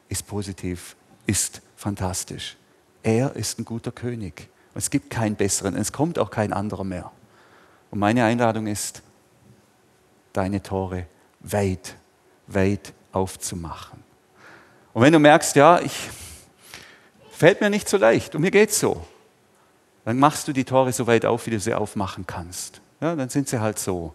ist 0.09 0.27
positiv, 0.27 0.95
ist 1.25 1.61
fantastisch. 1.75 2.57
Er 3.01 3.35
ist 3.35 3.57
ein 3.57 3.65
guter 3.65 3.91
König. 3.91 4.49
Es 4.75 4.89
gibt 4.89 5.09
keinen 5.09 5.35
besseren, 5.35 5.75
es 5.75 5.91
kommt 5.91 6.19
auch 6.19 6.29
kein 6.29 6.53
anderer 6.53 6.83
mehr. 6.83 7.11
Und 7.89 7.99
meine 7.99 8.23
Einladung 8.23 8.67
ist, 8.67 9.01
deine 10.33 10.61
Tore 10.61 11.07
weit, 11.39 11.95
weit 12.47 12.93
aufzumachen. 13.11 14.03
Und 14.93 15.01
wenn 15.01 15.13
du 15.13 15.19
merkst, 15.19 15.55
ja, 15.55 15.79
ich 15.79 16.09
fällt 17.31 17.61
mir 17.61 17.69
nicht 17.69 17.89
so 17.89 17.97
leicht 17.97 18.35
und 18.35 18.41
mir 18.41 18.51
geht's 18.51 18.79
so, 18.79 19.05
dann 20.05 20.19
machst 20.19 20.47
du 20.47 20.53
die 20.53 20.65
Tore 20.65 20.91
so 20.91 21.07
weit 21.07 21.25
auf, 21.25 21.45
wie 21.45 21.51
du 21.51 21.59
sie 21.59 21.73
aufmachen 21.73 22.27
kannst. 22.27 22.81
Ja, 23.01 23.15
dann 23.15 23.29
sind 23.29 23.49
sie 23.49 23.59
halt 23.59 23.79
so. 23.79 24.13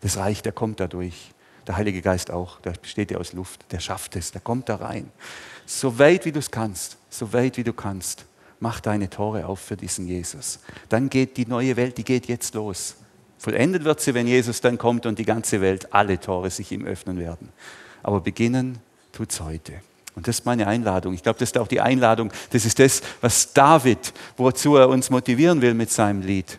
Das 0.00 0.16
Reich, 0.16 0.42
der 0.42 0.52
kommt 0.52 0.80
da 0.80 0.86
durch. 0.86 1.32
Der 1.66 1.76
Heilige 1.76 2.00
Geist 2.00 2.30
auch, 2.30 2.60
der 2.60 2.72
besteht 2.72 3.10
ja 3.10 3.18
aus 3.18 3.34
Luft, 3.34 3.70
der 3.72 3.80
schafft 3.80 4.16
es, 4.16 4.32
der 4.32 4.40
kommt 4.40 4.68
da 4.68 4.76
rein. 4.76 5.10
So 5.66 5.98
weit 5.98 6.24
wie 6.24 6.32
du 6.32 6.38
es 6.38 6.50
kannst, 6.50 6.96
so 7.10 7.32
weit 7.32 7.58
wie 7.58 7.64
du 7.64 7.74
kannst, 7.74 8.24
mach 8.58 8.80
deine 8.80 9.10
Tore 9.10 9.46
auf 9.46 9.60
für 9.60 9.76
diesen 9.76 10.06
Jesus. 10.06 10.60
Dann 10.88 11.10
geht 11.10 11.36
die 11.36 11.46
neue 11.46 11.76
Welt, 11.76 11.98
die 11.98 12.04
geht 12.04 12.26
jetzt 12.26 12.54
los. 12.54 12.96
Vollendet 13.38 13.84
wird 13.84 14.00
sie, 14.00 14.14
wenn 14.14 14.26
Jesus 14.26 14.60
dann 14.60 14.78
kommt 14.78 15.06
und 15.06 15.18
die 15.18 15.24
ganze 15.24 15.60
Welt, 15.60 15.92
alle 15.92 16.18
Tore 16.20 16.50
sich 16.50 16.72
ihm 16.72 16.84
öffnen 16.84 17.18
werden. 17.18 17.48
Aber 18.02 18.20
beginnen 18.20 18.78
tut 19.12 19.30
es 19.30 19.40
heute. 19.40 19.74
Und 20.14 20.26
das 20.26 20.40
ist 20.40 20.46
meine 20.46 20.66
Einladung. 20.66 21.14
Ich 21.14 21.22
glaube, 21.22 21.38
das 21.38 21.50
ist 21.50 21.58
auch 21.58 21.68
die 21.68 21.80
Einladung. 21.80 22.32
Das 22.50 22.64
ist 22.64 22.78
das, 22.78 23.02
was 23.20 23.52
David, 23.52 24.12
wozu 24.36 24.76
er 24.76 24.88
uns 24.88 25.10
motivieren 25.10 25.62
will 25.62 25.74
mit 25.74 25.90
seinem 25.90 26.22
Lied 26.22 26.58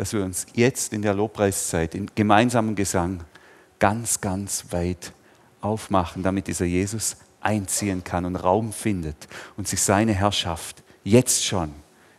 dass 0.00 0.14
wir 0.14 0.24
uns 0.24 0.46
jetzt 0.54 0.94
in 0.94 1.02
der 1.02 1.12
Lobpreiszeit, 1.12 1.94
in 1.94 2.10
gemeinsamen 2.14 2.74
Gesang, 2.74 3.22
ganz, 3.78 4.22
ganz 4.22 4.64
weit 4.70 5.12
aufmachen, 5.60 6.22
damit 6.22 6.46
dieser 6.46 6.64
Jesus 6.64 7.18
einziehen 7.42 8.02
kann 8.02 8.24
und 8.24 8.36
Raum 8.36 8.72
findet 8.72 9.28
und 9.58 9.68
sich 9.68 9.82
seine 9.82 10.14
Herrschaft 10.14 10.82
jetzt 11.04 11.44
schon 11.44 11.74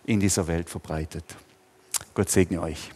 in 0.06 0.20
dieser 0.20 0.46
Welt 0.46 0.70
verbreitet. 0.70 1.26
Gott 2.14 2.30
segne 2.30 2.62
euch. 2.62 2.92